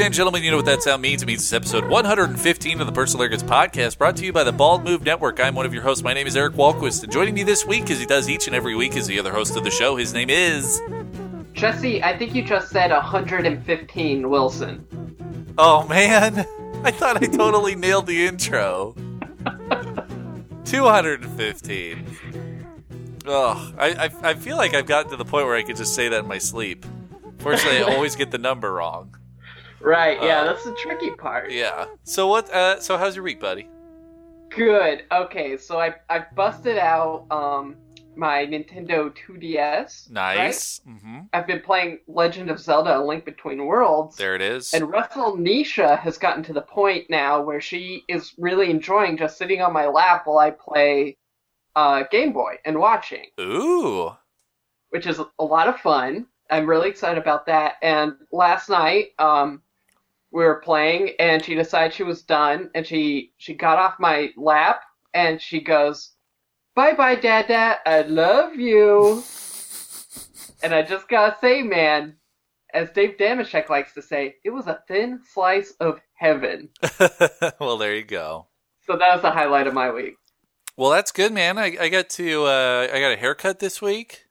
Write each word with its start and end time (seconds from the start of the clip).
Ladies 0.00 0.06
and 0.06 0.14
gentlemen, 0.14 0.42
you 0.42 0.50
know 0.50 0.56
what 0.56 0.64
that 0.64 0.82
sound 0.82 1.02
means. 1.02 1.22
It 1.22 1.26
means 1.26 1.42
it's 1.42 1.52
episode 1.52 1.84
115 1.84 2.80
of 2.80 2.86
the 2.86 2.92
Personal 2.92 3.20
Arrogance 3.20 3.42
Podcast, 3.42 3.98
brought 3.98 4.16
to 4.16 4.24
you 4.24 4.32
by 4.32 4.44
the 4.44 4.50
Bald 4.50 4.82
Move 4.82 5.04
Network. 5.04 5.38
I'm 5.38 5.54
one 5.54 5.66
of 5.66 5.74
your 5.74 5.82
hosts. 5.82 6.02
My 6.02 6.14
name 6.14 6.26
is 6.26 6.38
Eric 6.38 6.54
Walquist, 6.54 7.02
and 7.02 7.12
joining 7.12 7.34
me 7.34 7.42
this 7.42 7.66
week, 7.66 7.90
as 7.90 8.00
he 8.00 8.06
does 8.06 8.26
each 8.26 8.46
and 8.46 8.56
every 8.56 8.74
week, 8.74 8.96
is 8.96 9.06
the 9.06 9.18
other 9.18 9.30
host 9.30 9.58
of 9.58 9.62
the 9.62 9.70
show. 9.70 9.96
His 9.96 10.14
name 10.14 10.30
is. 10.30 10.80
Jesse, 11.52 12.02
I 12.02 12.16
think 12.16 12.34
you 12.34 12.42
just 12.42 12.70
said 12.70 12.90
115, 12.90 14.30
Wilson. 14.30 15.52
Oh 15.58 15.86
man, 15.86 16.38
I 16.82 16.92
thought 16.92 17.22
I 17.22 17.26
totally 17.26 17.74
nailed 17.74 18.06
the 18.06 18.24
intro. 18.24 18.94
215. 20.64 22.16
Oh, 23.26 23.74
I, 23.76 24.06
I, 24.06 24.10
I 24.30 24.32
feel 24.32 24.56
like 24.56 24.72
I've 24.72 24.86
gotten 24.86 25.10
to 25.10 25.18
the 25.18 25.26
point 25.26 25.44
where 25.44 25.56
I 25.56 25.62
could 25.62 25.76
just 25.76 25.94
say 25.94 26.08
that 26.08 26.20
in 26.20 26.26
my 26.26 26.38
sleep. 26.38 26.86
Fortunately, 27.36 27.80
I 27.80 27.82
always 27.94 28.16
get 28.16 28.30
the 28.30 28.38
number 28.38 28.72
wrong. 28.72 29.14
Right, 29.80 30.22
yeah, 30.22 30.42
Uh, 30.42 30.44
that's 30.44 30.64
the 30.64 30.74
tricky 30.74 31.10
part. 31.10 31.50
Yeah. 31.50 31.86
So 32.04 32.26
what? 32.28 32.50
Uh, 32.52 32.80
so 32.80 32.98
how's 32.98 33.16
your 33.16 33.24
week, 33.24 33.40
buddy? 33.40 33.68
Good. 34.50 35.04
Okay, 35.12 35.56
so 35.56 35.78
I 35.80 35.94
I 36.08 36.24
busted 36.34 36.76
out 36.78 37.26
um 37.30 37.76
my 38.16 38.44
Nintendo 38.44 39.14
2DS. 39.16 40.08
right? 40.12 40.36
Nice. 40.36 40.80
hmm 40.84 41.20
I've 41.32 41.46
been 41.46 41.60
playing 41.60 42.00
Legend 42.08 42.50
of 42.50 42.58
Zelda: 42.58 42.98
A 42.98 43.00
Link 43.02 43.24
Between 43.24 43.64
Worlds. 43.64 44.16
There 44.16 44.34
it 44.34 44.42
is. 44.42 44.74
And 44.74 44.90
Russell 44.90 45.36
Nisha 45.36 45.98
has 46.00 46.18
gotten 46.18 46.42
to 46.44 46.52
the 46.52 46.62
point 46.62 47.08
now 47.08 47.40
where 47.40 47.60
she 47.60 48.02
is 48.08 48.34
really 48.36 48.68
enjoying 48.70 49.16
just 49.16 49.38
sitting 49.38 49.62
on 49.62 49.72
my 49.72 49.86
lap 49.86 50.22
while 50.26 50.38
I 50.38 50.50
play 50.50 51.16
uh, 51.76 52.02
Game 52.10 52.32
Boy 52.32 52.56
and 52.64 52.78
watching, 52.78 53.26
Ooh. 53.40 54.10
which 54.90 55.06
is 55.06 55.20
a 55.38 55.44
lot 55.44 55.68
of 55.68 55.78
fun. 55.78 56.26
I'm 56.50 56.66
really 56.66 56.88
excited 56.88 57.16
about 57.22 57.46
that. 57.46 57.74
And 57.80 58.14
last 58.32 58.68
night, 58.68 59.10
um, 59.20 59.62
we 60.32 60.44
were 60.44 60.60
playing, 60.60 61.14
and 61.18 61.44
she 61.44 61.54
decided 61.54 61.94
she 61.94 62.02
was 62.02 62.22
done, 62.22 62.70
and 62.74 62.86
she 62.86 63.32
she 63.36 63.54
got 63.54 63.78
off 63.78 63.94
my 63.98 64.30
lap, 64.36 64.82
and 65.14 65.40
she 65.40 65.60
goes, 65.60 66.12
"Bye 66.74 66.94
bye, 66.94 67.16
dad 67.16 67.48
dad 67.48 67.78
I 67.86 68.02
love 68.02 68.54
you." 68.54 69.22
and 70.62 70.74
I 70.74 70.82
just 70.82 71.08
gotta 71.08 71.36
say, 71.40 71.62
man, 71.62 72.16
as 72.74 72.90
Dave 72.90 73.16
Dameshek 73.18 73.68
likes 73.68 73.94
to 73.94 74.02
say, 74.02 74.36
it 74.44 74.50
was 74.50 74.66
a 74.66 74.82
thin 74.88 75.20
slice 75.32 75.72
of 75.80 76.00
heaven. 76.14 76.68
well, 77.60 77.78
there 77.78 77.94
you 77.94 78.04
go. 78.04 78.46
So 78.86 78.96
that 78.96 79.14
was 79.14 79.22
the 79.22 79.30
highlight 79.30 79.66
of 79.66 79.74
my 79.74 79.90
week. 79.90 80.14
Well, 80.76 80.90
that's 80.90 81.12
good, 81.12 81.32
man. 81.32 81.58
I, 81.58 81.76
I 81.80 81.88
got 81.88 82.08
to 82.10 82.44
uh, 82.44 82.88
I 82.92 83.00
got 83.00 83.12
a 83.12 83.16
haircut 83.16 83.58
this 83.58 83.82
week. 83.82 84.26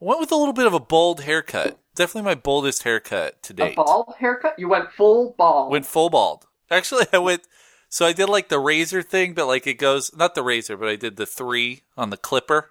I 0.00 0.04
Went 0.04 0.20
with 0.20 0.32
a 0.32 0.36
little 0.36 0.52
bit 0.54 0.66
of 0.66 0.74
a 0.74 0.80
bold 0.80 1.22
haircut. 1.22 1.78
Definitely 1.98 2.30
my 2.30 2.34
boldest 2.36 2.84
haircut 2.84 3.42
to 3.42 3.52
A 3.52 3.56
date. 3.56 3.76
bald 3.76 4.14
haircut? 4.20 4.54
You 4.56 4.68
went 4.68 4.92
full 4.92 5.34
bald. 5.36 5.72
Went 5.72 5.84
full 5.84 6.08
bald. 6.10 6.46
Actually, 6.70 7.06
I 7.12 7.18
went. 7.18 7.42
So 7.88 8.06
I 8.06 8.12
did 8.12 8.28
like 8.28 8.48
the 8.50 8.60
razor 8.60 9.02
thing, 9.02 9.34
but 9.34 9.46
like 9.48 9.66
it 9.66 9.74
goes 9.78 10.14
not 10.16 10.34
the 10.36 10.42
razor, 10.44 10.76
but 10.76 10.88
I 10.88 10.94
did 10.96 11.16
the 11.16 11.26
three 11.26 11.82
on 11.96 12.10
the 12.10 12.16
clipper. 12.16 12.70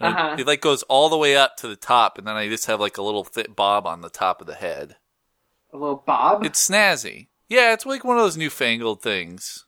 Uh-huh. 0.00 0.36
It 0.38 0.46
like 0.48 0.60
goes 0.62 0.82
all 0.84 1.08
the 1.08 1.16
way 1.16 1.36
up 1.36 1.56
to 1.58 1.68
the 1.68 1.76
top, 1.76 2.18
and 2.18 2.26
then 2.26 2.34
I 2.36 2.48
just 2.48 2.66
have 2.66 2.80
like 2.80 2.98
a 2.98 3.02
little 3.02 3.22
thick 3.24 3.54
bob 3.54 3.86
on 3.86 4.00
the 4.00 4.10
top 4.10 4.40
of 4.40 4.46
the 4.46 4.54
head. 4.54 4.96
a 5.72 5.76
little 5.76 6.02
bob. 6.04 6.44
It's 6.44 6.68
snazzy. 6.68 7.28
Yeah, 7.48 7.72
it's 7.72 7.86
like 7.86 8.02
one 8.04 8.16
of 8.16 8.22
those 8.24 8.36
newfangled 8.36 9.00
things. 9.02 9.66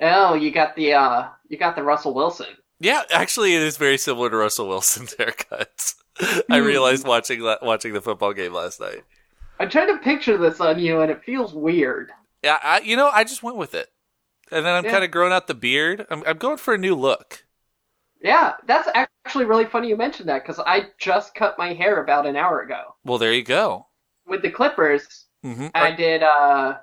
oh, 0.00 0.34
you 0.34 0.50
got 0.52 0.76
the 0.76 0.92
uh, 0.92 1.28
you 1.48 1.56
got 1.58 1.74
the 1.74 1.82
Russell 1.82 2.14
Wilson. 2.14 2.46
Yeah, 2.78 3.02
actually, 3.10 3.54
it 3.54 3.62
is 3.62 3.76
very 3.76 3.96
similar 3.98 4.28
to 4.30 4.36
Russell 4.36 4.68
Wilson's 4.68 5.14
haircuts. 5.18 5.94
I 6.50 6.60
Hmm. 6.60 6.62
realized 6.62 7.06
watching 7.06 7.40
la- 7.40 7.58
watching 7.62 7.92
the 7.92 8.00
football 8.02 8.32
game 8.32 8.52
last 8.52 8.80
night. 8.80 9.04
I 9.58 9.66
tried 9.66 9.86
to 9.86 9.98
picture 9.98 10.36
this 10.38 10.60
on 10.60 10.78
you, 10.78 11.00
and 11.00 11.10
it 11.10 11.24
feels 11.24 11.54
weird. 11.54 12.10
Yeah, 12.42 12.58
I, 12.62 12.80
you 12.80 12.96
know, 12.96 13.08
I 13.12 13.24
just 13.24 13.42
went 13.42 13.56
with 13.56 13.74
it, 13.74 13.88
and 14.50 14.64
then 14.66 14.74
I'm 14.74 14.84
Yeah. 14.84 14.90
kind 14.92 15.04
of 15.04 15.10
growing 15.10 15.32
out 15.32 15.46
the 15.46 15.54
beard. 15.54 16.06
I'm, 16.10 16.22
I'm 16.26 16.38
going 16.38 16.58
for 16.58 16.74
a 16.74 16.78
new 16.78 16.94
look. 16.94 17.44
Yeah, 18.20 18.54
that's 18.66 18.88
actually 18.94 19.44
really 19.44 19.66
funny 19.66 19.88
you 19.88 19.96
mentioned 19.96 20.28
that 20.28 20.42
because 20.42 20.58
I 20.60 20.88
just 20.98 21.34
cut 21.34 21.58
my 21.58 21.74
hair 21.74 22.02
about 22.02 22.26
an 22.26 22.36
hour 22.36 22.60
ago 22.62 22.94
Well, 23.04 23.18
there 23.18 23.32
you 23.32 23.42
go. 23.42 23.86
with 24.26 24.42
the 24.42 24.50
clippers. 24.50 25.26
mm-hmm. 25.44 25.68
I 25.74 25.90
did 25.92 26.22
uh, 26.22 26.78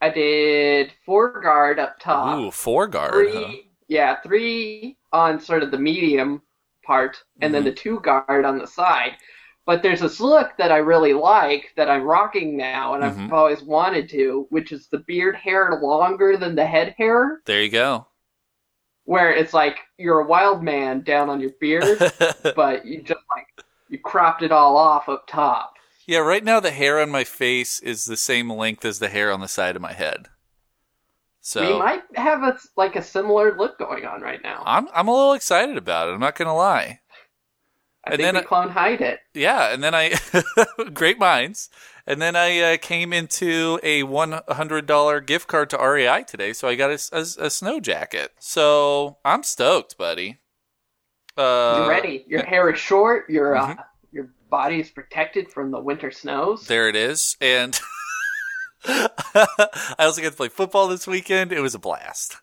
I 0.00 0.10
did 0.10 0.92
four 1.04 1.40
guard 1.40 1.78
up 1.78 1.98
top. 2.00 2.38
Ooh, 2.38 2.50
four 2.50 2.88
guard. 2.88 3.12
three, 3.12 3.32
Huh? 3.34 3.52
yeah, 3.88 4.20
three 4.22 4.96
on 5.12 5.38
sort 5.40 5.62
of 5.62 5.70
the 5.70 5.78
medium 5.78 6.42
part, 6.82 7.22
and 7.40 7.54
then 7.54 7.62
Mhm. 7.62 7.64
the 7.64 7.72
two 7.72 8.00
guard 8.00 8.44
on 8.44 8.58
the 8.58 8.66
side. 8.66 9.12
But 9.66 9.82
there's 9.82 10.00
this 10.00 10.20
look 10.20 10.56
that 10.58 10.72
I 10.72 10.78
really 10.78 11.12
like 11.14 11.72
that 11.76 11.88
I'm 11.90 12.02
rocking 12.02 12.56
now, 12.56 12.94
and 12.94 13.02
Mhm. 13.02 13.26
I've 13.26 13.32
always 13.32 13.62
wanted 13.62 14.08
to, 14.10 14.46
which 14.50 14.72
is 14.72 14.88
the 14.88 14.98
beard 15.00 15.36
hair 15.36 15.78
longer 15.80 16.36
than 16.36 16.54
the 16.56 16.66
head 16.66 16.94
hair, 16.98 17.42
There 17.46 17.62
you 17.62 17.68
go. 17.70 18.06
where 19.04 19.32
it's 19.32 19.52
like 19.54 19.78
you're 19.98 20.20
a 20.20 20.26
wild 20.26 20.62
man 20.62 21.02
down 21.02 21.28
on 21.28 21.40
your 21.40 21.50
beard, 21.60 21.98
but 22.56 22.84
you 22.86 23.02
just 23.02 23.20
like 23.34 23.46
you 23.88 23.98
cropped 23.98 24.42
it 24.42 24.52
all 24.52 24.76
off 24.76 25.08
up 25.08 25.26
top. 25.28 25.74
yeah, 26.06 26.18
right 26.18 26.42
now 26.44 26.60
the 26.60 26.70
hair 26.70 27.00
on 27.00 27.10
my 27.10 27.24
face 27.24 27.78
is 27.80 28.06
the 28.06 28.16
same 28.16 28.50
length 28.50 28.84
as 28.84 28.98
the 28.98 29.08
hair 29.08 29.30
on 29.32 29.40
the 29.40 29.48
side 29.48 29.76
of 29.76 29.82
my 29.82 29.92
head. 29.92 30.28
So 31.44 31.60
We 31.72 31.78
might 31.78 32.02
have 32.14 32.42
a 32.44 32.56
like 32.76 32.94
a 32.96 33.02
similar 33.02 33.56
look 33.56 33.76
going 33.78 34.06
on 34.06 34.20
right 34.20 34.40
now. 34.42 34.62
I'm 34.64 34.88
I'm 34.94 35.08
a 35.08 35.12
little 35.12 35.32
excited 35.34 35.76
about 35.76 36.08
it. 36.08 36.12
I'm 36.12 36.20
not 36.20 36.36
gonna 36.36 36.54
lie. 36.54 37.00
I 38.04 38.12
and 38.12 38.16
think 38.16 38.22
then 38.22 38.36
I- 38.36 38.42
clone 38.42 38.70
hide 38.70 39.00
it. 39.00 39.18
Yeah, 39.34 39.72
and 39.72 39.82
then 39.82 39.92
I 39.94 40.14
great 40.94 41.18
minds. 41.18 41.68
And 42.04 42.20
then 42.20 42.34
I 42.34 42.58
uh, 42.58 42.76
came 42.78 43.12
into 43.12 43.78
a 43.84 44.02
one 44.02 44.40
hundred 44.48 44.86
dollar 44.86 45.20
gift 45.20 45.46
card 45.48 45.70
to 45.70 45.78
REI 45.78 46.24
today, 46.26 46.52
so 46.52 46.66
I 46.66 46.74
got 46.74 46.90
a, 46.90 46.98
a, 47.12 47.46
a 47.46 47.50
snow 47.50 47.78
jacket. 47.80 48.32
So 48.40 49.18
I'm 49.24 49.42
stoked, 49.44 49.96
buddy. 49.98 50.38
Uh, 51.36 51.76
You're 51.78 51.88
ready. 51.88 52.24
Your 52.28 52.44
hair 52.44 52.70
is 52.70 52.78
short. 52.80 53.30
Your 53.30 53.54
Mhm. 53.54 53.78
uh, 53.78 53.82
your 54.12 54.28
body 54.50 54.80
is 54.80 54.90
protected 54.90 55.50
from 55.52 55.70
the 55.70 55.80
winter 55.80 56.10
snows. 56.10 56.66
There 56.66 56.88
it 56.88 56.96
is, 56.96 57.36
and 57.40 57.78
I 58.86 59.94
also 60.00 60.22
got 60.22 60.30
to 60.30 60.36
play 60.36 60.48
football 60.48 60.88
this 60.88 61.06
weekend. 61.06 61.52
It 61.52 61.60
was 61.60 61.74
a 61.74 61.78
blast. 61.78 62.36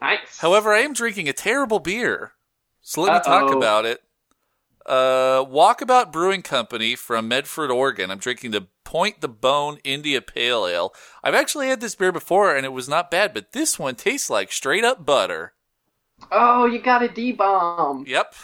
Nice. 0.00 0.38
However, 0.38 0.72
I 0.72 0.80
am 0.80 0.92
drinking 0.92 1.28
a 1.28 1.32
terrible 1.32 1.78
beer, 1.78 2.32
so 2.80 3.02
let 3.02 3.14
me 3.14 3.20
talk 3.24 3.52
about 3.54 3.84
it. 3.86 4.00
Uh, 4.84 5.44
Walkabout 5.44 6.12
Brewing 6.12 6.42
Company 6.42 6.94
from 6.94 7.26
Medford, 7.28 7.70
Oregon. 7.70 8.10
I'm 8.10 8.18
drinking 8.18 8.52
the 8.52 8.68
Point 8.84 9.20
the 9.20 9.28
Bone 9.28 9.78
India 9.82 10.22
Pale 10.22 10.66
Ale. 10.68 10.94
I've 11.24 11.34
actually 11.34 11.68
had 11.68 11.80
this 11.80 11.96
beer 11.96 12.12
before, 12.12 12.54
and 12.54 12.64
it 12.64 12.72
was 12.72 12.88
not 12.88 13.10
bad, 13.10 13.34
but 13.34 13.52
this 13.52 13.78
one 13.80 13.96
tastes 13.96 14.30
like 14.30 14.52
straight 14.52 14.84
up 14.84 15.04
butter. 15.04 15.54
oh, 16.30 16.66
you 16.66 16.80
got 16.80 17.02
a 17.02 17.08
D 17.08 17.32
bomb. 17.32 18.04
Yep, 18.06 18.34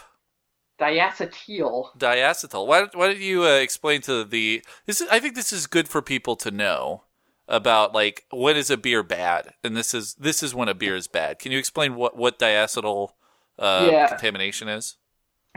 Diacetyl. 0.80 1.96
diacetyl. 1.96 2.66
Why, 2.66 2.86
why 2.92 3.06
don't 3.08 3.18
you 3.20 3.44
uh, 3.44 3.58
explain 3.58 4.00
to 4.02 4.24
the? 4.24 4.64
This 4.86 5.00
is, 5.00 5.08
I 5.10 5.20
think 5.20 5.36
this 5.36 5.52
is 5.52 5.66
good 5.68 5.88
for 5.88 6.02
people 6.02 6.34
to 6.36 6.50
know 6.50 7.04
about 7.48 7.92
like 7.94 8.26
when 8.32 8.56
is 8.56 8.70
a 8.70 8.76
beer 8.76 9.02
bad, 9.02 9.54
and 9.64 9.76
this 9.76 9.94
is 9.94 10.14
this 10.14 10.42
is 10.42 10.54
when 10.54 10.68
a 10.68 10.74
beer 10.74 10.96
is 10.96 11.08
bad. 11.08 11.38
Can 11.38 11.52
you 11.52 11.58
explain 11.58 11.94
what 11.96 12.16
what 12.16 12.38
diacetyl 12.38 13.10
uh, 13.58 13.92
Yeah. 13.92 14.06
contamination 14.06 14.68
is? 14.68 14.96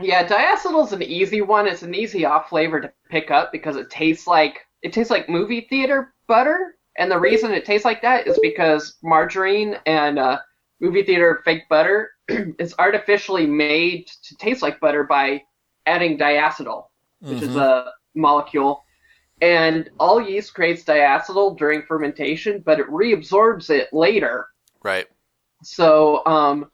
Yeah, 0.00 0.26
diacetyl's 0.26 0.92
an 0.92 1.02
easy 1.02 1.40
one. 1.40 1.66
It's 1.66 1.82
an 1.82 1.94
easy 1.94 2.24
off 2.24 2.48
flavor 2.50 2.80
to 2.80 2.92
pick 3.08 3.30
up 3.30 3.50
because 3.50 3.76
it 3.76 3.88
tastes 3.90 4.26
like 4.26 4.60
it 4.82 4.92
tastes 4.92 5.10
like 5.10 5.28
movie 5.28 5.66
theater 5.70 6.14
butter. 6.28 6.74
And 6.98 7.10
the 7.10 7.18
reason 7.18 7.52
it 7.52 7.64
tastes 7.64 7.84
like 7.84 8.02
that 8.02 8.26
is 8.26 8.38
because 8.38 8.96
margarine 9.02 9.76
and 9.86 10.18
uh, 10.18 10.38
movie 10.80 11.02
theater 11.02 11.40
fake 11.44 11.62
butter 11.70 12.10
is 12.28 12.74
artificially 12.78 13.46
made 13.46 14.06
to 14.24 14.36
taste 14.36 14.62
like 14.62 14.80
butter 14.80 15.04
by 15.04 15.42
adding 15.86 16.18
diacetyl, 16.18 16.84
which 17.28 17.42
is 17.42 17.54
Mhm. 17.54 17.56
a 17.56 17.92
molecule. 18.14 18.84
And 19.40 19.90
all 19.98 20.20
yeast 20.20 20.54
creates 20.54 20.84
diacetyl 20.84 21.58
during 21.58 21.82
fermentation, 21.82 22.62
but 22.64 22.80
it 22.80 22.88
reabsorbs 22.88 23.70
it 23.70 23.92
later. 23.92 24.48
right. 24.82 25.06
So 25.62 26.24
um, 26.26 26.70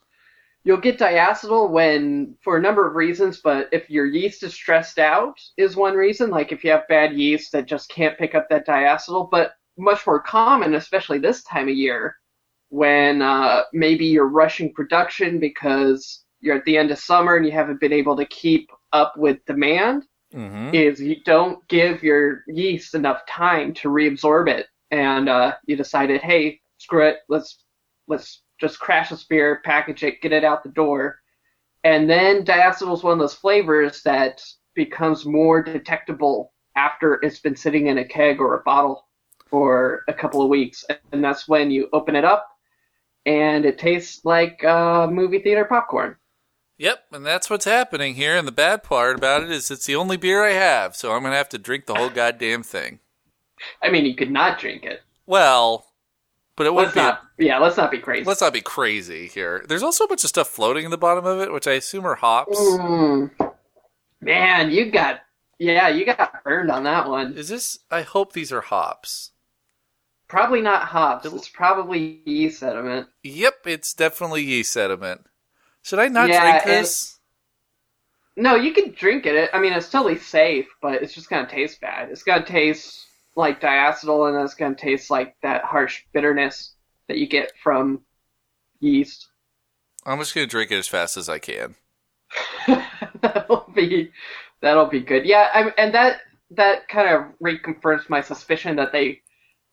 you'll 0.65 0.77
get 0.77 0.99
diacetyl 0.99 1.71
when, 1.71 2.37
for 2.43 2.57
a 2.57 2.61
number 2.61 2.87
of 2.87 2.95
reasons, 2.95 3.41
but 3.43 3.69
if 3.73 3.91
your 3.91 4.07
yeast 4.07 4.43
is 4.43 4.55
stressed 4.55 4.99
out, 4.99 5.41
is 5.57 5.77
one 5.77 5.95
reason. 5.95 6.31
Like 6.31 6.53
if 6.53 6.63
you 6.63 6.71
have 6.71 6.87
bad 6.89 7.15
yeast 7.15 7.53
that 7.53 7.67
just 7.67 7.89
can't 7.89 8.19
pick 8.19 8.35
up 8.35 8.49
that 8.49 8.67
diacetyl. 8.67 9.31
But 9.31 9.53
much 9.79 10.07
more 10.07 10.21
common, 10.21 10.75
especially 10.75 11.19
this 11.19 11.43
time 11.45 11.69
of 11.69 11.75
year, 11.75 12.17
when 12.69 13.23
uh, 13.23 13.63
maybe 13.73 14.07
you're 14.07 14.29
rushing 14.29 14.73
production 14.73 15.39
because 15.39 16.25
you're 16.41 16.57
at 16.57 16.65
the 16.65 16.77
end 16.77 16.91
of 16.91 16.99
summer 16.99 17.37
and 17.37 17.47
you 17.47 17.53
haven't 17.53 17.81
been 17.81 17.93
able 17.93 18.17
to 18.17 18.27
keep 18.27 18.71
up 18.93 19.15
with 19.17 19.45
demand. 19.47 20.05
Mm-hmm. 20.35 20.75
Is 20.75 21.01
you 21.01 21.17
don't 21.25 21.67
give 21.69 22.03
your 22.03 22.45
yeast 22.49 22.95
enough 22.95 23.27
time 23.29 23.75
to 23.75 23.89
reabsorb 23.89 24.49
it, 24.49 24.67
and 24.91 25.29
uh, 25.29 25.55
you 25.67 25.77
decided, 25.77 26.23
hey, 26.23 26.61
screw 26.79 27.07
it, 27.07 27.19
let's 27.29 27.65
let's 28.09 28.43
just 28.59 28.79
crash 28.79 29.11
this 29.11 29.25
beer, 29.25 29.61
package 29.65 30.03
it, 30.05 30.23
get 30.23 30.33
it 30.33 30.45
out 30.45 30.63
the 30.63 30.71
door, 30.71 31.19
and 31.85 32.09
then 32.09 32.45
diacetyl 32.45 32.95
is 32.95 33.03
one 33.03 33.13
of 33.13 33.19
those 33.19 33.35
flavors 33.35 34.03
that 34.03 34.43
becomes 34.75 35.27
more 35.27 35.63
detectable 35.63 36.53
after 36.77 37.15
it's 37.23 37.41
been 37.41 37.57
sitting 37.57 37.89
in 37.89 37.99
a 37.99 38.05
keg 38.05 38.41
or 38.41 38.57
a 38.57 38.63
bottle 38.63 39.07
for 39.47 40.03
a 40.09 40.15
couple 40.15 40.41
of 40.41 40.49
weeks, 40.49 40.85
and 41.13 41.23
that's 41.23 41.47
when 41.47 41.71
you 41.71 41.89
open 41.93 42.17
it 42.17 42.25
up, 42.25 42.49
and 43.27 43.67
it 43.67 43.79
tastes 43.79 44.25
like 44.25 44.65
uh, 44.65 45.07
movie 45.07 45.41
theater 45.41 45.67
popcorn. 45.67 46.17
Yep, 46.79 47.05
and 47.13 47.25
that's 47.25 47.49
what's 47.49 47.65
happening 47.65 48.15
here. 48.15 48.37
And 48.37 48.47
the 48.47 48.53
bad 48.53 48.83
part 48.83 49.17
about 49.17 49.43
it 49.43 49.51
is 49.51 49.71
it's 49.71 49.87
the 49.87 49.97
only 49.97 50.17
beer 50.17 50.45
I 50.45 50.53
have, 50.53 50.97
so 50.97 51.13
I'm 51.13 51.23
gonna 51.23 51.37
have 51.37 51.49
to 51.51 51.59
drink 51.59 51.87
the 51.87 51.95
whole 51.95 52.11
goddamn 52.15 52.63
thing. 52.63 53.01
I 53.83 53.91
mean, 53.91 54.05
you 54.05 54.15
could 54.15 54.31
not 54.31 54.59
drink 54.59 54.85
it. 54.85 55.03
Well, 55.27 55.87
but 56.57 56.67
it 56.67 56.75
wouldn't 56.75 56.95
be. 56.95 57.01
not. 57.01 57.23
Yeah, 57.39 57.59
let's 57.59 57.77
not 57.77 57.91
be 57.91 57.99
crazy. 57.99 58.25
Let's 58.25 58.41
not 58.41 58.53
be 58.53 58.61
crazy 58.61 59.29
here. 59.29 59.65
There's 59.69 59.83
also 59.83 60.05
a 60.05 60.09
bunch 60.09 60.25
of 60.25 60.29
stuff 60.29 60.49
floating 60.49 60.85
in 60.85 60.91
the 60.91 60.99
bottom 60.99 61.25
of 61.25 61.41
it, 61.41 61.53
which 61.53 61.67
I 61.67 61.73
assume 61.73 62.07
are 62.07 62.17
hops. 62.17 62.59
Mm. 62.59 63.31
Man, 64.21 64.71
you 64.71 64.91
got 64.91 65.21
yeah, 65.63 65.89
you 65.89 66.05
got 66.05 66.43
burned 66.43 66.71
on 66.73 66.83
that 66.85 67.09
one. 67.09 67.35
Is 67.35 67.49
this? 67.49 67.79
I 67.89 68.03
hope 68.03 68.33
these 68.33 68.51
are 68.51 68.63
hops. 68.63 69.31
Probably 70.27 70.61
not 70.61 70.89
hops. 70.89 71.25
It's 71.27 71.49
probably 71.49 72.21
yeast 72.25 72.61
sediment. 72.61 73.07
Yep, 73.23 73.67
it's 73.67 73.95
definitely 73.95 74.43
yeast 74.43 74.73
sediment. 74.73 75.21
Should 75.83 75.99
I 75.99 76.09
not 76.09 76.29
Yeah, 76.29 76.41
drink 76.41 76.65
this? 76.65 77.19
No, 78.37 78.55
you 78.55 78.73
can 78.73 78.93
drink 78.93 79.27
it. 79.27 79.51
I 79.53 79.59
mean, 79.59 79.73
it's 79.73 79.91
totally 79.91 80.19
safe, 80.19 80.67
but 80.81 81.03
it's 81.03 81.13
just 81.15 81.29
gonna 81.29 81.49
taste 81.49 81.81
bad. 81.81 82.11
It's 82.11 82.23
gonna 82.23 82.45
taste 82.45 83.07
like 83.37 83.61
diacetyl, 83.61 84.29
and 84.29 84.43
it's 84.45 84.55
gonna 84.55 84.75
taste 84.75 85.11
like 85.11 85.37
that 85.43 85.65
harsh 85.65 86.03
bitterness 86.13 86.75
that 87.09 87.19
you 87.19 87.27
get 87.27 87.53
from 87.63 88.01
yeast. 88.81 89.29
I'm 90.07 90.19
just 90.19 90.35
gonna 90.35 90.47
drink 90.47 90.71
it 90.71 90.79
as 90.79 90.89
fast 90.89 91.17
as 91.17 91.29
I 91.29 91.39
can. 91.39 91.75
that'll 93.21 93.71
be 93.75 94.11
that'll 94.61 94.87
be 94.87 95.01
good. 95.01 95.27
Yeah, 95.27 95.51
I, 95.53 95.73
and 95.77 95.95
that 95.95 96.21
that 96.53 96.89
kind 96.89 97.09
of 97.15 97.25
reconfirms 97.43 98.09
my 98.09 98.21
suspicion 98.21 98.77
that 98.77 98.93
they 98.93 99.21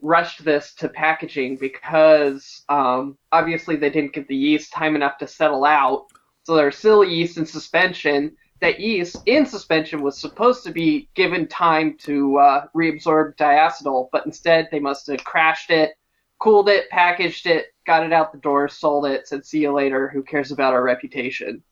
rushed 0.01 0.43
this 0.43 0.73
to 0.75 0.89
packaging 0.89 1.57
because 1.57 2.63
um, 2.69 3.17
obviously 3.31 3.75
they 3.75 3.89
didn't 3.89 4.13
give 4.13 4.27
the 4.27 4.35
yeast 4.35 4.71
time 4.71 4.95
enough 4.95 5.17
to 5.17 5.27
settle 5.27 5.65
out. 5.65 6.07
So 6.43 6.55
there's 6.55 6.77
still 6.77 7.03
yeast 7.03 7.37
in 7.37 7.45
suspension. 7.45 8.35
That 8.61 8.79
yeast 8.79 9.17
in 9.25 9.45
suspension 9.45 10.01
was 10.01 10.19
supposed 10.19 10.63
to 10.65 10.71
be 10.71 11.09
given 11.15 11.47
time 11.47 11.97
to 11.99 12.37
uh, 12.37 12.65
reabsorb 12.75 13.35
diacetyl, 13.37 14.09
but 14.11 14.25
instead 14.25 14.67
they 14.71 14.79
must 14.79 15.07
have 15.07 15.23
crashed 15.23 15.69
it, 15.69 15.93
cooled 16.39 16.69
it, 16.69 16.89
packaged 16.89 17.45
it, 17.45 17.67
got 17.85 18.03
it 18.03 18.11
out 18.11 18.31
the 18.31 18.37
door, 18.39 18.67
sold 18.67 19.05
it, 19.05 19.27
said 19.27 19.45
see 19.45 19.59
you 19.59 19.71
later. 19.71 20.09
Who 20.09 20.23
cares 20.23 20.51
about 20.51 20.73
our 20.73 20.83
reputation? 20.83 21.63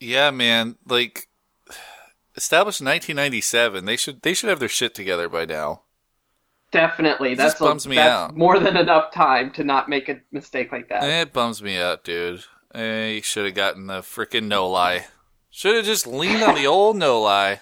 Yeah, 0.00 0.30
man. 0.30 0.76
Like 0.86 1.28
established 2.36 2.80
in 2.80 2.86
1997. 2.86 3.84
They 3.84 3.96
should 3.96 4.22
they 4.22 4.34
should 4.34 4.50
have 4.50 4.60
their 4.60 4.68
shit 4.68 4.94
together 4.94 5.28
by 5.28 5.46
now. 5.46 5.83
Definitely, 6.74 7.32
It 7.32 7.38
that's 7.38 7.54
bums 7.60 7.86
a, 7.86 7.88
me 7.88 7.94
that's 7.94 8.10
out. 8.32 8.36
more 8.36 8.58
than 8.58 8.76
enough 8.76 9.12
time 9.12 9.52
to 9.52 9.62
not 9.62 9.88
make 9.88 10.08
a 10.08 10.20
mistake 10.32 10.72
like 10.72 10.88
that. 10.88 11.04
It 11.04 11.32
bums 11.32 11.62
me 11.62 11.78
out, 11.78 12.02
dude. 12.02 12.42
Eh, 12.74 13.10
you 13.10 13.22
should 13.22 13.44
have 13.44 13.54
gotten 13.54 13.86
the 13.86 14.00
freaking 14.00 14.48
no 14.48 14.68
lie. 14.68 15.06
Should 15.50 15.76
have 15.76 15.84
just 15.84 16.04
leaned 16.04 16.42
on 16.42 16.56
the 16.56 16.66
old 16.76 16.96
no 16.96 17.20
lie. 17.20 17.60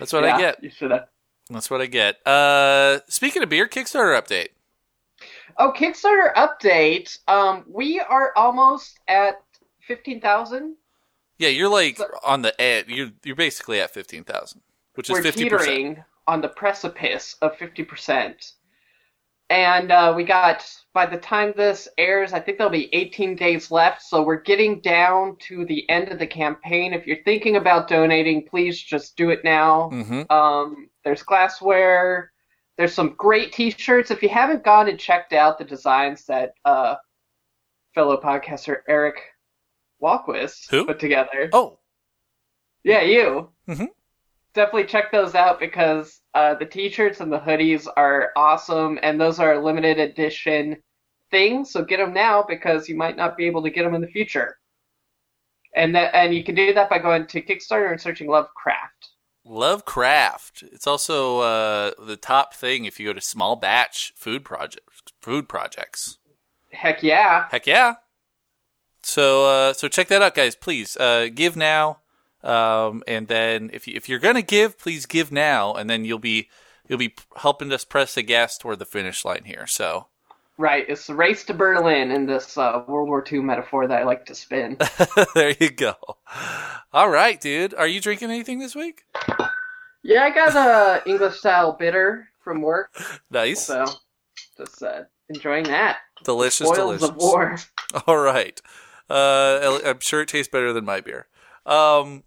That's 0.00 0.12
what 0.12 0.24
yeah, 0.24 0.34
I 0.34 0.40
get. 0.40 0.64
You 0.64 0.70
should 0.70 0.90
have. 0.90 1.06
That's 1.48 1.70
what 1.70 1.80
I 1.80 1.86
get. 1.86 2.26
Uh, 2.26 2.98
speaking 3.08 3.40
of 3.44 3.48
beer, 3.48 3.68
Kickstarter 3.68 4.20
update. 4.20 4.48
Oh, 5.56 5.72
Kickstarter 5.72 6.34
update. 6.34 7.18
Um, 7.28 7.64
we 7.68 8.00
are 8.00 8.32
almost 8.34 8.98
at 9.06 9.34
fifteen 9.86 10.20
thousand. 10.20 10.74
Yeah, 11.38 11.50
you're 11.50 11.68
like 11.70 11.98
So- 11.98 12.08
on 12.26 12.42
the 12.42 12.60
edge. 12.60 12.86
You're 12.88 13.10
you're 13.24 13.36
basically 13.36 13.80
at 13.80 13.94
fifteen 13.94 14.24
thousand, 14.24 14.62
which 14.94 15.08
is 15.08 15.20
fifty 15.20 15.48
percent. 15.48 15.98
On 16.30 16.40
the 16.40 16.48
precipice 16.48 17.34
of 17.42 17.56
fifty 17.56 17.82
percent, 17.82 18.52
and 19.50 19.90
uh, 19.90 20.12
we 20.16 20.24
got. 20.24 20.64
By 20.92 21.06
the 21.06 21.18
time 21.18 21.52
this 21.56 21.88
airs, 21.98 22.32
I 22.32 22.40
think 22.40 22.58
there'll 22.58 22.72
be 22.72 22.92
18 22.92 23.36
days 23.36 23.70
left. 23.70 24.02
So 24.02 24.22
we're 24.24 24.40
getting 24.42 24.80
down 24.80 25.36
to 25.46 25.64
the 25.64 25.88
end 25.88 26.08
of 26.08 26.18
the 26.18 26.26
campaign. 26.26 26.92
If 26.92 27.06
you're 27.06 27.22
thinking 27.24 27.54
about 27.54 27.86
donating, 27.86 28.44
please 28.44 28.82
just 28.82 29.16
do 29.16 29.30
it 29.30 29.44
now. 29.44 29.90
Mm-hmm. 29.92 30.32
Um, 30.32 30.88
there's 31.04 31.22
glassware. 31.22 32.32
There's 32.76 32.92
some 32.92 33.14
great 33.16 33.52
T-shirts. 33.52 34.10
If 34.10 34.20
you 34.20 34.28
haven't 34.28 34.64
gone 34.64 34.88
and 34.88 34.98
checked 34.98 35.32
out 35.32 35.58
the 35.58 35.64
designs 35.64 36.24
that 36.26 36.54
uh, 36.64 36.96
fellow 37.94 38.20
podcaster 38.20 38.78
Eric 38.88 39.20
Walquist 40.02 40.68
Who? 40.70 40.86
put 40.86 40.98
together, 40.98 41.50
Oh, 41.52 41.78
yeah, 42.82 43.02
you 43.02 43.48
Mhm. 43.68 43.88
Definitely 44.54 44.84
check 44.84 45.12
those 45.12 45.34
out 45.34 45.60
because 45.60 46.20
uh, 46.34 46.54
the 46.54 46.66
T-shirts 46.66 47.20
and 47.20 47.32
the 47.32 47.38
hoodies 47.38 47.86
are 47.96 48.30
awesome, 48.36 48.98
and 49.02 49.20
those 49.20 49.38
are 49.38 49.62
limited 49.62 49.98
edition 49.98 50.76
things. 51.30 51.70
So 51.72 51.84
get 51.84 51.98
them 51.98 52.12
now 52.12 52.44
because 52.46 52.88
you 52.88 52.96
might 52.96 53.16
not 53.16 53.36
be 53.36 53.46
able 53.46 53.62
to 53.62 53.70
get 53.70 53.84
them 53.84 53.94
in 53.94 54.00
the 54.00 54.08
future. 54.08 54.56
And 55.74 55.94
that, 55.94 56.14
and 56.14 56.34
you 56.34 56.42
can 56.42 56.54
do 56.54 56.74
that 56.74 56.90
by 56.90 56.98
going 56.98 57.26
to 57.28 57.40
Kickstarter 57.40 57.90
and 57.90 58.00
searching 58.00 58.28
Lovecraft. 58.28 59.10
Lovecraft. 59.44 60.64
It's 60.72 60.86
also 60.86 61.40
uh, 61.40 61.92
the 62.04 62.16
top 62.16 62.54
thing 62.54 62.84
if 62.84 62.98
you 62.98 63.06
go 63.06 63.12
to 63.12 63.20
small 63.20 63.56
batch 63.56 64.12
food 64.16 64.44
projects. 64.44 65.02
Food 65.22 65.48
projects. 65.48 66.18
Heck 66.72 67.02
yeah! 67.02 67.46
Heck 67.50 67.66
yeah. 67.66 67.94
So 69.02 69.46
uh, 69.46 69.72
so 69.72 69.88
check 69.88 70.08
that 70.08 70.22
out, 70.22 70.34
guys. 70.34 70.54
Please 70.54 70.96
uh, 70.96 71.28
give 71.34 71.56
now, 71.56 71.98
um, 72.42 73.02
and 73.06 73.28
then 73.28 73.70
if 73.72 73.86
you, 73.86 73.94
if 73.96 74.08
you're 74.08 74.18
gonna 74.18 74.42
give, 74.42 74.78
please 74.78 75.06
give 75.06 75.30
now, 75.32 75.74
and 75.74 75.88
then 75.90 76.04
you'll 76.04 76.18
be 76.18 76.48
you'll 76.88 76.98
be 76.98 77.14
helping 77.36 77.72
us 77.72 77.84
press 77.84 78.14
the 78.14 78.22
gas 78.22 78.58
toward 78.58 78.78
the 78.78 78.84
finish 78.86 79.24
line 79.24 79.44
here. 79.44 79.66
So 79.66 80.06
Right, 80.58 80.84
it's 80.88 81.06
the 81.06 81.14
race 81.14 81.44
to 81.44 81.54
Berlin 81.54 82.10
in 82.10 82.26
this 82.26 82.58
uh, 82.58 82.82
World 82.86 83.08
War 83.08 83.24
II 83.32 83.40
metaphor 83.40 83.86
that 83.86 83.98
I 84.02 84.04
like 84.04 84.26
to 84.26 84.34
spin. 84.34 84.76
there 85.34 85.54
you 85.58 85.70
go. 85.70 85.94
All 86.92 87.08
right, 87.08 87.40
dude. 87.40 87.72
Are 87.72 87.86
you 87.86 87.98
drinking 87.98 88.30
anything 88.30 88.58
this 88.58 88.74
week? 88.76 89.04
yeah, 90.02 90.24
I 90.24 90.30
got 90.30 90.54
a 90.56 91.08
English 91.08 91.36
style 91.38 91.72
bitter 91.72 92.28
from 92.44 92.60
work, 92.60 92.90
Nice, 93.30 93.64
so 93.66 93.86
just 94.58 94.82
uh, 94.82 95.04
enjoying 95.30 95.64
that. 95.64 95.98
delicious, 96.24 96.66
Spoils 96.68 97.00
delicious. 97.00 97.08
of 97.08 97.16
war. 97.16 97.56
All 98.06 98.18
right. 98.18 98.60
Uh, 99.08 99.80
I'm 99.84 100.00
sure 100.00 100.20
it 100.20 100.28
tastes 100.28 100.50
better 100.52 100.72
than 100.74 100.84
my 100.84 101.00
beer. 101.00 101.26
Um, 101.64 102.22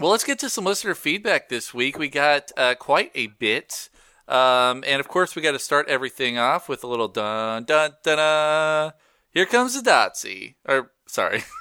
well, 0.00 0.10
let's 0.10 0.24
get 0.24 0.38
to 0.38 0.48
some 0.48 0.64
listener 0.64 0.94
feedback 0.94 1.48
this 1.48 1.74
week. 1.74 1.98
We 1.98 2.08
got 2.08 2.50
uh, 2.56 2.74
quite 2.74 3.10
a 3.14 3.26
bit. 3.28 3.90
Um, 4.26 4.82
and 4.86 5.00
of 5.00 5.08
course, 5.08 5.36
we 5.36 5.42
got 5.42 5.52
to 5.52 5.58
start 5.58 5.88
everything 5.88 6.38
off 6.38 6.68
with 6.68 6.82
a 6.84 6.86
little 6.86 7.08
dun 7.08 7.64
dun 7.64 7.92
dun. 8.02 8.16
dun. 8.16 8.92
Here 9.30 9.46
comes 9.46 9.80
the 9.80 9.88
Dotsy. 9.88 10.54
Or, 10.66 10.92
sorry. 11.06 11.44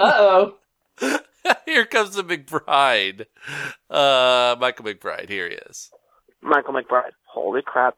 Uh 0.00 0.12
oh. 0.14 1.18
Here 1.66 1.84
comes 1.84 2.14
the 2.14 2.22
McBride. 2.22 3.26
Uh, 3.90 4.54
Michael 4.60 4.84
McBride. 4.84 5.28
Here 5.28 5.48
he 5.48 5.56
is. 5.56 5.90
Michael 6.40 6.74
McBride. 6.74 7.10
Holy 7.24 7.62
crap. 7.66 7.96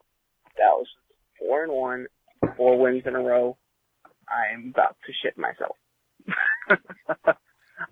Dallas 0.57 0.87
is 0.87 1.37
four 1.37 1.61
and 1.63 1.71
one, 1.71 2.07
four 2.57 2.79
wins 2.79 3.03
in 3.05 3.13
a 3.13 3.19
row. 3.19 3.55
I'm 4.27 4.69
about 4.69 4.95
to 5.05 5.13
shit 5.21 5.37
myself. 5.37 5.75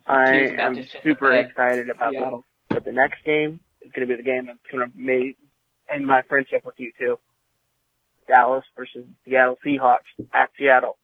I 0.06 0.56
am 0.60 0.86
super 1.04 1.32
excited 1.34 1.90
about 1.90 2.44
but 2.70 2.86
the 2.86 2.92
next 2.92 3.24
game 3.26 3.60
is 3.82 3.92
going 3.92 4.08
to 4.08 4.16
be 4.16 4.22
the 4.22 4.26
game 4.26 4.46
that's 4.46 4.60
going 4.72 4.90
to 4.90 4.98
make 4.98 5.38
end 5.92 6.06
my 6.06 6.22
friendship 6.24 6.64
with 6.66 6.76
you 6.78 6.92
two. 7.00 7.18
Dallas 8.28 8.64
versus 8.78 9.06
Seattle 9.26 9.58
Seahawks 9.66 10.10
at 10.34 10.50
Seattle. 10.58 10.98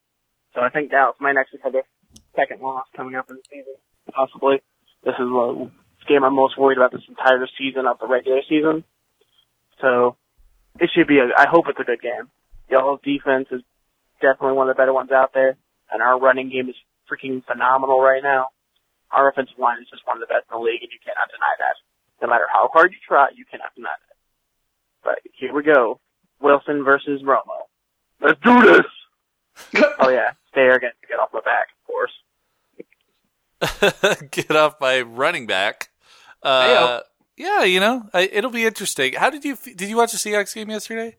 So 0.54 0.60
I 0.60 0.70
think 0.70 0.90
Dallas 0.90 1.16
might 1.20 1.36
actually 1.36 1.60
have 1.64 1.72
their 1.72 1.82
second 2.36 2.60
loss 2.62 2.86
coming 2.96 3.16
up 3.16 3.28
in 3.28 3.36
the 3.36 3.42
season, 3.50 3.74
possibly. 4.12 4.62
This 5.04 5.14
is 5.14 5.26
the 5.26 5.70
game 6.08 6.24
I'm 6.24 6.34
most 6.34 6.56
worried 6.56 6.78
about 6.78 6.92
this 6.92 7.02
entire 7.08 7.46
season 7.58 7.86
of 7.86 7.98
the 7.98 8.06
regular 8.06 8.40
season. 8.48 8.84
So 9.80 10.16
it 10.80 10.90
should 10.94 11.08
be 11.08 11.18
a, 11.18 11.28
I 11.36 11.48
hope 11.50 11.66
it's 11.68 11.80
a 11.80 11.84
good 11.84 12.00
game. 12.00 12.30
Y'all's 12.70 13.00
defense 13.02 13.48
is 13.50 13.62
definitely 14.20 14.56
one 14.56 14.68
of 14.68 14.76
the 14.76 14.80
better 14.80 14.92
ones 14.92 15.10
out 15.10 15.32
there, 15.34 15.56
and 15.90 16.02
our 16.02 16.18
running 16.18 16.50
game 16.50 16.68
is 16.68 16.76
freaking 17.10 17.44
phenomenal 17.44 18.00
right 18.00 18.22
now. 18.22 18.48
Our 19.12 19.30
offensive 19.30 19.58
line 19.58 19.80
is 19.80 19.88
just 19.88 20.06
one 20.06 20.16
of 20.16 20.20
the 20.20 20.32
best 20.32 20.46
in 20.50 20.58
the 20.58 20.64
league, 20.64 20.82
and 20.82 20.90
you 20.90 20.98
cannot 21.04 21.28
deny 21.30 21.54
that. 21.58 21.76
No 22.20 22.28
matter 22.28 22.46
how 22.52 22.68
hard 22.72 22.92
you 22.92 22.98
try, 23.06 23.28
you 23.34 23.44
cannot 23.50 23.74
deny 23.74 23.94
that. 24.08 24.16
But 25.04 25.18
here 25.32 25.54
we 25.54 25.62
go. 25.62 26.00
Wilson 26.40 26.84
versus 26.84 27.22
Romo. 27.22 27.68
Let's 28.20 28.40
do 28.40 28.60
this. 28.62 28.86
oh 30.00 30.08
yeah, 30.08 30.32
stay 30.50 30.62
arrogant 30.62 30.94
to 31.00 31.06
get 31.08 31.18
off 31.18 31.30
my 31.32 31.40
back, 31.40 31.68
of 31.72 31.86
course. 31.86 32.12
get 34.30 34.50
off 34.50 34.80
my 34.80 35.00
running 35.00 35.46
back. 35.46 35.88
Uh, 36.42 37.00
yeah, 37.36 37.64
you 37.64 37.80
know, 37.80 38.08
I, 38.12 38.22
it'll 38.32 38.50
be 38.50 38.66
interesting. 38.66 39.14
How 39.14 39.30
did 39.30 39.44
you 39.44 39.56
did 39.56 39.88
you 39.88 39.96
watch 39.96 40.12
the 40.12 40.18
Seahawks 40.18 40.54
game 40.54 40.70
yesterday? 40.70 41.16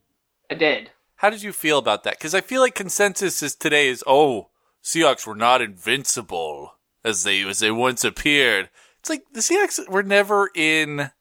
I 0.49 0.55
did. 0.55 0.91
How 1.17 1.29
did 1.29 1.41
you 1.41 1.51
feel 1.51 1.79
about 1.79 2.03
that? 2.03 2.17
Because 2.17 2.35
I 2.35 2.41
feel 2.41 2.61
like 2.61 2.75
consensus 2.75 3.41
is 3.41 3.55
today 3.55 3.87
is 3.87 4.03
oh 4.05 4.49
Seahawks 4.83 5.25
were 5.25 5.35
not 5.35 5.61
invincible 5.61 6.76
as 7.03 7.23
they 7.23 7.43
as 7.43 7.59
they 7.59 7.71
once 7.71 8.03
appeared. 8.03 8.69
It's 8.99 9.09
like 9.09 9.23
the 9.33 9.39
Seahawks 9.41 9.87
were 9.89 10.03
never 10.03 10.49
in 10.55 11.11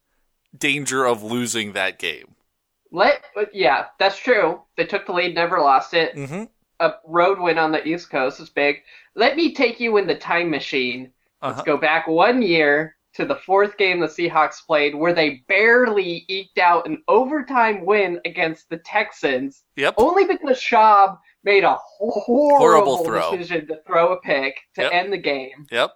danger 0.56 1.04
of 1.04 1.22
losing 1.22 1.72
that 1.72 1.98
game. 1.98 2.34
Let 2.92 3.24
yeah, 3.52 3.86
that's 3.98 4.18
true. 4.18 4.62
They 4.76 4.84
took 4.86 5.06
the 5.06 5.12
lead, 5.12 5.34
never 5.34 5.58
lost 5.60 5.94
it. 5.94 6.14
Mm-hmm. 6.14 6.44
A 6.80 6.94
road 7.06 7.38
win 7.40 7.58
on 7.58 7.72
the 7.72 7.86
East 7.86 8.10
Coast 8.10 8.40
is 8.40 8.50
big. 8.50 8.76
Let 9.14 9.36
me 9.36 9.54
take 9.54 9.80
you 9.80 9.96
in 9.96 10.06
the 10.06 10.14
time 10.14 10.50
machine. 10.50 11.10
Let's 11.42 11.58
Uh-huh. 11.58 11.62
go 11.64 11.76
back 11.76 12.06
one 12.06 12.42
year 12.42 12.96
to 13.14 13.24
the 13.24 13.36
fourth 13.36 13.78
game 13.78 13.98
the 14.00 14.06
Seahawks 14.06 14.64
played, 14.66 14.94
where 14.94 15.14
they 15.14 15.42
barely 15.48 16.24
eked 16.28 16.58
out 16.58 16.86
an 16.86 17.02
overtime 17.08 17.84
win 17.86 18.20
against 18.26 18.68
the 18.68 18.76
Texans, 18.78 19.62
Yep. 19.76 19.94
only 19.96 20.24
because 20.26 20.58
Schaub 20.60 21.18
made 21.46 21.64
a 21.64 21.78
horrible, 21.98 22.58
Horrible 22.58 23.04
throw. 23.04 23.30
decision 23.30 23.66
to 23.68 23.76
throw 23.86 24.12
a 24.12 24.20
pick 24.20 24.56
to 24.74 24.82
Yep. 24.82 24.92
end 24.92 25.12
the 25.12 25.18
game. 25.18 25.66
Yep. 25.70 25.92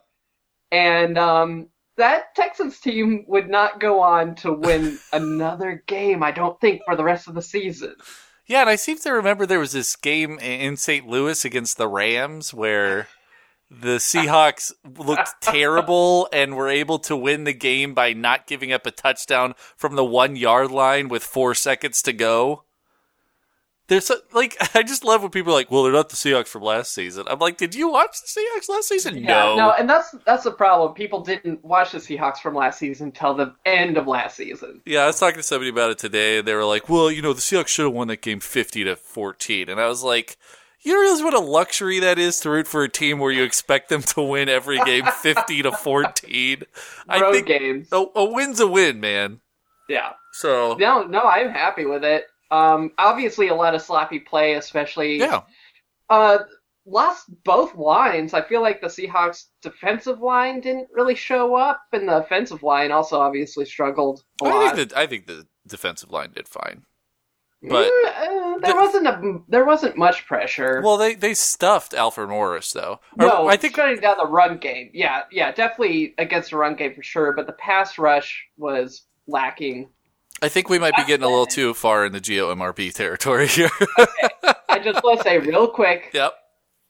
And 0.73 1.19
um, 1.19 1.69
that 1.99 2.35
Texans 2.35 2.78
team 2.80 3.25
would 3.26 3.50
not 3.50 3.80
go 3.80 4.00
on 4.00 4.37
to 4.37 4.52
win 4.52 4.99
another 5.12 5.83
game, 5.87 6.23
I 6.23 6.30
don't 6.30 6.59
think, 6.61 6.83
for 6.87 6.97
the 6.97 7.04
rest 7.04 7.28
of 7.28 7.35
the 7.35 7.42
season. 7.42 7.97
Yeah, 8.47 8.62
and 8.62 8.71
I 8.71 8.76
seem 8.76 8.99
to 8.99 9.11
remember 9.12 9.45
there 9.47 9.59
was 9.61 9.73
this 9.73 9.95
game 9.97 10.38
in 10.38 10.76
St. 10.76 11.07
Louis 11.07 11.45
against 11.45 11.76
the 11.76 11.87
Rams 11.88 12.54
where 12.54 13.09
the 13.71 13.99
Seahawks 13.99 14.73
looked 14.99 15.30
terrible 15.40 16.28
and 16.33 16.57
were 16.57 16.69
able 16.69 16.99
to 17.00 17.16
win 17.16 17.45
the 17.45 17.52
game 17.52 17.95
by 17.95 18.12
not 18.12 18.49
giving 18.49 18.73
up 18.73 18.87
a 18.87 18.90
touchdown 18.90 19.54
from 19.76 19.95
the 19.95 20.04
one 20.04 20.35
yard 20.35 20.71
line 20.73 21.09
with 21.09 21.23
four 21.23 21.54
seconds 21.54 22.02
to 22.02 22.12
go. 22.12 22.64
There's 23.90 24.06
so, 24.06 24.14
like 24.32 24.56
I 24.76 24.85
just 24.85 25.04
love 25.04 25.23
when 25.23 25.32
people 25.32 25.52
are 25.52 25.56
like, 25.56 25.68
"Well, 25.68 25.82
they're 25.82 25.92
not 25.92 26.11
the 26.11 26.16
Seahawks 26.16 26.47
from 26.47 26.62
last 26.62 26.94
season." 26.94 27.25
I'm 27.28 27.40
like, 27.40 27.56
"Did 27.56 27.75
you 27.75 27.90
watch 27.90 28.20
the 28.23 28.40
Seahawks 28.40 28.68
last 28.68 28.87
season?" 28.88 29.16
Yeah, 29.16 29.26
no. 29.26 29.56
no, 29.56 29.70
and 29.73 29.90
that's 29.90 30.14
that's 30.25 30.44
the 30.44 30.52
problem. 30.52 30.94
People 30.94 31.23
didn't 31.23 31.64
watch 31.64 31.90
the 31.90 31.99
Seahawks 31.99 32.38
from 32.38 32.54
last 32.54 32.78
season 32.78 33.09
until 33.09 33.35
the 33.35 33.52
end 33.66 33.97
of 33.97 34.06
last 34.06 34.37
season. 34.37 34.80
Yeah, 34.87 35.00
I 35.00 35.06
was 35.06 35.18
talking 35.18 35.38
to 35.38 35.42
somebody 35.42 35.70
about 35.70 35.90
it 35.90 35.99
today, 35.99 36.38
and 36.38 36.47
they 36.47 36.54
were 36.54 36.64
like, 36.64 36.88
"Well, 36.88 37.11
you 37.11 37.20
know, 37.20 37.32
the 37.32 37.40
Seahawks 37.40 37.66
should 37.66 37.85
have 37.85 37.92
won 37.92 38.06
that 38.09 38.23
game 38.23 38.38
fifty 38.38 38.85
to 38.85 38.94
14. 38.94 39.68
and 39.68 39.80
I 39.80 39.88
was 39.88 40.04
like, 40.04 40.37
"You 40.82 41.00
realize 41.00 41.25
what 41.25 41.35
a 41.35 41.40
luxury 41.40 41.99
that 41.99 42.16
is 42.16 42.38
to 42.42 42.50
root 42.50 42.68
for 42.68 42.85
a 42.85 42.88
team 42.88 43.18
where 43.18 43.32
you 43.32 43.42
expect 43.42 43.88
them 43.88 44.02
to 44.02 44.23
win 44.23 44.49
every 44.49 44.78
game 44.85 45.06
fifty 45.20 45.62
to 45.62 45.73
fourteen? 45.73 46.62
I 47.09 47.32
think 47.32 47.49
games. 47.49 47.88
a, 47.90 48.04
a 48.14 48.25
win's 48.25 48.61
a 48.61 48.68
win, 48.68 49.00
man. 49.00 49.40
Yeah. 49.88 50.12
So 50.32 50.76
No, 50.78 51.02
no, 51.02 51.23
I'm 51.23 51.50
happy 51.50 51.87
with 51.87 52.04
it. 52.04 52.26
Um, 52.50 52.92
obviously 52.99 53.49
a 53.49 53.54
lot 53.54 53.75
of 53.75 53.83
sloppy 53.83 54.19
play, 54.19 54.54
especially. 54.54 55.19
yeah, 55.19 55.42
Uh, 56.09 56.38
lost 56.87 57.26
both 57.45 57.75
lines. 57.76 58.35
I 58.35 58.42
feel 58.42 58.61
like 58.62 58.80
the 58.80 58.88
Seahawks 58.88 59.45
defensive 59.62 60.21
line 60.21 60.61
didn't 60.61 60.88
really 60.92 61.14
show 61.14 61.54
up, 61.54 61.83
and 61.92 62.09
the 62.09 62.16
offensive 62.19 62.62
line 62.62 62.90
also 62.90 63.21
obviously 63.21 63.64
struggled 63.64 64.25
a 64.42 64.47
I 64.47 64.49
lot. 64.49 64.75
think 64.76 64.88
the 64.90 64.99
I 64.99 65.07
think 65.07 65.26
the 65.26 65.47
defensive 65.69 66.11
line 66.11 66.33
did 66.35 66.49
fine. 66.49 66.85
but- 67.62 67.92
Mm, 67.92 68.07
uh, 68.07 68.59
there 68.61 68.73
the- 68.73 68.80
wasn't 68.80 69.07
a 69.07 69.38
there 69.49 69.64
wasn't 69.66 69.97
much 69.97 70.26
pressure. 70.26 70.80
Well, 70.83 70.97
they 70.97 71.14
they 71.14 71.35
stuffed 71.35 71.92
Alfred 71.95 72.30
Morris 72.30 72.73
though. 72.73 73.00
Or, 73.19 73.26
no, 73.26 73.47
I 73.49 73.57
think 73.59 73.76
shutting 73.76 74.00
down 74.00 74.16
the 74.16 74.26
run 74.26 74.57
game. 74.59 74.90
Yeah, 74.95 75.23
yeah, 75.30 75.52
definitely 75.52 76.14
against 76.19 76.50
the 76.50 76.57
run 76.57 76.75
game 76.75 76.95
for 76.95 77.02
sure. 77.02 77.33
But 77.35 77.47
the 77.47 77.52
pass 77.52 77.99
rush 77.99 78.47
was 78.57 79.07
lacking. 79.26 79.90
I 80.42 80.49
think 80.49 80.68
we 80.68 80.78
might 80.78 80.97
be 80.97 81.04
getting 81.04 81.25
a 81.25 81.28
little 81.28 81.47
too 81.47 81.75
far 81.75 82.06
in 82.06 82.12
the 82.12 82.20
Geo 82.20 82.54
MRB 82.54 82.94
territory 82.94 83.47
here. 83.47 83.70
I 84.68 84.78
just 84.82 85.02
want 85.04 85.18
to 85.18 85.25
say 85.25 85.38
real 85.38 85.68
quick 85.68 86.11
yep. 86.14 86.35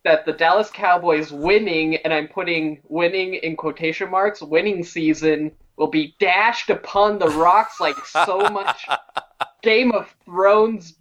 that 0.04 0.24
the 0.24 0.32
Dallas 0.32 0.70
Cowboys 0.70 1.32
winning, 1.32 1.96
and 1.96 2.12
I'm 2.12 2.28
putting 2.28 2.80
winning 2.88 3.34
in 3.34 3.56
quotation 3.56 4.10
marks, 4.10 4.40
winning 4.40 4.84
season 4.84 5.50
will 5.76 5.88
be 5.88 6.14
dashed 6.20 6.70
upon 6.70 7.18
the 7.18 7.28
rocks 7.28 7.80
like 7.80 7.96
so 8.06 8.38
much 8.50 8.86
Game 9.62 9.92
of 9.92 10.14
Thrones 10.24 10.94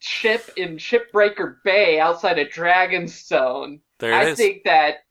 ship 0.00 0.50
in 0.56 0.76
Shipbreaker 0.76 1.56
Bay 1.64 2.00
outside 2.00 2.38
of 2.38 2.48
Dragonstone. 2.48 3.80
There 3.98 4.12
I 4.12 4.24
is. 4.26 4.36
think 4.36 4.64
that 4.64 5.03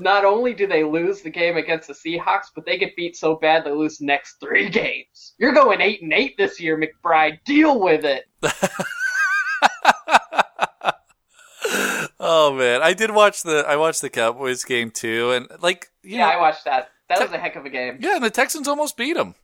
not 0.00 0.24
only 0.24 0.54
do 0.54 0.66
they 0.66 0.84
lose 0.84 1.22
the 1.22 1.30
game 1.30 1.56
against 1.56 1.88
the 1.88 1.94
Seahawks, 1.94 2.46
but 2.54 2.64
they 2.66 2.78
get 2.78 2.96
beat 2.96 3.16
so 3.16 3.36
bad 3.36 3.64
they 3.64 3.70
lose 3.72 3.98
the 3.98 4.06
next 4.06 4.36
three 4.40 4.68
games. 4.68 5.34
You're 5.38 5.52
going 5.52 5.80
eight 5.80 6.02
and 6.02 6.12
eight 6.12 6.36
this 6.36 6.60
year, 6.60 6.78
McBride. 6.80 7.38
Deal 7.44 7.80
with 7.80 8.04
it. 8.04 8.24
oh 12.20 12.54
man, 12.54 12.82
I 12.82 12.92
did 12.94 13.10
watch 13.10 13.42
the 13.42 13.64
I 13.66 13.76
watched 13.76 14.00
the 14.00 14.10
Cowboys 14.10 14.64
game 14.64 14.90
too, 14.90 15.32
and 15.32 15.46
like 15.60 15.88
you 16.02 16.16
Yeah, 16.18 16.26
know, 16.26 16.32
I 16.32 16.40
watched 16.40 16.64
that. 16.64 16.88
That 17.08 17.20
was 17.20 17.32
a 17.32 17.38
heck 17.38 17.56
of 17.56 17.64
a 17.64 17.70
game. 17.70 17.98
yeah, 18.00 18.16
and 18.16 18.24
the 18.24 18.30
Texans 18.30 18.68
almost 18.68 18.96
beat 18.96 19.14
them. 19.14 19.34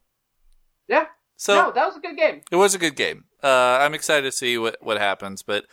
Yeah. 0.89 1.07
So 1.37 1.55
no, 1.55 1.73
that 1.73 1.87
was 1.87 1.97
a 1.97 2.01
good 2.01 2.17
game. 2.17 2.43
it 2.51 2.57
was 2.57 2.75
a 2.75 2.79
good 2.79 2.95
game. 2.95 3.25
Uh, 3.43 3.79
I'm 3.81 3.95
excited 3.95 4.23
to 4.23 4.33
see 4.33 4.59
what 4.59 4.77
what 4.81 4.99
happens, 4.99 5.43
but 5.43 5.65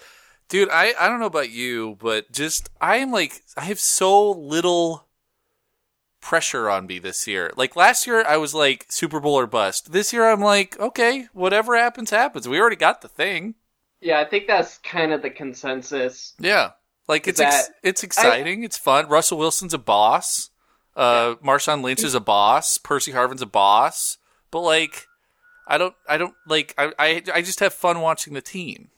dude, 0.51 0.69
I 0.69 0.93
I 0.99 1.07
don't 1.09 1.19
know 1.19 1.25
about 1.25 1.49
you, 1.49 1.97
but 1.99 2.31
just 2.31 2.69
I 2.79 2.97
am 2.97 3.11
like 3.11 3.41
I 3.57 3.61
have 3.61 3.79
so 3.79 4.29
little 4.29 5.07
pressure 6.19 6.69
on 6.69 6.85
me 6.85 6.99
this 6.99 7.25
year. 7.25 7.51
Like 7.55 7.75
last 7.75 8.05
year, 8.05 8.23
I 8.27 8.37
was 8.37 8.53
like 8.53 8.85
Super 8.89 9.19
Bowl 9.19 9.33
or 9.33 9.47
bust. 9.47 9.91
This 9.91 10.13
year, 10.13 10.29
I'm 10.29 10.41
like 10.41 10.79
okay, 10.79 11.27
whatever 11.33 11.75
happens, 11.75 12.11
happens. 12.11 12.47
We 12.47 12.59
already 12.59 12.75
got 12.75 13.01
the 13.01 13.07
thing. 13.07 13.55
Yeah, 14.01 14.19
I 14.19 14.25
think 14.25 14.45
that's 14.45 14.77
kind 14.79 15.13
of 15.13 15.21
the 15.21 15.29
consensus. 15.29 16.33
Yeah, 16.39 16.71
like 17.07 17.27
it's 17.27 17.39
ex- 17.39 17.71
it's 17.81 18.03
exciting. 18.03 18.63
it's 18.63 18.77
fun. 18.77 19.07
Russell 19.07 19.39
Wilson's 19.39 19.73
a 19.73 19.79
boss. 19.79 20.49
Uh, 20.95 21.35
Marshawn 21.35 21.81
Lynch 21.81 22.03
is 22.03 22.13
a 22.13 22.19
boss. 22.19 22.77
Percy 22.77 23.13
Harvin's 23.13 23.41
a 23.41 23.45
boss. 23.45 24.17
But 24.51 24.59
like, 24.59 25.07
I 25.65 25.77
don't, 25.77 25.95
I 26.09 26.17
don't 26.17 26.33
like. 26.45 26.75
I, 26.77 26.91
I, 26.99 27.23
I 27.33 27.41
just 27.41 27.61
have 27.61 27.73
fun 27.73 28.01
watching 28.01 28.33
the 28.33 28.41
team. 28.41 28.89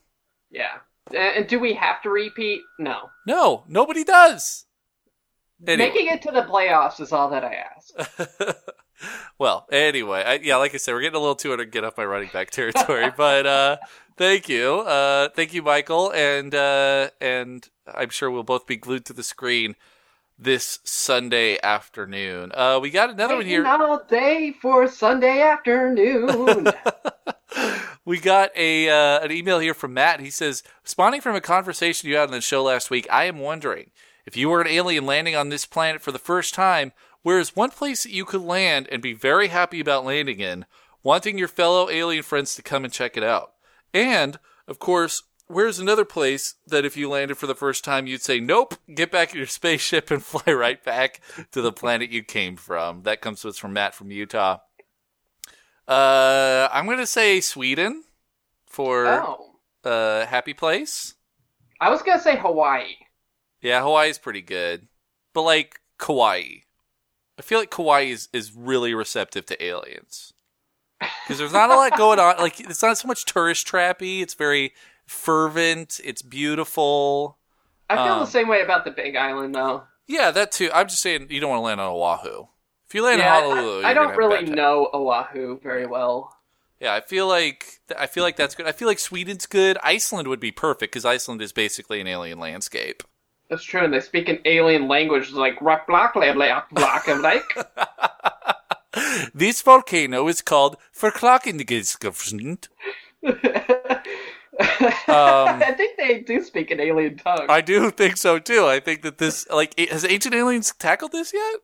Yeah. 0.49 0.79
And 1.07 1.17
and 1.17 1.47
do 1.47 1.59
we 1.59 1.73
have 1.73 2.01
to 2.03 2.09
repeat? 2.09 2.61
No. 2.79 3.09
No, 3.27 3.63
nobody 3.67 4.03
does. 4.03 4.65
Anyway. 5.65 5.89
Making 5.89 6.07
it 6.07 6.21
to 6.23 6.31
the 6.31 6.41
playoffs 6.41 6.99
is 6.99 7.11
all 7.11 7.29
that 7.29 7.43
I 7.43 7.63
ask. 7.75 8.55
well, 9.39 9.65
anyway, 9.71 10.23
I, 10.25 10.33
yeah, 10.35 10.57
like 10.57 10.73
I 10.73 10.77
said, 10.77 10.93
we're 10.93 11.01
getting 11.01 11.15
a 11.15 11.19
little 11.19 11.35
too 11.35 11.49
hard 11.49 11.59
to 11.59 11.65
get 11.65 11.83
off 11.83 11.97
my 11.97 12.05
running 12.05 12.29
back 12.33 12.49
territory, 12.49 13.11
but 13.17 13.45
uh, 13.45 13.77
thank 14.17 14.49
you, 14.49 14.79
uh, 14.81 15.29
thank 15.29 15.53
you, 15.53 15.61
Michael, 15.61 16.11
and 16.11 16.53
uh, 16.53 17.09
and 17.21 17.67
I'm 17.93 18.09
sure 18.09 18.29
we'll 18.29 18.43
both 18.43 18.67
be 18.67 18.75
glued 18.75 19.05
to 19.05 19.13
the 19.13 19.23
screen 19.23 19.75
this 20.37 20.79
Sunday 20.83 21.57
afternoon. 21.61 22.51
Uh, 22.53 22.79
we 22.81 22.89
got 22.89 23.09
another 23.09 23.35
one 23.35 23.45
here. 23.45 23.65
all 23.65 24.03
day 24.09 24.53
for 24.61 24.87
Sunday 24.87 25.41
afternoon. 25.41 26.67
We 28.05 28.19
got 28.19 28.51
a 28.55 28.89
uh, 28.89 29.23
an 29.23 29.31
email 29.31 29.59
here 29.59 29.73
from 29.73 29.93
Matt. 29.93 30.19
He 30.19 30.29
says, 30.29 30.61
spawning 30.83 31.21
from 31.21 31.35
a 31.35 31.41
conversation 31.41 32.09
you 32.09 32.17
had 32.17 32.27
on 32.27 32.31
the 32.31 32.41
show 32.41 32.63
last 32.63 32.89
week, 32.89 33.07
I 33.09 33.25
am 33.25 33.39
wondering 33.39 33.91
if 34.25 34.35
you 34.35 34.49
were 34.49 34.61
an 34.61 34.67
alien 34.67 35.05
landing 35.05 35.35
on 35.35 35.49
this 35.49 35.65
planet 35.65 36.01
for 36.01 36.11
the 36.11 36.19
first 36.19 36.53
time, 36.53 36.91
where 37.21 37.39
is 37.39 37.55
one 37.55 37.69
place 37.69 38.03
that 38.03 38.11
you 38.11 38.25
could 38.25 38.41
land 38.41 38.87
and 38.91 39.01
be 39.01 39.13
very 39.13 39.47
happy 39.47 39.79
about 39.79 40.05
landing 40.05 40.39
in, 40.39 40.65
wanting 41.01 41.37
your 41.37 41.47
fellow 41.47 41.89
alien 41.89 42.23
friends 42.23 42.55
to 42.55 42.61
come 42.61 42.83
and 42.83 42.93
check 42.93 43.15
it 43.15 43.23
out? 43.23 43.53
And, 43.93 44.39
of 44.67 44.79
course, 44.79 45.23
where's 45.47 45.79
another 45.79 46.05
place 46.05 46.55
that 46.67 46.85
if 46.85 46.97
you 46.97 47.09
landed 47.09 47.37
for 47.37 47.47
the 47.47 47.55
first 47.55 47.83
time, 47.83 48.07
you'd 48.07 48.21
say, 48.21 48.39
nope, 48.39 48.75
get 48.93 49.11
back 49.11 49.31
in 49.31 49.37
your 49.37 49.47
spaceship 49.47 50.11
and 50.11 50.23
fly 50.23 50.53
right 50.53 50.83
back 50.83 51.21
to 51.51 51.61
the 51.61 51.71
planet 51.71 52.09
you 52.09 52.23
came 52.23 52.57
from? 52.57 53.03
That 53.03 53.21
comes 53.21 53.41
to 53.41 53.49
us 53.49 53.57
from 53.57 53.73
Matt 53.73 53.93
from 53.93 54.11
Utah. 54.11 54.59
Uh, 55.87 56.69
I'm 56.71 56.85
gonna 56.87 57.05
say 57.05 57.41
Sweden 57.41 58.03
for 58.67 59.05
oh. 59.07 59.51
uh 59.83 60.25
happy 60.25 60.53
place. 60.53 61.15
I 61.81 61.89
was 61.89 62.01
going 62.01 62.17
to 62.17 62.23
say 62.23 62.37
Hawaii. 62.37 62.95
Yeah, 63.61 63.81
Hawaii's 63.81 64.17
pretty 64.17 64.41
good, 64.41 64.87
but 65.33 65.41
like 65.41 65.81
Kauai, 65.97 66.43
I 67.37 67.41
feel 67.41 67.59
like 67.59 67.71
Kauai 67.71 68.01
is 68.03 68.29
is 68.31 68.53
really 68.55 68.93
receptive 68.93 69.45
to 69.47 69.61
aliens 69.63 70.33
because 70.99 71.37
there's 71.39 71.51
not 71.51 71.69
a 71.69 71.75
lot 71.75 71.97
going 71.97 72.19
on. 72.19 72.37
Like 72.37 72.61
it's 72.61 72.81
not 72.81 72.97
so 72.97 73.07
much 73.07 73.25
tourist 73.25 73.67
trappy. 73.67 74.21
It's 74.21 74.33
very 74.33 74.73
fervent. 75.05 75.99
It's 76.03 76.21
beautiful. 76.21 77.37
I 77.89 77.95
feel 77.95 78.13
Um, 78.13 78.19
the 78.21 78.25
same 78.27 78.47
way 78.47 78.61
about 78.61 78.85
the 78.85 78.91
Big 78.91 79.15
Island, 79.17 79.53
though. 79.53 79.83
Yeah, 80.07 80.31
that 80.31 80.51
too. 80.53 80.69
I'm 80.73 80.87
just 80.87 81.01
saying 81.01 81.27
you 81.29 81.39
don't 81.41 81.49
want 81.49 81.59
to 81.59 81.63
land 81.65 81.81
on 81.81 81.89
Oahu. 81.91 82.47
If 82.93 82.97
you 82.97 83.05
land 83.05 83.21
yeah, 83.21 83.37
on 83.37 83.43
Honolulu, 83.57 83.81
I, 83.81 83.89
I 83.89 83.93
don't 83.95 84.15
really 84.15 84.45
know 84.45 84.87
Oahu 84.93 85.59
very 85.63 85.87
well. 85.87 86.37
Yeah, 86.79 86.93
I 86.93 87.01
feel 87.01 87.27
like 87.27 87.81
I 87.97 88.05
feel 88.05 88.23
like 88.23 88.35
that's 88.35 88.53
good. 88.53 88.67
I 88.67 88.71
feel 88.71 88.87
like 88.87 88.99
Sweden's 88.99 89.47
good. 89.47 89.79
Iceland 89.81 90.27
would 90.27 90.39
be 90.39 90.51
perfect 90.51 90.93
because 90.93 91.03
Iceland 91.03 91.41
is 91.41 91.51
basically 91.51 92.01
an 92.01 92.05
alien 92.05 92.37
landscape. 92.37 93.01
That's 93.49 93.63
true, 93.63 93.83
and 93.83 93.91
they 93.91 93.99
speak 93.99 94.29
an 94.29 94.37
alien 94.45 94.87
language 94.87 95.31
like 95.31 95.59
rock 95.59 95.87
block 95.87 96.13
block 96.13 97.07
and 97.07 97.21
like. 97.23 97.57
This 99.33 99.63
volcano 99.63 100.27
is 100.27 100.43
called 100.43 100.77
Verklakendigesgevsund. 100.95 102.67
I 105.09 105.73
think 105.75 105.97
they 105.97 106.19
do 106.19 106.43
speak 106.43 106.69
an 106.69 106.79
alien 106.79 107.17
tongue. 107.17 107.41
Um, 107.41 107.49
I 107.49 107.61
do 107.61 107.89
think 107.89 108.17
so 108.17 108.37
too. 108.37 108.67
I 108.67 108.79
think 108.79 109.01
that 109.01 109.17
this, 109.17 109.47
like, 109.49 109.79
has 109.79 110.05
Ancient 110.05 110.35
Aliens 110.35 110.71
tackled 110.77 111.11
this 111.11 111.33
yet? 111.33 111.61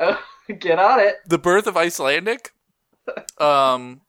Uh, 0.00 0.16
get 0.58 0.78
on 0.78 0.98
it. 0.98 1.16
The 1.26 1.38
birth 1.38 1.66
of 1.66 1.76
Icelandic. 1.76 2.52
Um. 3.38 4.00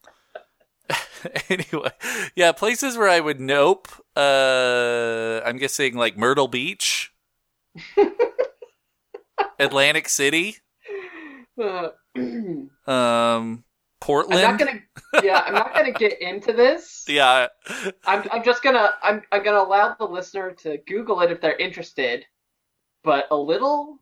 anyway, 1.50 1.92
yeah, 2.36 2.52
places 2.52 2.98
where 2.98 3.08
I 3.10 3.20
would 3.20 3.40
nope. 3.40 3.88
Uh, 4.16 5.42
I'm 5.46 5.58
guessing 5.58 5.96
like 5.96 6.18
Myrtle 6.18 6.48
Beach, 6.48 7.14
Atlantic 9.60 10.10
City, 10.10 10.58
Uh, 11.58 11.90
um, 12.88 13.64
Portland. 14.02 14.42
I'm 14.46 14.58
not 14.58 14.60
gonna. 14.60 14.82
Yeah, 15.24 15.44
I'm 15.46 15.54
not 15.54 15.74
gonna 15.74 15.92
get 15.92 16.22
into 16.22 16.52
this. 16.54 17.06
Yeah, 17.08 17.48
I'm. 18.06 18.28
I'm 18.32 18.44
just 18.44 18.64
gonna. 18.64 18.94
I'm. 19.02 19.22
I'm 19.32 19.44
gonna 19.44 19.62
allow 19.62 19.96
the 19.98 20.06
listener 20.06 20.52
to 20.64 20.78
Google 20.88 21.22
it 21.22 21.32
if 21.32 21.40
they're 21.40 21.58
interested. 21.58 22.26
But 23.04 23.28
a 23.32 23.36
little 23.36 23.98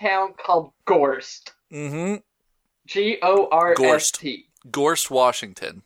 town 0.00 0.34
called 0.44 0.72
Gorst. 0.84 1.52
mm-hmm. 1.72 2.16
G 2.86 3.18
O 3.22 3.48
R 3.50 3.74
S 3.78 4.10
T. 4.10 4.46
Gorst, 4.70 5.10
Washington. 5.10 5.82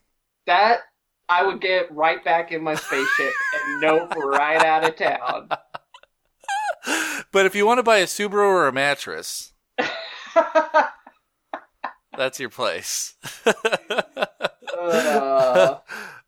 That 0.47 0.81
I 1.29 1.45
would 1.45 1.61
get 1.61 1.91
right 1.93 2.25
back 2.25 2.53
in 2.53 2.63
my 2.63 2.75
spaceship 2.75 3.33
and 3.55 3.81
nope 3.81 4.15
right 4.17 4.63
out 4.65 4.89
of 4.89 4.97
town. 4.97 5.49
But 7.31 7.47
if 7.47 7.55
you 7.55 7.65
want 7.65 7.79
to 7.79 7.85
buy 7.85 7.99
a 7.99 8.07
Subaru 8.07 8.45
or 8.45 8.67
a 8.67 8.73
mattress, 8.73 9.53
that's 12.17 12.41
your 12.41 12.49
place. 12.51 13.15
Uh, 14.77 15.77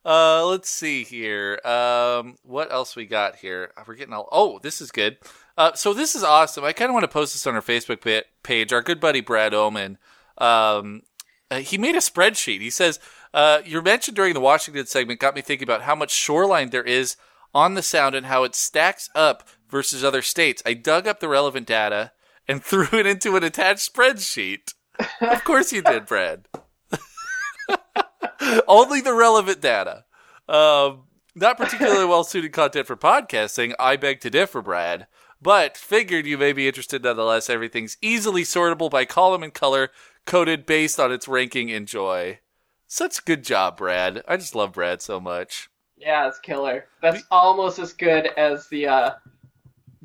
Uh, 0.05 0.47
let's 0.47 0.69
see 0.69 1.03
here. 1.03 1.61
Um, 1.65 2.37
what 2.43 2.71
else 2.71 2.95
we 2.95 3.07
got 3.07 3.37
here? 3.37 3.73
Uh, 3.77 3.85
We're 3.87 3.95
getting 3.95 4.13
all. 4.13 4.29
Oh, 4.31 4.59
this 4.59 4.81
is 4.81 4.91
good. 4.91 5.17
Uh, 5.57 5.73
so 5.75 5.95
this 5.95 6.15
is 6.15 6.23
awesome. 6.23 6.65
I 6.65 6.73
kind 6.73 6.91
of 6.91 6.95
want 6.95 7.05
to 7.05 7.09
post 7.09 7.33
this 7.35 7.47
on 7.47 7.55
our 7.55 7.63
Facebook 7.63 8.23
page. 8.43 8.73
Our 8.73 8.83
good 8.83 9.01
buddy 9.01 9.21
Brad 9.21 9.55
Oman, 9.55 9.99
um, 10.39 11.03
uh, 11.51 11.59
he 11.59 11.79
made 11.79 11.95
a 11.95 11.99
spreadsheet. 11.99 12.61
He 12.61 12.71
says, 12.71 12.99
uh, 13.33 13.61
"Your 13.65 13.81
mention 13.81 14.15
during 14.15 14.35
the 14.35 14.41
Washington 14.41 14.87
segment 14.87 15.21
got 15.21 15.35
me 15.35 15.41
thinking 15.41 15.67
about 15.67 15.83
how 15.83 15.95
much 15.95 16.11
shoreline 16.11 16.71
there 16.71 16.83
is 16.83 17.17
on 17.55 17.75
the 17.75 17.83
Sound 17.83 18.15
and 18.15 18.27
how 18.27 18.45
it 18.45 18.55
stacks 18.55 19.09
up 19.15 19.49
versus 19.71 20.05
other 20.05 20.23
states. 20.23 20.63
I 20.67 20.75
dug 20.75 21.07
up 21.07 21.21
the 21.21 21.29
relevant 21.29 21.67
data 21.67 22.13
and 22.47 22.63
threw 22.65 22.89
it 22.93 23.07
into 23.07 23.37
an 23.37 23.45
attached 23.45 23.95
spreadsheet. 23.95 24.75
of 25.21 25.45
course 25.45 25.73
you 25.73 25.81
did, 25.81 26.05
Brad." 26.05 26.47
Only 28.69 29.01
the 29.01 29.15
relevant 29.15 29.61
data. 29.61 30.05
Um, 30.49 31.05
not 31.35 31.57
particularly 31.57 32.05
well 32.05 32.25
suited 32.25 32.53
content 32.53 32.87
for 32.87 32.97
podcasting. 32.97 33.75
I 33.79 33.97
beg 33.97 34.21
to 34.21 34.31
differ, 34.31 34.63
Brad. 34.63 35.07
But 35.43 35.77
figured 35.77 36.27
you 36.27 36.39
may 36.39 36.53
be 36.53 36.67
interested 36.67 37.03
nonetheless. 37.03 37.51
Everything's 37.51 37.99
easily 38.01 38.43
sortable 38.43 38.91
by 38.91 39.05
column 39.05 39.43
and 39.43 39.53
color, 39.53 39.91
coded 40.25 40.65
based 40.65 40.99
on 40.99 41.13
its 41.13 41.29
ranking 41.29 41.71
and 41.71 41.87
joy. 41.87 42.39
Such 42.87 43.19
a 43.19 43.23
good 43.23 43.45
job, 43.45 43.77
Brad. 43.77 44.23
I 44.27 44.37
just 44.37 44.55
love 44.55 44.73
Brad 44.73 45.03
so 45.03 45.21
much. 45.21 45.69
yeah, 45.97 46.29
it's 46.29 46.39
killer. 46.39 46.87
That's 47.03 47.25
almost 47.31 47.79
as 47.79 47.93
good 47.93 48.29
as 48.39 48.69
the 48.69 48.87
uh, 48.87 49.11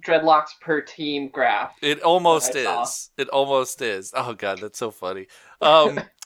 dreadlocks 0.02 0.60
per 0.60 0.82
team 0.82 1.30
graph. 1.30 1.76
It 1.82 2.02
almost 2.02 2.56
I 2.56 2.64
saw. 2.64 2.84
is. 2.84 3.10
It 3.18 3.30
almost 3.30 3.82
is. 3.82 4.12
Oh 4.16 4.34
god, 4.34 4.60
that's 4.60 4.80
so 4.80 4.92
funny. 4.92 5.28
Um, 5.62 6.00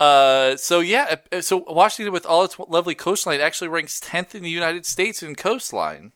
uh, 0.00 0.56
so 0.56 0.80
yeah, 0.80 1.16
uh, 1.30 1.40
so 1.40 1.64
Washington, 1.68 2.12
with 2.12 2.26
all 2.26 2.44
its 2.44 2.58
lovely 2.58 2.94
coastline, 2.94 3.40
actually 3.40 3.68
ranks 3.68 4.00
tenth 4.00 4.34
in 4.34 4.42
the 4.42 4.50
United 4.50 4.86
States 4.86 5.22
in 5.22 5.34
coastline. 5.34 6.12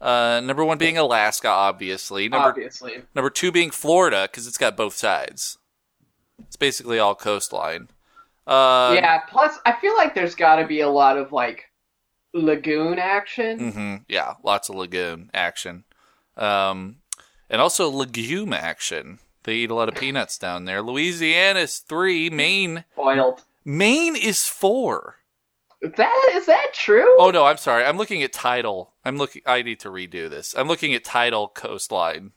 Uh, 0.00 0.40
number 0.44 0.64
one 0.64 0.78
being 0.78 0.98
Alaska, 0.98 1.48
obviously. 1.48 2.28
Number 2.28 2.48
Obviously, 2.48 3.02
number 3.14 3.30
two 3.30 3.50
being 3.50 3.70
Florida 3.70 4.28
because 4.30 4.46
it's 4.46 4.58
got 4.58 4.76
both 4.76 4.94
sides. 4.94 5.58
It's 6.38 6.56
basically 6.56 6.98
all 6.98 7.14
coastline. 7.14 7.88
Uh, 8.46 8.92
yeah. 8.94 9.18
Plus, 9.28 9.58
I 9.66 9.72
feel 9.72 9.96
like 9.96 10.14
there's 10.14 10.34
got 10.34 10.56
to 10.56 10.66
be 10.66 10.80
a 10.80 10.88
lot 10.88 11.18
of 11.18 11.32
like 11.32 11.64
lagoon 12.32 12.98
action. 12.98 13.58
Mm-hmm, 13.58 13.94
yeah, 14.08 14.34
lots 14.44 14.68
of 14.68 14.76
lagoon 14.76 15.30
action, 15.34 15.84
um, 16.36 16.96
and 17.50 17.60
also 17.60 17.90
legume 17.90 18.52
action. 18.52 19.18
They 19.44 19.54
eat 19.54 19.70
a 19.70 19.74
lot 19.74 19.88
of 19.88 19.94
peanuts 19.94 20.36
down 20.38 20.64
there. 20.64 20.82
Louisiana's 20.82 21.78
three. 21.78 22.28
Maine 22.30 22.84
Spoiled. 22.92 23.44
Maine 23.64 24.16
is 24.16 24.46
four. 24.46 25.16
Is 25.80 25.92
that 25.96 26.30
is 26.34 26.46
that 26.46 26.72
true? 26.74 27.16
Oh 27.18 27.30
no, 27.30 27.44
I'm 27.46 27.56
sorry. 27.56 27.84
I'm 27.84 27.96
looking 27.96 28.22
at 28.22 28.32
tidal. 28.32 28.94
I'm 29.04 29.16
looking. 29.16 29.42
I 29.46 29.62
need 29.62 29.78
to 29.80 29.90
redo 29.90 30.28
this. 30.28 30.54
I'm 30.56 30.66
looking 30.68 30.92
at 30.94 31.04
tidal 31.04 31.48
coastline, 31.48 32.32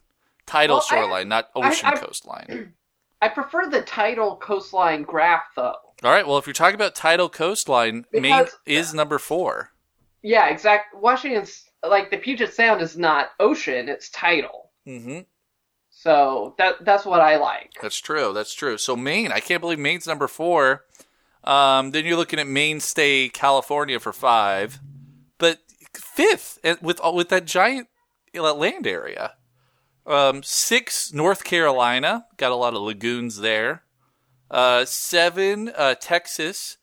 tidal 0.45 0.75
Well, 0.77 0.85
I- 0.91 0.95
shoreline, 0.95 1.27
not 1.29 1.49
ocean 1.55 1.89
I- 1.89 1.95
coastline. 1.97 2.73
I 3.23 3.27
prefer 3.29 3.67
the 3.69 3.81
tidal 3.81 4.35
coastline 4.37 5.03
graph 5.03 5.43
though. 5.55 5.75
All 6.03 6.11
right. 6.11 6.25
Well, 6.27 6.37
if 6.37 6.45
you're 6.47 6.53
talking 6.53 6.75
about 6.75 6.95
tidal 6.95 7.29
coastline, 7.29 8.05
Maine 8.13 8.21
Because- 8.23 8.57
is 8.65 8.93
number 8.93 9.17
four. 9.19 9.71
Yeah, 10.23 10.47
exact. 10.49 10.93
Washington's 10.95 11.65
like 11.83 12.11
the 12.11 12.17
Puget 12.17 12.53
Sound 12.53 12.79
is 12.81 12.95
not 12.95 13.29
ocean; 13.39 13.89
it's 13.89 14.09
tidal. 14.09 14.69
Mm-hmm. 14.87 15.19
So 16.01 16.55
that 16.57 16.83
that's 16.83 17.05
what 17.05 17.21
I 17.21 17.37
like. 17.37 17.73
That's 17.79 17.99
true. 17.99 18.33
That's 18.33 18.55
true. 18.55 18.79
So 18.79 18.95
Maine, 18.95 19.31
I 19.31 19.39
can't 19.39 19.61
believe 19.61 19.77
Maine's 19.77 20.07
number 20.07 20.27
four. 20.27 20.85
Um, 21.43 21.91
then 21.91 22.05
you're 22.05 22.17
looking 22.17 22.39
at 22.39 22.47
mainstay 22.47 23.29
California 23.29 23.99
for 23.99 24.11
five, 24.11 24.79
but 25.37 25.59
fifth 25.93 26.57
with 26.81 26.99
with 27.13 27.29
that 27.29 27.45
giant 27.45 27.87
uh, 28.35 28.51
land 28.55 28.87
area. 28.87 29.33
Um, 30.07 30.41
six 30.41 31.13
North 31.13 31.43
Carolina 31.43 32.25
got 32.37 32.51
a 32.51 32.55
lot 32.55 32.73
of 32.73 32.81
lagoons 32.81 33.37
there. 33.37 33.83
Uh, 34.49 34.85
seven 34.85 35.71
uh, 35.77 35.93
Texas, 35.93 36.77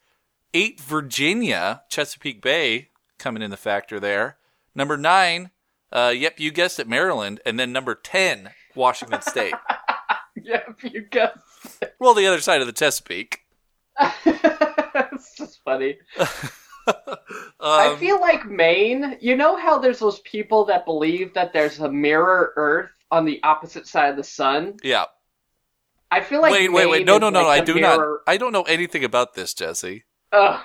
eight 0.55 0.79
Virginia 0.79 1.83
Chesapeake 1.89 2.41
Bay 2.41 2.91
coming 3.19 3.43
in 3.43 3.51
the 3.51 3.57
factor 3.57 3.99
there. 3.99 4.37
Number 4.77 4.97
nine, 4.97 5.51
uh, 5.93 6.13
yep, 6.17 6.39
you 6.39 6.51
guessed 6.51 6.79
it, 6.81 6.89
Maryland, 6.89 7.41
and 7.47 7.59
then 7.59 7.73
number 7.73 7.95
ten 7.95 8.51
Washington 8.75 9.23
State. 9.23 9.55
If 10.51 10.85
you 10.95 11.03
guess. 11.03 11.37
Well, 11.99 12.15
the 12.15 12.27
other 12.27 12.41
side 12.41 12.61
of 12.61 12.67
the 12.69 12.73
Chesapeake. 12.73 13.41
it's 14.25 15.37
just 15.37 15.61
funny. 15.65 15.99
I 17.61 17.89
Um, 17.89 17.99
feel 17.99 18.21
like 18.21 18.47
Maine. 18.47 19.19
You 19.21 19.37
know 19.37 19.57
how 19.57 19.79
there's 19.79 19.99
those 19.99 20.21
people 20.21 20.65
that 20.67 20.85
believe 20.87 21.35
that 21.35 21.53
there's 21.53 21.81
a 21.81 21.91
mirror 21.91 22.53
Earth 22.57 22.91
on 23.11 23.25
the 23.25 23.41
opposite 23.43 23.87
side 23.87 24.11
of 24.11 24.17
the 24.17 24.25
sun. 24.25 24.77
yeah. 24.83 25.05
I 26.11 26.23
feel 26.23 26.41
like 26.41 26.53
wait, 26.53 26.73
wait, 26.73 26.87
wait. 26.89 26.99
Maine 27.01 27.07
No, 27.07 27.19
no, 27.19 27.29
no. 27.29 27.43
like 27.43 27.63
I 27.63 27.65
do 27.65 27.75
mirror- 27.75 28.23
not. 28.27 28.33
I 28.33 28.39
don't 28.39 28.53
know 28.53 28.63
anything 28.63 29.05
about 29.05 29.35
this, 29.35 29.53
Jesse. 29.53 30.05
Ugh. 30.33 30.61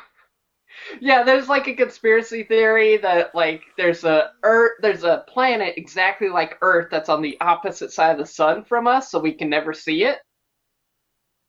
Yeah, 1.00 1.24
there's 1.24 1.50
like 1.50 1.67
a 1.67 1.76
conspiracy 1.76 2.43
theory 2.43 2.98
that 2.98 3.34
like 3.36 3.63
there's 3.78 4.04
a 4.04 4.32
Earth, 4.43 4.74
there's 4.82 5.04
a 5.04 5.24
planet 5.28 5.76
exactly 5.78 6.30
like 6.30 6.58
Earth 6.62 6.88
that's 6.91 7.10
on 7.10 7.22
the 7.22 7.39
opposite 7.41 7.91
side 7.91 8.12
of 8.12 8.17
the 8.17 8.26
sun 8.26 8.63
from 8.63 8.88
us, 8.88 9.12
so 9.12 9.19
we 9.19 9.34
can 9.34 9.50
never 9.50 9.74
see 9.74 10.04
it. 10.04 10.19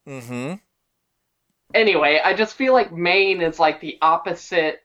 Mm-hmm. 0.08 0.54
Anyway, 1.74 2.20
I 2.24 2.34
just 2.34 2.54
feel 2.54 2.72
like 2.72 2.92
Maine 2.92 3.40
is 3.40 3.58
like 3.58 3.80
the 3.80 3.98
opposite 4.00 4.80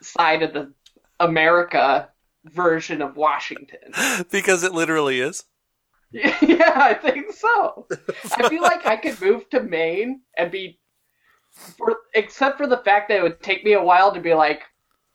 side 0.00 0.42
of 0.42 0.52
the 0.52 0.72
America 1.18 2.08
version 2.44 3.02
of 3.02 3.16
Washington. 3.16 3.92
because 4.30 4.64
it 4.64 4.72
literally 4.72 5.20
is. 5.20 5.44
yeah, 6.12 6.32
I 6.74 6.94
think 6.94 7.32
so. 7.32 7.86
I 8.36 8.48
feel 8.48 8.62
like 8.62 8.84
I 8.84 8.96
could 8.96 9.20
move 9.20 9.48
to 9.50 9.62
Maine 9.62 10.22
and 10.36 10.50
be, 10.50 10.79
for 11.78 11.96
except 12.14 12.58
for 12.58 12.66
the 12.66 12.78
fact 12.78 13.08
that 13.08 13.18
it 13.18 13.22
would 13.22 13.42
take 13.42 13.64
me 13.64 13.72
a 13.74 13.82
while 13.82 14.12
to 14.14 14.20
be 14.20 14.34
like, 14.34 14.62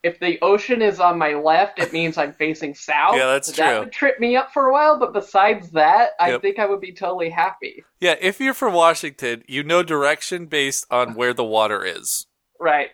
if 0.03 0.19
the 0.19 0.39
ocean 0.41 0.81
is 0.81 0.99
on 0.99 1.17
my 1.17 1.33
left, 1.33 1.79
it 1.79 1.91
means 1.93 2.17
I'm 2.17 2.33
facing 2.33 2.75
south. 2.75 3.15
Yeah, 3.15 3.25
that's 3.27 3.47
So 3.47 3.53
That 3.53 3.71
true. 3.71 3.79
would 3.79 3.91
trip 3.91 4.19
me 4.19 4.35
up 4.35 4.51
for 4.53 4.67
a 4.67 4.73
while, 4.73 4.99
but 4.99 5.13
besides 5.13 5.71
that, 5.71 6.11
I 6.19 6.31
Yep. 6.31 6.41
think 6.41 6.59
I 6.59 6.65
would 6.65 6.81
be 6.81 6.93
totally 6.93 7.29
happy. 7.29 7.83
Yeah, 7.99 8.15
if 8.21 8.39
you're 8.39 8.53
from 8.53 8.73
Washington, 8.73 9.43
you 9.47 9.63
know 9.63 9.83
direction 9.83 10.45
based 10.45 10.85
on 10.91 11.15
where 11.15 11.33
the 11.33 11.43
water 11.45 11.83
is. 11.83 12.27
Right. 12.59 12.91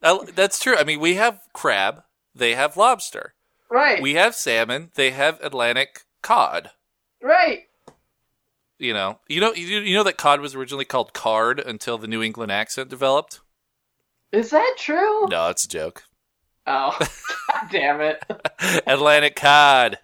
That's 0.00 0.58
true. 0.58 0.76
I 0.76 0.84
mean, 0.84 1.00
we 1.00 1.14
have 1.14 1.40
crab. 1.52 2.02
They 2.34 2.54
have 2.54 2.76
lobster. 2.76 3.34
Right. 3.70 4.02
We 4.02 4.14
have 4.14 4.34
salmon. 4.34 4.90
They 4.94 5.10
have 5.10 5.40
Atlantic 5.42 6.04
cod. 6.22 6.70
right. 7.22 7.67
You 8.78 8.92
know, 8.94 9.18
you 9.28 9.40
know, 9.40 9.52
you, 9.54 9.80
you 9.80 9.96
know 9.96 10.04
that 10.04 10.16
cod 10.18 10.40
was 10.40 10.54
originally 10.54 10.84
called 10.84 11.12
card 11.12 11.58
until 11.58 11.98
the 11.98 12.06
New 12.06 12.22
England 12.22 12.52
accent 12.52 12.88
developed. 12.88 13.40
Is 14.30 14.50
that 14.50 14.74
true? 14.78 15.26
No, 15.28 15.48
it's 15.48 15.64
a 15.64 15.68
joke. 15.68 16.04
Oh, 16.66 16.96
God 17.52 17.68
damn 17.72 18.00
it. 18.00 18.22
Atlantic 18.86 19.34
cod. 19.36 19.98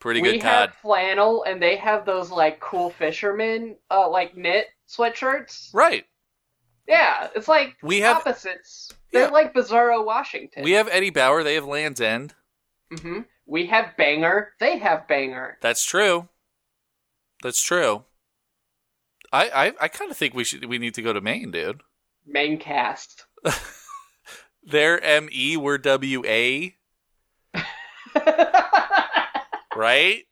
Pretty 0.00 0.20
good. 0.20 0.32
we 0.32 0.38
good 0.38 0.42
have 0.42 0.74
flannel, 0.82 1.44
and 1.44 1.62
they 1.62 1.76
have 1.76 2.04
those 2.04 2.30
like 2.30 2.60
cool 2.60 2.90
fishermen, 2.90 3.76
uh, 3.90 4.08
like 4.10 4.36
knit 4.36 4.66
sweatshirts. 4.88 5.70
Right. 5.72 6.04
Yeah, 6.86 7.28
it's 7.34 7.48
like 7.48 7.76
We 7.82 8.00
have 8.00 8.18
opposites. 8.18 8.92
They're 9.12 9.24
Yeah. 9.24 9.30
like 9.30 9.54
Bizarro 9.54 10.04
Washington. 10.04 10.62
we 10.62 10.72
have 10.72 10.88
Eddie 10.88 11.10
Bauer, 11.10 11.42
they 11.42 11.54
have 11.54 11.64
Land's 11.64 12.00
End. 12.00 12.34
Mm-hmm. 12.92 13.20
We 13.46 13.66
have 13.66 13.96
Bangor. 13.96 14.52
They 14.60 14.78
have 14.78 15.08
Bangor. 15.08 15.58
That's 15.62 15.84
true. 15.84 16.28
That's 17.46 17.62
true. 17.62 18.02
I 19.32 19.48
I, 19.48 19.72
I 19.82 19.86
kind 19.88 20.10
of 20.10 20.16
think 20.16 20.34
we 20.34 20.42
should 20.42 20.64
we 20.64 20.78
need 20.78 20.94
to 20.94 21.02
go 21.02 21.12
to 21.12 21.20
Maine, 21.20 21.52
dude. 21.52 21.80
Main 22.26 22.58
cast. 22.58 23.24
They're 24.64 25.00
M 25.00 25.28
E, 25.30 25.56
we're 25.56 25.78
W 25.78 26.24
A, 26.26 26.74
right? 29.76 30.22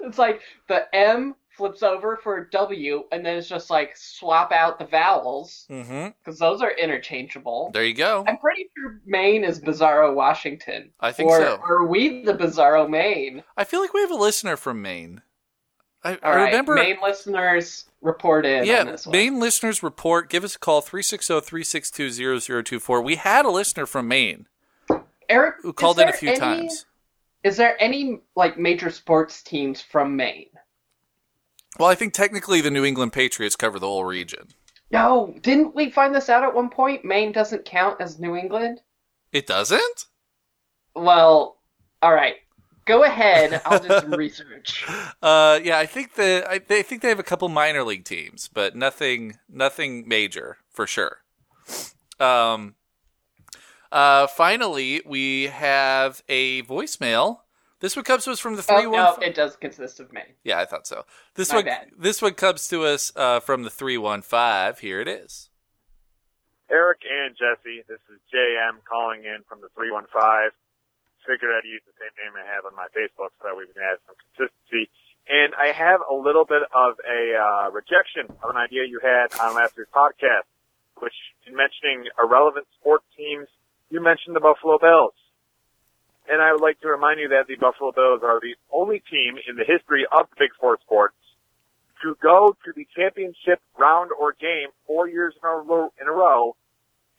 it's 0.00 0.18
like 0.18 0.40
the 0.68 0.92
M 0.92 1.36
flips 1.56 1.84
over 1.84 2.16
for 2.16 2.46
W, 2.46 3.04
and 3.12 3.24
then 3.24 3.36
it's 3.36 3.48
just 3.48 3.70
like 3.70 3.96
swap 3.96 4.50
out 4.50 4.80
the 4.80 4.86
vowels 4.86 5.64
Mm-hmm. 5.70 6.08
because 6.24 6.40
those 6.40 6.60
are 6.60 6.72
interchangeable. 6.72 7.70
There 7.72 7.84
you 7.84 7.94
go. 7.94 8.24
I'm 8.26 8.38
pretty 8.38 8.68
sure 8.76 9.00
Maine 9.06 9.44
is 9.44 9.60
Bizarro 9.60 10.12
Washington. 10.12 10.90
I 10.98 11.12
think 11.12 11.30
or 11.30 11.38
so. 11.40 11.60
are 11.62 11.86
we 11.86 12.24
the 12.24 12.34
Bizarro 12.34 12.90
Maine? 12.90 13.44
I 13.56 13.62
feel 13.62 13.80
like 13.80 13.94
we 13.94 14.00
have 14.00 14.10
a 14.10 14.16
listener 14.16 14.56
from 14.56 14.82
Maine. 14.82 15.22
I, 16.04 16.18
I 16.22 16.36
right, 16.36 16.44
remember. 16.46 16.74
Maine 16.74 16.98
listeners 17.02 17.86
report 18.02 18.44
in 18.46 18.60
on 18.60 18.66
yeah, 18.66 18.84
this 18.84 19.06
one. 19.06 19.12
Maine 19.12 19.40
listeners 19.40 19.82
report. 19.82 20.30
Give 20.30 20.44
us 20.44 20.54
a 20.56 20.58
call 20.58 20.82
360-362-0024. 20.82 23.02
We 23.02 23.16
had 23.16 23.46
a 23.46 23.50
listener 23.50 23.86
from 23.86 24.06
Maine 24.08 24.46
Eric, 25.28 25.56
who 25.62 25.72
called 25.72 25.98
in 25.98 26.08
a 26.08 26.12
few 26.12 26.30
any- 26.30 26.38
times. 26.38 26.86
Is 27.42 27.56
there 27.56 27.80
any 27.82 28.20
like 28.36 28.58
major 28.58 28.90
sports 28.90 29.42
teams 29.42 29.80
from 29.80 30.16
Maine? 30.16 30.50
Well, 31.78 31.88
I 31.88 31.94
think 31.94 32.14
technically 32.14 32.60
the 32.60 32.70
New 32.70 32.84
England 32.84 33.12
Patriots 33.12 33.56
cover 33.56 33.78
the 33.78 33.86
whole 33.86 34.04
region. 34.04 34.48
No, 34.90 35.34
didn't 35.40 35.74
we 35.74 35.90
find 35.90 36.14
this 36.14 36.28
out 36.28 36.44
at 36.44 36.54
one 36.54 36.70
point? 36.70 37.04
Maine 37.04 37.32
doesn't 37.32 37.64
count 37.64 38.00
as 38.00 38.20
New 38.20 38.36
England. 38.36 38.80
It 39.32 39.46
doesn't? 39.46 40.06
Well, 40.94 41.58
all 42.00 42.14
right. 42.14 42.36
Go 42.86 43.04
ahead. 43.04 43.60
I'll 43.64 43.78
do 43.78 43.88
some 43.88 44.10
research. 44.16 44.84
Uh, 45.22 45.58
yeah, 45.62 45.78
I 45.78 45.86
think 45.86 46.14
the 46.14 46.44
I, 46.48 46.58
they 46.58 46.82
think 46.82 47.02
they 47.02 47.08
have 47.08 47.18
a 47.18 47.22
couple 47.24 47.48
minor 47.48 47.82
league 47.82 48.04
teams, 48.04 48.48
but 48.52 48.76
nothing 48.76 49.38
nothing 49.48 50.06
major 50.06 50.58
for 50.70 50.86
sure. 50.86 51.18
Um, 52.20 52.74
uh, 53.90 54.26
finally, 54.26 55.02
we 55.06 55.44
have 55.44 56.22
a 56.28 56.62
voicemail. 56.62 57.38
This 57.80 57.96
one 57.96 58.04
comes 58.04 58.24
to 58.24 58.30
us 58.32 58.40
from 58.40 58.56
the 58.56 58.64
Oh, 58.68 58.76
three 58.78 58.86
one. 58.86 58.92
no, 59.02 59.16
it 59.20 59.34
does 59.34 59.56
consist 59.56 60.00
of 60.00 60.12
Maine. 60.12 60.34
Yeah, 60.42 60.58
I 60.58 60.64
thought 60.64 60.86
so. 60.86 61.04
This 61.34 61.50
My 61.50 61.56
one, 61.56 61.64
bad. 61.66 61.90
this 61.98 62.22
one 62.22 62.34
comes 62.34 62.66
to 62.68 62.84
us 62.84 63.12
uh, 63.16 63.40
from 63.40 63.62
the 63.62 63.70
three 63.70 63.98
one 63.98 64.22
five. 64.22 64.78
Here 64.80 65.00
it 65.00 65.08
is. 65.08 65.50
Eric 66.70 67.00
and 67.10 67.36
Jesse, 67.36 67.82
this 67.88 68.00
is 68.12 68.18
JM 68.34 68.78
calling 68.88 69.20
in 69.24 69.42
from 69.46 69.60
the 69.60 69.68
315. 69.76 70.50
Figured 71.26 71.50
I'd 71.56 71.64
use 71.64 71.80
the 71.88 71.96
same 71.96 72.12
name 72.20 72.36
I 72.36 72.44
have 72.44 72.68
on 72.68 72.76
my 72.76 72.88
Facebook 72.92 73.32
so 73.40 73.48
that 73.48 73.56
we 73.56 73.64
can 73.72 73.80
add 73.80 73.96
some 74.04 74.16
consistency. 74.28 74.92
And 75.24 75.56
I 75.56 75.72
have 75.72 76.04
a 76.04 76.12
little 76.12 76.44
bit 76.44 76.60
of 76.68 77.00
a 77.00 77.20
uh, 77.32 77.70
rejection 77.72 78.28
of 78.44 78.52
an 78.52 78.60
idea 78.60 78.84
you 78.84 79.00
had 79.00 79.32
on 79.40 79.56
last 79.56 79.72
week's 79.76 79.88
podcast, 79.88 80.44
which 81.00 81.16
in 81.48 81.56
mentioning 81.56 82.12
irrelevant 82.20 82.68
sports 82.76 83.08
teams, 83.16 83.48
you 83.88 84.04
mentioned 84.04 84.36
the 84.36 84.44
Buffalo 84.44 84.76
Bills. 84.76 85.16
And 86.28 86.40
I 86.40 86.52
would 86.52 86.60
like 86.60 86.80
to 86.80 86.88
remind 86.88 87.20
you 87.20 87.28
that 87.28 87.48
the 87.48 87.56
Buffalo 87.56 87.92
Bills 87.92 88.20
are 88.22 88.40
the 88.40 88.56
only 88.72 89.00
team 89.08 89.40
in 89.48 89.56
the 89.56 89.64
history 89.64 90.04
of 90.12 90.28
the 90.28 90.36
Big 90.38 90.52
Four 90.60 90.76
sports 90.84 91.16
to 92.02 92.16
go 92.20 92.56
to 92.64 92.72
the 92.76 92.86
championship 92.96 93.60
round 93.78 94.10
or 94.12 94.36
game 94.36 94.68
four 94.86 95.08
years 95.08 95.34
in 95.40 96.06
a 96.06 96.12
row 96.12 96.56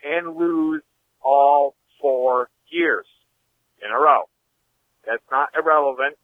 and 0.04 0.36
lose 0.38 0.84
all 1.24 1.74
four 2.00 2.50
years 2.70 3.06
in 3.86 3.92
a 3.92 4.00
row. 4.00 4.24
That's 5.06 5.24
not 5.32 5.50
irrelevant. 5.58 6.18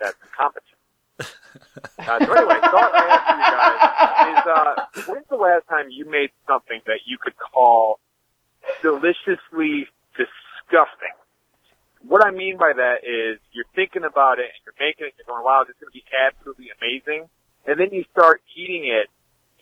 That's 0.00 0.16
competent. 0.36 0.66
Uh, 1.98 2.18
so 2.18 2.32
anyway, 2.32 2.58
thought 2.60 2.90
I 2.94 3.06
asked 3.14 3.30
you 3.30 3.46
guys 3.54 4.32
is, 4.32 5.06
uh, 5.06 5.12
when's 5.12 5.28
the 5.28 5.36
last 5.36 5.68
time 5.68 5.86
you 5.90 6.08
made 6.10 6.30
something 6.48 6.80
that 6.86 7.06
you 7.06 7.16
could 7.18 7.34
call 7.38 8.00
deliciously 8.82 9.86
disgusting? 10.16 11.14
What 12.08 12.26
I 12.26 12.32
mean 12.32 12.56
by 12.56 12.72
that 12.74 13.04
is 13.06 13.38
you're 13.52 13.70
thinking 13.76 14.02
about 14.02 14.40
it 14.40 14.50
and 14.50 14.60
you're 14.66 14.74
making 14.80 15.06
it, 15.06 15.14
you're 15.18 15.30
going, 15.30 15.44
wow, 15.44 15.62
this 15.62 15.76
is 15.76 15.80
going 15.80 15.92
to 15.92 15.98
be 16.00 16.04
absolutely 16.10 16.72
amazing. 16.80 17.28
And 17.66 17.78
then 17.78 17.90
you 17.92 18.04
start 18.10 18.42
eating 18.56 18.90
it 18.90 19.06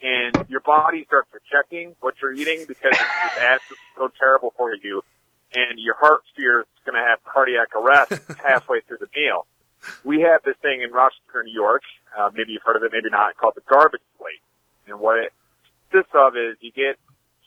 and 0.03 0.48
your 0.48 0.61
body 0.61 1.05
starts 1.05 1.29
rejecting 1.35 1.94
what 2.00 2.14
you're 2.22 2.33
eating 2.33 2.64
because 2.66 2.92
it's 2.92 2.98
just 2.98 3.38
absolutely 3.40 3.90
so 3.96 4.11
terrible 4.18 4.55
for 4.57 4.74
you. 4.74 5.03
And 5.54 5.78
your 5.78 5.94
heart 5.94 6.22
sphere 6.32 6.60
is 6.60 6.82
going 6.84 6.94
to 6.94 7.06
have 7.06 7.18
cardiac 7.24 7.74
arrest 7.74 8.12
halfway 8.44 8.80
through 8.82 8.98
the 8.98 9.10
meal. 9.16 9.46
We 10.04 10.20
have 10.22 10.42
this 10.44 10.56
thing 10.62 10.82
in 10.82 10.92
Rochester, 10.92 11.42
New 11.42 11.52
York. 11.52 11.82
Uh, 12.16 12.30
maybe 12.34 12.52
you've 12.52 12.62
heard 12.62 12.76
of 12.76 12.82
it, 12.82 12.92
maybe 12.92 13.10
not, 13.10 13.36
called 13.36 13.54
the 13.56 13.64
garbage 13.68 14.04
plate. 14.18 14.42
And 14.86 15.00
what 15.00 15.18
it 15.18 15.32
consists 15.90 16.14
of 16.14 16.36
is 16.36 16.56
you 16.60 16.70
get 16.70 16.98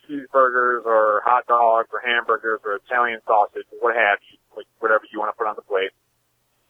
cheeseburgers 0.03 0.85
or 0.85 1.21
hot 1.23 1.47
dogs 1.47 1.89
or 1.93 2.01
hamburgers 2.03 2.59
or 2.65 2.75
Italian 2.75 3.19
sausage 3.25 3.67
or 3.71 3.79
what 3.79 3.95
have 3.95 4.19
you, 4.31 4.37
like 4.55 4.67
whatever 4.79 5.03
you 5.11 5.19
want 5.19 5.33
to 5.33 5.37
put 5.37 5.47
on 5.47 5.55
the 5.55 5.63
plate. 5.63 5.91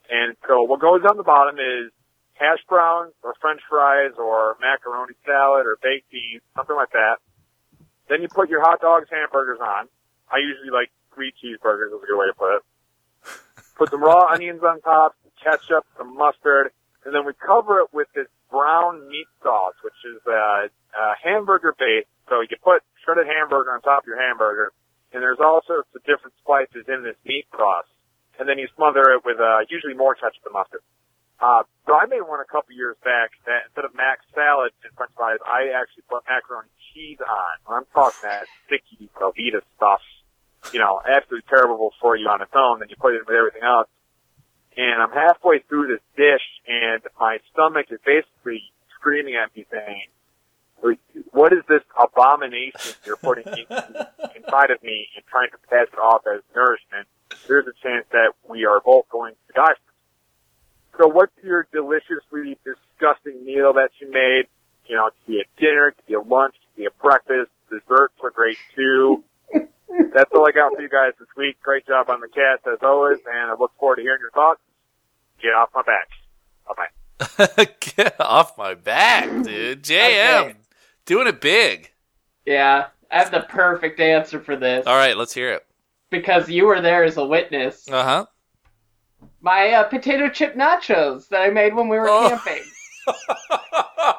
And 0.10 0.36
so 0.48 0.64
what 0.64 0.80
goes 0.80 1.02
on 1.08 1.18
the 1.18 1.24
bottom 1.24 1.58
is 1.58 1.92
hash 2.34 2.62
browns 2.68 3.14
or 3.24 3.34
french 3.42 3.62
fries 3.70 4.14
or 4.18 4.58
macaroni 4.62 5.14
salad 5.26 5.66
or 5.66 5.78
baked 5.82 6.12
beans, 6.12 6.42
something 6.56 6.76
like 6.76 6.92
that. 6.92 7.18
Then 8.10 8.22
you 8.22 8.28
put 8.28 8.50
your 8.50 8.62
hot 8.62 8.82
dogs, 8.82 9.08
hamburgers 9.10 9.60
on. 9.62 9.88
I 10.30 10.38
usually 10.38 10.72
like 10.72 10.92
three 11.14 11.34
cheeseburgers 11.34 11.88
is 11.94 12.02
a 12.04 12.06
good 12.06 12.18
way 12.18 12.28
to 12.28 12.34
put 12.38 12.56
it. 12.58 12.62
Put 13.78 13.90
some 13.92 14.04
raw 14.04 14.28
onions 14.34 14.62
on 14.64 14.82
top, 14.82 15.16
ketchup, 15.42 15.86
some 15.98 16.16
mustard, 16.16 16.72
and 17.06 17.14
then 17.14 17.26
we 17.26 17.34
cover 17.34 17.80
it 17.80 17.94
with 17.94 18.08
this 18.16 18.28
brown 18.50 19.08
meat 19.10 19.28
sauce, 19.42 19.76
which 19.84 19.98
is 20.06 20.22
uh, 20.28 20.68
uh, 20.96 21.14
hamburger 21.22 21.76
base. 21.78 22.08
So 22.30 22.42
you 22.42 22.56
put 22.64 22.82
shredded 23.04 23.28
hamburger 23.28 23.72
on 23.72 23.82
top 23.82 24.04
of 24.04 24.08
your 24.08 24.22
hamburger, 24.22 24.72
and 25.12 25.22
there's 25.22 25.40
all 25.40 25.62
sorts 25.68 25.90
of 25.96 26.02
different 26.06 26.34
spices 26.40 26.88
in 26.88 27.04
this 27.04 27.18
meat 27.26 27.46
sauce. 27.52 27.90
And 28.40 28.50
then 28.50 28.58
you 28.58 28.68
smother 28.76 29.14
it 29.14 29.22
with 29.26 29.38
uh, 29.38 29.68
usually 29.70 29.94
more 29.94 30.16
ketchup 30.16 30.44
than 30.44 30.54
mustard. 30.54 30.82
Uh, 31.44 31.68
so 31.86 31.92
I 31.92 32.06
made 32.08 32.24
one 32.24 32.40
a 32.40 32.48
couple 32.48 32.72
years 32.72 32.96
back 33.04 33.36
that 33.46 33.68
instead 33.68 33.84
of 33.84 33.92
mac 33.94 34.24
salad 34.34 34.72
and 34.88 34.96
french 34.96 35.12
fries, 35.12 35.44
I 35.44 35.76
actually 35.76 36.08
put 36.08 36.24
macaroni 36.24 36.72
cheese 36.94 37.20
on. 37.20 37.54
I'm 37.68 37.86
talking 37.92 38.24
that 38.24 38.48
sticky 38.66 39.12
Velveeta 39.20 39.60
stuff, 39.76 40.00
you 40.72 40.80
know, 40.80 41.02
absolutely 41.06 41.46
terrible 41.50 41.94
for 42.00 42.16
you 42.16 42.28
on 42.28 42.42
its 42.42 42.52
own. 42.56 42.80
Then 42.80 42.90
you 42.90 42.96
put 42.96 43.14
it 43.14 43.26
with 43.26 43.36
everything 43.36 43.64
else. 43.64 43.88
And 44.76 45.02
I'm 45.02 45.12
halfway 45.12 45.60
through 45.60 45.88
this 45.88 46.02
dish 46.18 46.42
and 46.68 47.02
my 47.20 47.38
stomach 47.52 47.88
is 47.92 48.00
basically 48.06 48.64
screaming 48.98 49.36
at 49.36 49.56
me 49.56 49.66
saying, 49.70 50.08
what 51.32 51.54
is 51.54 51.64
this 51.70 51.82
abomination 51.98 52.92
you're 53.06 53.18
putting 53.18 53.48
in, 53.48 53.66
inside 54.36 54.72
of 54.72 54.84
me 54.84 55.08
and 55.16 55.26
trying 55.30 55.50
to 55.52 55.58
pass 55.70 55.88
it 55.92 56.00
off 56.00 56.24
as 56.28 56.42
nourishment? 56.56 57.08
There's 57.48 57.68
a 57.68 57.74
chance 57.82 58.06
that 58.12 58.34
we 58.48 58.66
are 58.66 58.82
both 58.84 59.08
going 59.10 59.34
to 59.48 59.54
die. 59.54 59.74
So 60.98 61.08
what's 61.08 61.34
your 61.44 61.68
deliciously 61.72 62.58
disgusting 62.64 63.44
meal 63.46 63.74
that 63.74 63.90
you 64.00 64.12
made? 64.12 64.46
You 64.86 64.98
know, 64.98 65.08
it 65.08 65.14
could 65.26 65.32
be 65.32 65.40
a 65.40 65.60
dinner, 65.60 65.88
it 65.90 65.96
could 65.96 66.06
be 66.06 66.14
a 66.14 66.22
lunch, 66.22 66.56
it 66.56 66.76
could 66.76 66.82
be 66.82 66.86
a 66.86 67.02
breakfast, 67.02 67.52
desserts 67.70 68.14
are 68.22 68.30
great 68.30 68.58
too. 68.76 69.24
That's 70.14 70.32
all 70.36 70.48
I 70.48 70.52
got 70.52 70.76
for 70.76 70.82
you 70.82 70.90
guys 70.90 71.14
this 71.20 71.28
week. 71.38 71.60
Great 71.62 71.86
job 71.88 72.10
on 72.10 72.20
the 72.22 72.28
cast 72.28 72.66
as 72.68 72.80
always, 72.82 73.20
and 73.32 73.52
I 73.52 73.56
look 73.60 73.72
forward 73.80 73.98
to 73.98 74.02
hearing 74.02 74.20
your 74.22 74.32
thoughts. 74.32 74.62
Get 75.42 75.54
off 75.54 75.70
my 75.76 75.82
back. 75.84 76.10
Bye 76.68 76.74
bye. 77.58 77.66
Get 77.80 78.20
off 78.20 78.58
my 78.58 78.74
back, 78.74 79.30
dude. 79.44 79.84
JM. 79.84 80.42
Okay. 80.50 80.56
Doing 81.06 81.28
it 81.28 81.42
big. 81.42 81.92
Yeah, 82.46 82.88
I 83.12 83.18
have 83.20 83.32
the 83.32 83.42
perfect 83.42 84.00
answer 84.00 84.40
for 84.40 84.56
this 84.56 84.88
All 84.88 84.96
right, 84.96 85.18
let's 85.18 85.34
hear 85.34 85.52
it. 85.52 85.66
because 86.10 86.50
you 86.50 86.66
were 86.66 86.80
there 86.82 87.04
as 87.04 87.18
a 87.18 87.26
witness. 87.26 87.88
Uh 87.90 88.04
huh. 88.04 88.26
My 89.42 89.72
uh, 89.72 89.84
potato 89.84 90.30
chip 90.30 90.56
nachos 90.56 91.28
that 91.30 91.42
I 91.42 91.50
made 91.50 91.76
when 91.76 91.90
we 91.90 91.98
were 91.98 92.08
Oh. 92.10 92.30
camping. 92.30 92.64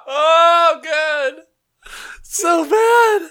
oh, 0.07 0.81
good. 0.83 1.35
So 2.23 2.65
bad. 2.69 3.31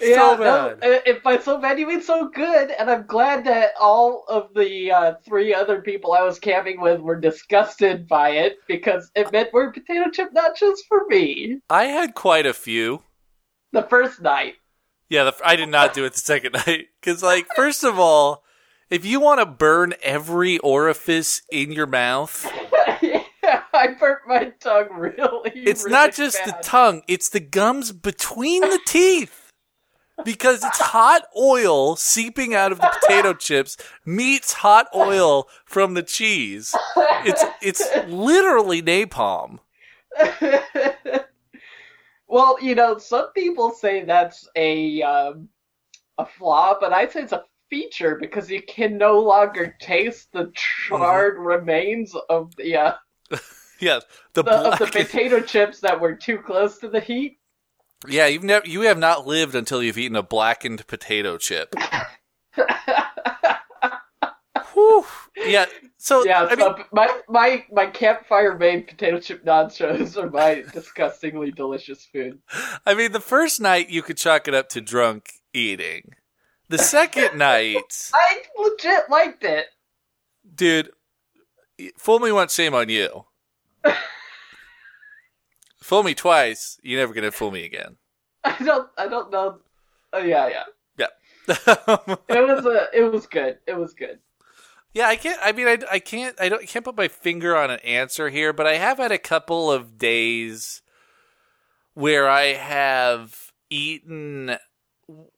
Yeah, 0.00 0.14
so 0.16 0.36
no, 0.36 0.76
bad. 0.80 0.84
uh, 0.84 1.00
if 1.06 1.22
by 1.22 1.38
so 1.38 1.58
bad 1.58 1.78
you 1.78 1.86
mean 1.86 2.02
so 2.02 2.28
good, 2.28 2.70
and 2.70 2.90
I'm 2.90 3.06
glad 3.06 3.44
that 3.44 3.70
all 3.80 4.24
of 4.28 4.52
the 4.54 4.92
uh, 4.92 5.14
three 5.24 5.54
other 5.54 5.80
people 5.80 6.12
I 6.12 6.22
was 6.22 6.38
camping 6.38 6.80
with 6.80 7.00
were 7.00 7.18
disgusted 7.18 8.06
by 8.08 8.30
it 8.30 8.58
because 8.66 9.10
it 9.14 9.32
meant 9.32 9.52
were 9.52 9.72
potato 9.72 10.10
chip 10.10 10.32
nachos 10.34 10.78
for 10.88 11.06
me 11.08 11.60
I 11.70 11.84
had 11.84 12.14
quite 12.14 12.46
a 12.46 12.54
few. 12.54 13.02
the 13.72 13.82
first 13.82 14.20
night. 14.20 14.54
Yeah, 15.08 15.24
the, 15.24 15.34
I 15.44 15.56
did 15.56 15.68
not 15.68 15.94
do 15.94 16.04
it 16.04 16.14
the 16.14 16.20
second 16.20 16.52
night 16.66 16.86
because, 17.00 17.22
like, 17.22 17.46
first 17.54 17.84
of 17.84 17.98
all, 17.98 18.44
if 18.90 19.04
you 19.04 19.20
want 19.20 19.40
to 19.40 19.46
burn 19.46 19.94
every 20.02 20.58
orifice 20.58 21.42
in 21.50 21.72
your 21.72 21.86
mouth, 21.86 22.50
yeah, 23.02 23.62
I 23.72 23.88
burnt 23.98 24.20
my 24.26 24.52
tongue 24.60 24.88
really. 24.92 25.50
it's 25.54 25.84
really 25.84 25.92
not 25.92 26.14
just 26.14 26.44
the 26.44 26.56
tongue; 26.62 27.02
it's 27.08 27.28
the 27.28 27.40
gums 27.40 27.92
between 27.92 28.62
the 28.62 28.80
teeth. 28.86 29.43
Because 30.24 30.62
it's 30.62 30.78
hot 30.78 31.24
oil 31.36 31.96
seeping 31.96 32.54
out 32.54 32.72
of 32.72 32.80
the 32.80 32.90
potato 33.00 33.34
chips 33.38 33.76
meets 34.04 34.52
hot 34.52 34.86
oil 34.94 35.48
from 35.64 35.94
the 35.94 36.02
cheese. 36.02 36.74
It's 37.24 37.42
it's 37.60 37.82
literally 38.06 38.80
napalm. 38.80 39.58
well, 42.28 42.56
you 42.62 42.74
know, 42.74 42.98
some 42.98 43.32
people 43.32 43.70
say 43.70 44.04
that's 44.04 44.48
a 44.54 45.02
um, 45.02 45.48
a 46.18 46.26
flaw, 46.26 46.76
but 46.80 46.92
I 46.92 47.08
say 47.08 47.22
it's 47.22 47.32
a 47.32 47.44
feature 47.70 48.16
because 48.20 48.50
you 48.50 48.62
can 48.62 48.96
no 48.96 49.18
longer 49.18 49.76
taste 49.80 50.28
the 50.32 50.52
charred 50.54 51.38
remains 51.38 52.14
of 52.28 52.54
the, 52.56 52.76
uh, 52.76 52.92
Yeah, 53.80 54.00
the, 54.34 54.42
the 54.44 54.52
of 54.52 54.78
the 54.78 54.86
potato 54.86 55.40
chips 55.40 55.80
that 55.80 56.00
were 56.00 56.14
too 56.14 56.38
close 56.38 56.78
to 56.78 56.88
the 56.88 57.00
heat. 57.00 57.38
Yeah, 58.08 58.26
you've 58.26 58.44
never 58.44 58.66
you 58.66 58.82
have 58.82 58.98
not 58.98 59.26
lived 59.26 59.54
until 59.54 59.82
you've 59.82 59.98
eaten 59.98 60.16
a 60.16 60.22
blackened 60.22 60.86
potato 60.86 61.38
chip. 61.38 61.74
Whew. 64.72 65.04
Yeah. 65.36 65.66
So 65.98 66.24
yeah, 66.24 66.44
I 66.44 66.54
so 66.56 66.74
mean, 66.74 66.84
my 66.92 67.20
my 67.28 67.64
my 67.72 67.86
campfire 67.86 68.56
made 68.58 68.86
potato 68.88 69.18
chip 69.20 69.44
nachos 69.44 70.16
are 70.16 70.30
my 70.30 70.64
disgustingly 70.72 71.50
delicious 71.50 72.04
food. 72.04 72.40
I 72.84 72.94
mean, 72.94 73.12
the 73.12 73.20
first 73.20 73.60
night 73.60 73.88
you 73.88 74.02
could 74.02 74.16
chalk 74.18 74.46
it 74.48 74.54
up 74.54 74.68
to 74.70 74.80
drunk 74.80 75.30
eating. 75.52 76.14
The 76.68 76.78
second 76.78 77.38
night, 77.38 78.10
I 78.14 78.42
legit 78.58 79.08
liked 79.10 79.44
it. 79.44 79.66
dude, 80.54 80.90
fool 81.96 82.18
me 82.18 82.32
once, 82.32 82.54
shame 82.54 82.74
on 82.74 82.88
you. 82.88 83.24
Fool 85.84 86.02
me 86.02 86.14
twice, 86.14 86.80
you're 86.82 87.00
never 87.00 87.12
gonna 87.12 87.30
fool 87.30 87.50
me 87.50 87.64
again. 87.64 87.96
I 88.44 88.56
don't 88.64 88.88
I 88.96 89.06
don't 89.06 89.30
know. 89.30 89.58
Oh 90.12 90.22
yeah, 90.22 90.48
yeah. 90.48 90.64
Yeah. 90.96 92.14
It 92.28 92.46
was 92.48 92.64
a 92.66 92.88
it 92.94 93.12
was 93.12 93.26
good. 93.26 93.58
It 93.66 93.76
was 93.76 93.92
good. 93.92 94.18
Yeah, 94.94 95.08
I 95.08 95.16
can't. 95.16 95.40
I 95.42 95.52
mean, 95.52 95.66
I, 95.66 95.78
I 95.90 95.98
can't. 95.98 96.40
I 96.40 96.48
don't. 96.48 96.62
I 96.62 96.66
can't 96.66 96.84
put 96.84 96.96
my 96.96 97.08
finger 97.08 97.56
on 97.56 97.70
an 97.70 97.80
answer 97.80 98.30
here, 98.30 98.52
but 98.52 98.66
I 98.66 98.76
have 98.76 98.98
had 98.98 99.10
a 99.10 99.18
couple 99.18 99.70
of 99.70 99.98
days 99.98 100.82
where 101.94 102.28
I 102.28 102.54
have 102.54 103.52
eaten 103.70 104.56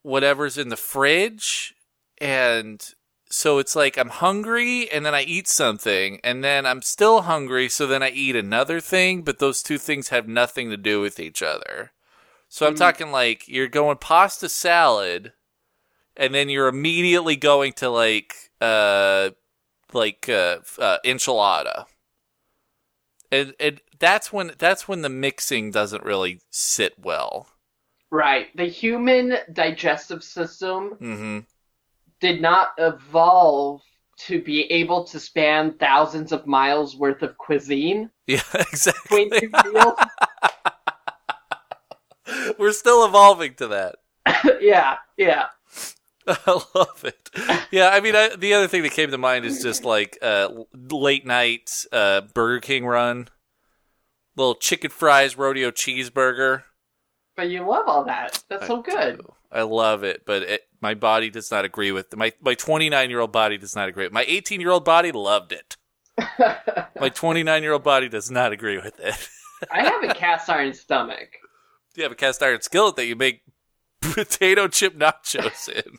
whatever's 0.03 0.59
in 0.59 0.69
the 0.69 0.77
fridge, 0.77 1.75
and 2.19 2.87
so 3.31 3.59
it's 3.59 3.77
like 3.77 3.97
I'm 3.99 4.09
hungry, 4.11 4.91
and 4.91 5.05
then 5.07 5.15
I 5.15 5.23
eat 5.23 5.49
something, 5.49 6.21
and 6.25 6.45
then 6.45 6.67
I'm 6.67 6.83
still 6.83 7.23
hungry, 7.23 7.69
so 7.69 7.87
then 7.87 8.03
I 8.03 8.11
eat 8.11 8.37
another 8.37 8.81
thing, 8.81 9.23
but 9.23 9.39
those 9.39 9.63
two 9.63 9.79
things 9.79 10.09
have 10.11 10.29
nothing 10.29 10.71
to 10.71 10.77
do 10.77 11.01
with 11.01 11.19
each 11.21 11.43
other. 11.43 11.93
So 12.49 12.67
I'm 12.67 12.75
Mm. 12.75 12.79
talking 12.79 13.13
like 13.13 13.49
you're 13.49 13.69
going 13.69 13.99
pasta 13.99 14.49
salad, 14.49 15.33
and 16.17 16.35
then 16.35 16.49
you're 16.49 16.69
immediately 16.69 17.37
going 17.37 17.73
to 17.75 17.91
like 17.91 18.35
uh 18.61 19.31
like 19.93 20.29
uh, 20.29 20.59
uh 20.79 20.99
enchilada 21.05 21.87
and 23.31 23.55
and 23.61 23.81
that's 23.99 24.33
when 24.33 24.53
that's 24.59 24.89
when 24.89 25.03
the 25.03 25.09
mixing 25.09 25.71
doesn't 25.71 26.05
really 26.05 26.41
sit 26.51 26.95
well 26.99 27.49
Right. 28.11 28.49
The 28.57 28.65
human 28.67 29.39
digestive 29.53 30.25
system 30.25 30.99
mm-hmm 31.01 31.41
did 32.21 32.41
not 32.41 32.69
evolve 32.79 33.83
to 34.19 34.41
be 34.43 34.71
able 34.73 35.05
to 35.05 35.21
span 35.21 35.75
thousands 35.79 36.33
of 36.33 36.47
miles 36.47 36.97
worth 36.97 37.23
of 37.23 37.37
cuisine 37.39 38.11
yeah 38.27 38.41
exactly 38.55 39.29
between 39.29 39.53
two 39.53 39.73
meals. 39.73 39.99
we're 42.59 42.73
still 42.73 43.05
evolving 43.05 43.55
to 43.55 43.69
that 43.69 43.97
yeah, 44.61 44.97
yeah. 45.17 45.47
I 46.27 46.61
love 46.75 47.05
it. 47.05 47.31
Yeah, 47.71 47.91
I 47.91 48.01
mean, 48.01 48.17
I, 48.17 48.35
the 48.37 48.55
other 48.55 48.67
thing 48.67 48.83
that 48.83 48.93
came 48.93 49.11
to 49.11 49.19
mind 49.19 49.45
is 49.45 49.63
just 49.63 49.85
like 49.85 50.19
uh, 50.21 50.49
late 50.91 51.25
night 51.25 51.71
uh, 51.93 52.23
Burger 52.35 52.61
King 52.61 52.85
run, 52.85 53.29
little 54.37 54.57
chicken 54.57 54.91
fries, 54.91 55.39
rodeo 55.39 55.71
cheeseburger. 55.71 56.63
But 57.37 57.51
you 57.51 57.61
love 57.61 57.87
all 57.87 58.05
that. 58.05 58.43
That's 58.49 58.65
I 58.65 58.67
so 58.67 58.83
good. 58.83 59.19
do. 59.19 59.33
I 59.53 59.63
love 59.63 60.03
it, 60.03 60.23
but 60.27 60.43
it, 60.43 60.63
my 60.81 60.95
body 60.95 61.31
does 61.31 61.51
not 61.51 61.65
agree 61.65 61.93
with 61.93 62.15
my 62.17 62.33
my 62.41 62.55
29 62.55 63.11
year 63.11 63.21
old 63.21 63.33
body 63.33 63.59
does 63.59 63.75
not 63.77 63.89
agree. 63.89 64.09
My 64.09 64.25
18 64.27 64.61
year 64.61 64.71
old 64.71 64.85
body 64.85 65.13
loved 65.13 65.53
it. 65.53 65.77
My 66.99 67.11
29 67.11 67.63
year 67.63 67.73
old 67.73 67.85
body 67.85 68.09
does 68.09 68.31
not 68.31 68.53
agree 68.53 68.79
with 68.79 68.99
it. 69.01 69.29
I 69.71 69.83
have 69.83 70.03
a 70.03 70.15
cast 70.15 70.49
iron 70.49 70.73
stomach. 70.73 71.29
you 71.95 72.03
have 72.05 72.13
a 72.13 72.17
cast 72.17 72.43
iron 72.43 72.63
skillet 72.63 72.97
that 72.97 73.07
you 73.07 73.17
make 73.17 73.43
potato 74.01 74.67
chip 74.67 74.97
nachos 74.97 75.69
in 75.69 75.99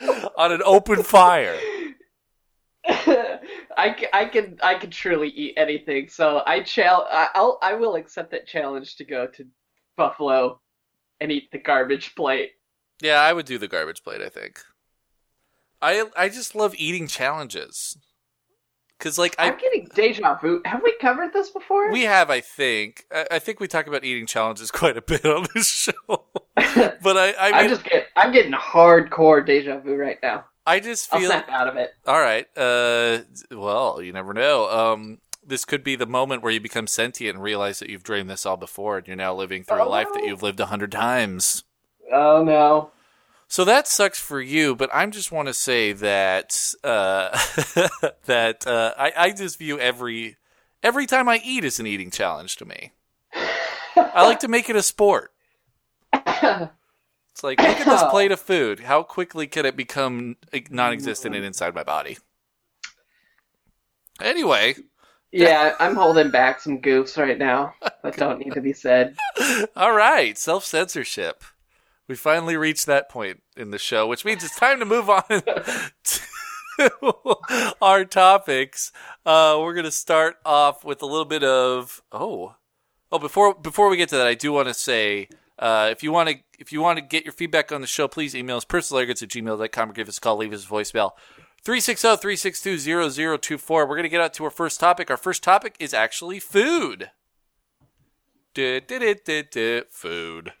on 0.36 0.52
an 0.52 0.62
open 0.64 1.02
fire. 1.04 1.56
I, 2.88 3.96
I 4.12 4.24
can 4.26 4.58
I 4.62 4.74
can 4.74 4.90
truly 4.90 5.28
eat 5.28 5.54
anything. 5.56 6.08
So 6.08 6.42
I 6.46 6.62
chal- 6.62 7.08
I'll 7.10 7.58
I 7.62 7.74
will 7.74 7.94
accept 7.94 8.30
that 8.32 8.46
challenge 8.46 8.96
to 8.96 9.04
go 9.04 9.26
to 9.28 9.46
Buffalo 9.96 10.60
and 11.20 11.30
eat 11.32 11.50
the 11.52 11.58
garbage 11.58 12.14
plate. 12.14 12.52
Yeah, 13.00 13.20
I 13.20 13.32
would 13.32 13.46
do 13.46 13.58
the 13.58 13.68
garbage 13.68 14.02
plate. 14.02 14.20
I 14.22 14.28
think. 14.28 14.60
I 15.82 16.06
I 16.16 16.28
just 16.28 16.54
love 16.54 16.74
eating 16.76 17.06
challenges. 17.06 17.96
Cause 18.98 19.18
like 19.18 19.34
I 19.38 19.48
I'm 19.48 19.58
getting 19.58 19.88
deja 19.94 20.38
vu. 20.40 20.62
Have 20.64 20.82
we 20.82 20.94
covered 21.00 21.32
this 21.34 21.50
before? 21.50 21.92
we 21.92 22.02
have 22.04 22.30
I 22.30 22.40
think 22.40 23.04
I, 23.12 23.26
I 23.32 23.38
think 23.38 23.60
we 23.60 23.68
talk 23.68 23.86
about 23.86 24.04
eating 24.04 24.26
challenges 24.26 24.70
quite 24.72 24.96
a 24.96 25.02
bit 25.02 25.24
on 25.26 25.46
this 25.54 25.68
show. 25.70 25.92
but 26.56 27.16
I 27.18 27.32
I 27.32 27.52
I'm 27.52 27.66
mean, 27.66 27.68
just 27.68 27.84
get 27.84 28.06
I'm 28.16 28.32
getting 28.32 28.52
hardcore 28.52 29.44
deja 29.44 29.78
vu 29.80 29.94
right 29.96 30.18
now. 30.22 30.46
I 30.66 30.80
just 30.80 31.12
I'll 31.12 31.20
feel 31.20 31.30
snap 31.30 31.48
out 31.50 31.68
of 31.68 31.76
it. 31.76 31.90
all 32.06 32.18
right. 32.20 32.46
Uh, 32.56 33.20
well, 33.52 34.00
you 34.02 34.12
never 34.12 34.32
know. 34.34 34.68
Um, 34.68 35.18
this 35.46 35.64
could 35.64 35.84
be 35.84 35.94
the 35.94 36.06
moment 36.06 36.42
where 36.42 36.50
you 36.50 36.60
become 36.60 36.88
sentient 36.88 37.36
and 37.36 37.42
realize 37.44 37.78
that 37.78 37.88
you've 37.88 38.02
dreamed 38.02 38.28
this 38.30 38.44
all 38.44 38.56
before, 38.56 38.98
and 38.98 39.06
you're 39.06 39.14
now 39.14 39.32
living 39.34 39.62
through 39.62 39.82
a 39.82 39.84
Oh, 39.84 39.90
life 39.90 40.08
that 40.14 40.24
you've 40.24 40.42
lived 40.42 40.58
a 40.58 40.66
hundred 40.66 40.90
times. 40.90 41.62
Oh 42.12 42.42
no. 42.44 42.90
So 43.48 43.64
that 43.64 43.86
sucks 43.86 44.18
for 44.18 44.40
you, 44.40 44.74
but 44.74 44.90
I 44.92 45.06
just 45.06 45.30
want 45.30 45.48
to 45.48 45.54
say 45.54 45.92
that 45.92 46.74
uh, 46.82 47.30
that 48.24 48.66
uh, 48.66 48.94
I, 48.98 49.12
I 49.16 49.30
just 49.30 49.58
view 49.58 49.78
every 49.78 50.36
every 50.82 51.06
time 51.06 51.28
I 51.28 51.40
eat 51.44 51.64
as 51.64 51.78
an 51.78 51.86
eating 51.86 52.10
challenge 52.10 52.56
to 52.56 52.64
me. 52.64 52.92
I 53.96 54.26
like 54.26 54.40
to 54.40 54.48
make 54.48 54.68
it 54.68 54.76
a 54.76 54.82
sport. 54.82 55.32
It's 56.12 57.44
like 57.44 57.60
look 57.60 57.68
at 57.68 57.86
this 57.86 58.02
plate 58.10 58.32
of 58.32 58.40
food. 58.40 58.80
How 58.80 59.02
quickly 59.02 59.46
can 59.46 59.66
it 59.66 59.76
become 59.76 60.36
non-existent 60.70 61.34
and 61.34 61.44
inside 61.44 61.74
my 61.74 61.82
body? 61.82 62.16
Anyway, 64.20 64.74
yeah, 65.32 65.74
I'm 65.78 65.94
holding 65.94 66.30
back 66.30 66.60
some 66.60 66.80
goofs 66.80 67.18
right 67.18 67.38
now 67.38 67.74
that 68.02 68.16
don't 68.16 68.38
need 68.38 68.54
to 68.54 68.62
be 68.62 68.72
said. 68.72 69.16
all 69.76 69.92
right, 69.92 70.38
self 70.38 70.64
censorship. 70.64 71.44
We 72.08 72.14
finally 72.14 72.56
reached 72.56 72.86
that 72.86 73.08
point 73.08 73.42
in 73.56 73.70
the 73.70 73.78
show, 73.78 74.06
which 74.06 74.24
means 74.24 74.44
it's 74.44 74.56
time 74.56 74.78
to 74.78 74.84
move 74.84 75.10
on 75.10 75.24
to 75.28 76.92
our 77.82 78.04
topics. 78.04 78.92
Uh, 79.24 79.58
we're 79.60 79.74
gonna 79.74 79.90
start 79.90 80.36
off 80.44 80.84
with 80.84 81.02
a 81.02 81.06
little 81.06 81.24
bit 81.24 81.42
of 81.42 82.02
oh, 82.12 82.54
oh 83.10 83.18
before 83.18 83.54
before 83.54 83.88
we 83.88 83.96
get 83.96 84.08
to 84.10 84.16
that, 84.16 84.26
I 84.26 84.34
do 84.34 84.52
want 84.52 84.68
to 84.68 84.74
say 84.74 85.28
uh, 85.58 85.88
if 85.90 86.02
you 86.02 86.12
want 86.12 86.28
to 86.28 86.36
if 86.58 86.72
you 86.72 86.80
want 86.80 86.98
to 86.98 87.04
get 87.04 87.24
your 87.24 87.32
feedback 87.32 87.72
on 87.72 87.80
the 87.80 87.86
show, 87.86 88.08
please 88.08 88.34
email 88.34 88.56
us 88.56 88.64
personalargets 88.64 89.22
at 89.22 89.30
gmail.com 89.30 89.90
or 89.90 89.92
give 89.92 90.08
us 90.08 90.18
a 90.18 90.20
call, 90.20 90.36
leave 90.36 90.52
us 90.52 90.64
a 90.64 90.68
voicemail. 90.68 91.12
oh, 91.12 91.14
360-362-0024. 91.64 93.70
We're 93.70 93.86
going 93.86 94.04
to 94.04 94.08
get 94.08 94.20
out 94.20 94.32
to 94.34 94.44
our 94.44 94.50
first 94.50 94.78
topic. 94.78 95.10
Our 95.10 95.16
first 95.16 95.42
topic 95.42 95.74
is 95.80 95.92
actually 95.92 96.38
food. 96.38 97.10
Food. 99.90 100.52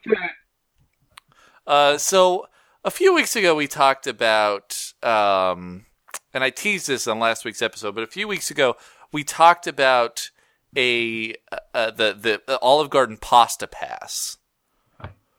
Uh, 1.66 1.98
so 1.98 2.46
a 2.84 2.90
few 2.90 3.14
weeks 3.14 3.34
ago 3.36 3.54
we 3.54 3.66
talked 3.66 4.06
about, 4.06 4.92
um, 5.02 5.86
and 6.32 6.44
I 6.44 6.50
teased 6.50 6.86
this 6.86 7.08
on 7.08 7.18
last 7.18 7.44
week's 7.44 7.62
episode, 7.62 7.94
but 7.94 8.04
a 8.04 8.08
few 8.08 8.28
weeks 8.28 8.50
ago 8.50 8.76
we 9.12 9.24
talked 9.24 9.66
about 9.66 10.30
a 10.76 11.34
uh, 11.50 11.56
uh, 11.74 11.90
the 11.90 12.12
the 12.12 12.42
the 12.46 12.58
Olive 12.60 12.90
Garden 12.90 13.16
pasta 13.16 13.66
pass. 13.66 14.36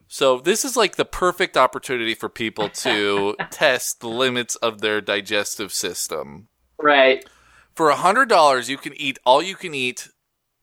So 0.07 0.39
this 0.39 0.63
is 0.63 0.77
like 0.77 0.95
the 0.95 1.05
perfect 1.05 1.57
opportunity 1.57 2.13
for 2.13 2.29
people 2.29 2.69
to 2.69 3.35
test 3.51 3.99
the 3.99 4.07
limits 4.07 4.55
of 4.57 4.81
their 4.81 5.01
digestive 5.01 5.73
system. 5.73 6.47
Right. 6.81 7.27
For 7.75 7.89
a 7.89 7.97
hundred 7.97 8.29
dollars, 8.29 8.69
you 8.69 8.77
can 8.77 8.93
eat 8.95 9.19
all 9.25 9.41
you 9.41 9.55
can 9.55 9.73
eat 9.73 10.09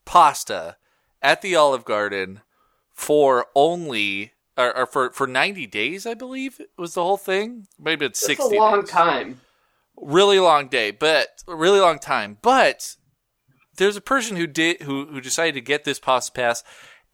pasta 0.05 0.77
at 1.22 1.40
the 1.40 1.55
Olive 1.57 1.85
Garden 1.85 2.40
for 2.92 3.46
only 3.55 4.33
or, 4.56 4.76
or 4.76 4.86
for 4.86 5.10
for 5.10 5.26
90 5.26 5.66
days, 5.66 6.06
I 6.06 6.14
believe 6.14 6.60
was 6.78 6.94
the 6.94 7.02
whole 7.02 7.16
thing. 7.16 7.66
Maybe 7.78 8.06
it's 8.06 8.20
60 8.20 8.42
It's 8.44 8.52
a 8.52 8.56
long 8.56 8.80
days. 8.80 8.90
time. 8.90 9.40
really 9.96 10.38
long 10.38 10.68
day, 10.68 10.90
but 10.90 11.42
really 11.46 11.80
long 11.80 11.98
time. 11.98 12.38
But 12.42 12.96
there's 13.76 13.96
a 13.96 14.00
person 14.00 14.36
who 14.36 14.46
did 14.46 14.82
who 14.82 15.06
who 15.06 15.20
decided 15.20 15.54
to 15.54 15.60
get 15.60 15.84
this 15.84 15.98
pasta 15.98 16.32
pass 16.32 16.62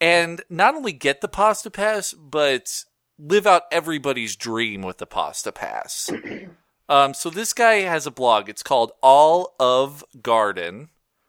and 0.00 0.42
not 0.48 0.74
only 0.74 0.92
get 0.92 1.20
the 1.20 1.29
pasta 1.29 1.70
pass, 1.70 2.12
but 2.12 2.85
live 3.18 3.46
out 3.46 3.62
everybody's 3.70 4.37
dream 4.37 4.83
with 4.83 4.98
the 4.98 5.07
pasta 5.07 5.53
pass. 5.53 6.11
um, 6.88 7.12
so 7.14 7.29
this 7.31 7.53
guy 7.53 7.81
has 7.81 8.07
a 8.07 8.11
blog. 8.11 8.48
It's 8.48 8.62
called 8.62 8.92
All 9.03 9.55
of 9.61 10.03
Garden, 10.22 10.88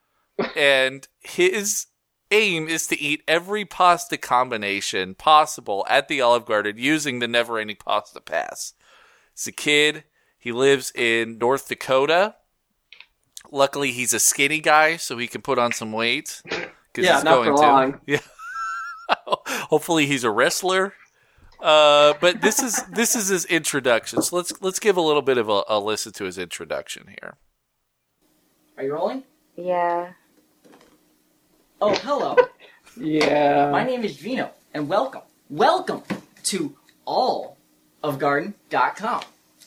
and 0.56 1.08
his 1.20 1.88
aim 2.32 2.68
is 2.68 2.88
to 2.88 3.00
eat 3.00 3.24
every 3.28 3.66
pasta 3.66 4.18
combination 4.18 5.16
possible 5.16 5.86
at 5.90 6.08
the 6.08 6.22
Olive 6.22 6.46
Garden 6.46 6.78
using 6.78 7.20
the 7.20 7.28
never 7.28 7.58
ending 7.60 7.78
pasta 7.78 8.22
pass. 8.22 8.74
He's 9.34 9.48
a 9.48 9.52
kid. 9.52 10.04
He 10.38 10.52
lives 10.52 10.92
in 10.96 11.38
North 11.38 11.68
Dakota. 11.68 12.36
Luckily, 13.52 13.92
he's 13.92 14.14
a 14.14 14.20
skinny 14.20 14.60
guy, 14.60 14.98
so 14.98 15.18
he 15.18 15.28
can 15.28 15.42
put 15.42 15.60
on 15.60 15.72
some 15.72 15.92
weight. 15.92 16.42
Yeah, 16.50 17.16
he's 17.16 17.24
not 17.24 17.46
going 17.46 17.58
for 17.58 17.92
to. 17.92 18.00
Yeah. 18.08 18.20
Hopefully, 19.70 20.06
he's 20.06 20.24
a 20.24 20.32
wrestler. 20.32 20.94
Uh, 21.60 22.14
but 22.20 22.42
this 22.42 22.62
is 22.62 22.82
this 22.86 23.16
is 23.16 23.28
his 23.28 23.46
introduction. 23.46 24.22
So 24.22 24.36
let's 24.36 24.54
let's 24.62 24.80
give 24.80 24.98
a 24.98 25.02
little 25.02 25.22
bit 25.22 25.38
of 25.38 25.48
a, 25.48 25.64
a 25.68 25.80
listen 25.80 26.12
to 26.14 26.24
his 26.24 26.38
introduction 26.38 27.08
here. 27.08 27.38
Are 28.78 28.84
you 28.84 28.94
rolling? 28.94 29.24
Yeah. 29.56 30.14
Oh, 31.84 31.96
hello. 31.96 32.36
Yeah. 32.96 33.72
My 33.72 33.84
name 33.84 34.04
is 34.04 34.16
Vino, 34.18 34.52
and 34.72 34.88
welcome, 34.88 35.24
welcome 35.50 36.04
to 36.44 36.76
all 37.06 37.58
of 38.04 38.20
Garden.com. 38.20 39.24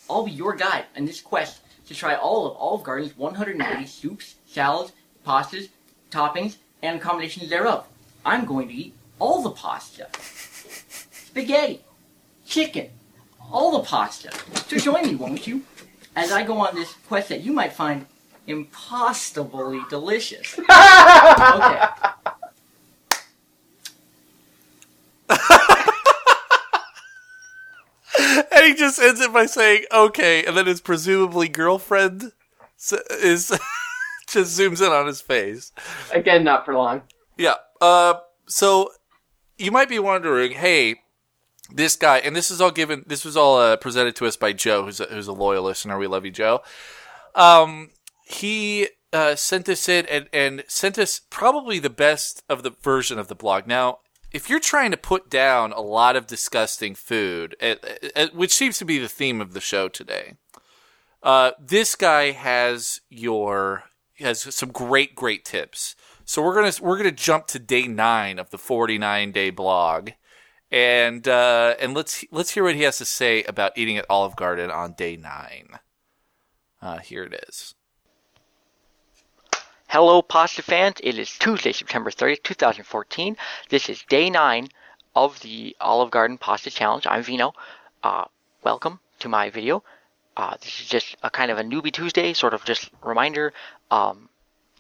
I'll 0.09 0.25
be 0.25 0.31
your 0.31 0.55
guide 0.55 0.85
on 0.97 1.07
this 1.07 1.21
quest 1.21 1.63
to 1.89 1.95
try 1.95 2.15
all 2.15 2.47
of 2.47 2.57
Olive 2.57 2.85
Garden's 2.85 3.19
180 3.19 3.87
soups, 3.87 4.37
salads, 4.47 4.93
pastas, 5.27 5.71
toppings, 6.13 6.59
and 6.85 7.01
combinations 7.01 7.51
thereof. 7.51 7.85
I'm 8.25 8.45
going 8.45 8.69
to 8.69 8.75
eat 8.75 8.95
all 9.19 9.43
the 9.43 9.51
pasta, 9.51 10.07
spaghetti, 10.21 11.81
chicken, 12.47 12.91
all 13.51 13.73
the 13.73 13.85
pasta. 13.89 14.31
So 14.69 14.79
join 14.79 15.09
me, 15.09 15.17
won't 15.17 15.49
you, 15.49 15.65
as 16.15 16.31
I 16.31 16.45
go 16.45 16.59
on 16.59 16.77
this 16.77 16.95
quest 17.09 17.31
that 17.31 17.41
you 17.41 17.53
might 17.53 17.73
find 17.73 18.07
impossibly 18.47 19.81
delicious. 19.91 20.59
Okay. 21.37 21.87
And 28.53 28.67
he 28.67 28.75
just 28.75 29.01
ends 29.01 29.21
it 29.21 29.33
by 29.33 29.47
saying, 29.47 29.85
"Okay," 29.93 30.45
and 30.45 30.57
then 30.57 30.67
his 30.67 30.81
presumably 30.81 31.49
girlfriend 31.49 32.33
is 33.11 33.49
just 34.29 34.59
zooms 34.59 34.85
in 34.85 34.93
on 34.93 35.07
his 35.07 35.21
face. 35.21 35.73
Again, 36.13 36.45
not 36.45 36.65
for 36.65 36.75
long. 36.75 37.03
Yeah. 37.37 37.55
Uh, 37.81 38.15
so 38.47 38.91
you 39.59 39.71
might 39.71 39.89
be 39.89 39.99
wondering, 39.99 40.53
hey, 40.53 40.97
this 41.73 41.97
guy, 41.97 42.19
and 42.19 42.35
this 42.35 42.51
is 42.51 42.61
all 42.61 42.71
given, 42.71 43.05
this 43.07 43.25
was 43.25 43.37
all 43.37 43.59
uh, 43.59 43.77
presented 43.77 44.17
to 44.17 44.27
us 44.27 44.37
by 44.37 44.53
Joe, 44.53 44.85
who's 44.85 45.01
a, 45.01 45.07
who's 45.07 45.29
a 45.29 45.33
loyal 45.33 45.65
listener. 45.65 45.99
We 45.99 46.07
love 46.07 46.25
you, 46.25 46.31
Joe. 46.31 46.63
Um, 47.35 47.91
he 48.25 48.89
uh, 49.13 49.37
sent 49.37 49.69
us 49.69 49.89
in 49.89 50.07
and, 50.07 50.29
and 50.33 50.65
sent 50.67 50.99
us 50.99 51.21
probably 51.31 51.79
the 51.79 51.91
best 51.91 52.43
of 52.49 52.63
the 52.63 52.71
version 52.71 53.19
of 53.19 53.29
the 53.29 53.35
blog. 53.35 53.67
Now, 53.67 53.99
if 54.33 54.51
you're 54.51 54.61
trying 54.61 54.91
to 54.91 54.97
put 54.97 55.31
down 55.31 55.73
a 55.73 55.81
lot 55.81 56.17
of 56.17 56.27
disgusting 56.27 56.97
food, 56.97 57.55
uh, 57.63 57.77
uh, 58.17 58.27
which 58.35 58.53
seems 58.53 58.79
to 58.79 58.85
be 58.85 58.99
the 58.99 59.09
theme 59.09 59.41
of 59.41 59.53
the 59.53 59.61
show 59.61 59.89
today, 59.89 60.35
uh, 61.23 61.53
this 61.61 61.95
guy 61.95 62.33
has 62.33 63.01
your 63.09 63.85
has 64.19 64.55
some 64.55 64.71
great 64.71 65.15
great 65.15 65.45
tips. 65.45 65.95
So 66.25 66.43
we're 66.43 66.55
gonna 66.55 66.73
we're 66.81 66.97
gonna 66.97 67.13
jump 67.13 67.47
to 67.49 67.59
day 67.59 67.87
nine 67.87 68.39
of 68.41 68.51
the 68.51 68.59
49 68.59 69.31
day 69.31 69.51
blog, 69.51 70.11
and 70.71 71.29
uh, 71.29 71.75
and 71.79 71.95
let's 71.95 72.25
let's 72.33 72.51
hear 72.51 72.65
what 72.65 72.75
he 72.75 72.83
has 72.83 72.99
to 72.99 73.05
say 73.05 73.45
about 73.45 73.79
eating 73.79 73.97
at 73.97 74.07
Olive 74.11 74.35
Garden 74.35 74.71
on 74.71 74.95
day 74.95 75.17
nine. 75.17 75.79
Uh, 76.83 76.99
here 76.99 77.23
it 77.23 77.45
is. 77.49 77.75
Hello, 79.95 80.23
pasta 80.23 80.61
fans. 80.61 80.97
It 81.05 81.21
is 81.21 81.39
Tuesday, 81.39 81.71
September 81.71 82.11
30th, 82.11 82.43
2014. 82.43 83.37
This 83.69 83.89
is 83.89 84.03
day 84.09 84.29
nine 84.29 84.67
of 85.15 85.39
the 85.39 85.77
Olive 85.81 86.11
Garden 86.11 86.37
Pasta 86.37 86.69
Challenge. 86.69 87.07
I'm 87.09 87.23
Vino. 87.23 87.53
Uh, 88.03 88.25
welcome 88.65 88.99
to 89.21 89.29
my 89.29 89.51
video. 89.51 89.85
Uh, 90.37 90.57
this 90.61 90.81
is 90.81 90.89
just 90.89 91.15
a 91.23 91.31
kind 91.31 91.53
of 91.53 91.59
a 91.59 91.63
newbie 91.63 91.93
Tuesday, 91.93 92.33
sort 92.33 92.55
of 92.55 92.65
just 92.65 92.91
reminder 93.05 93.53
um, 93.93 94.29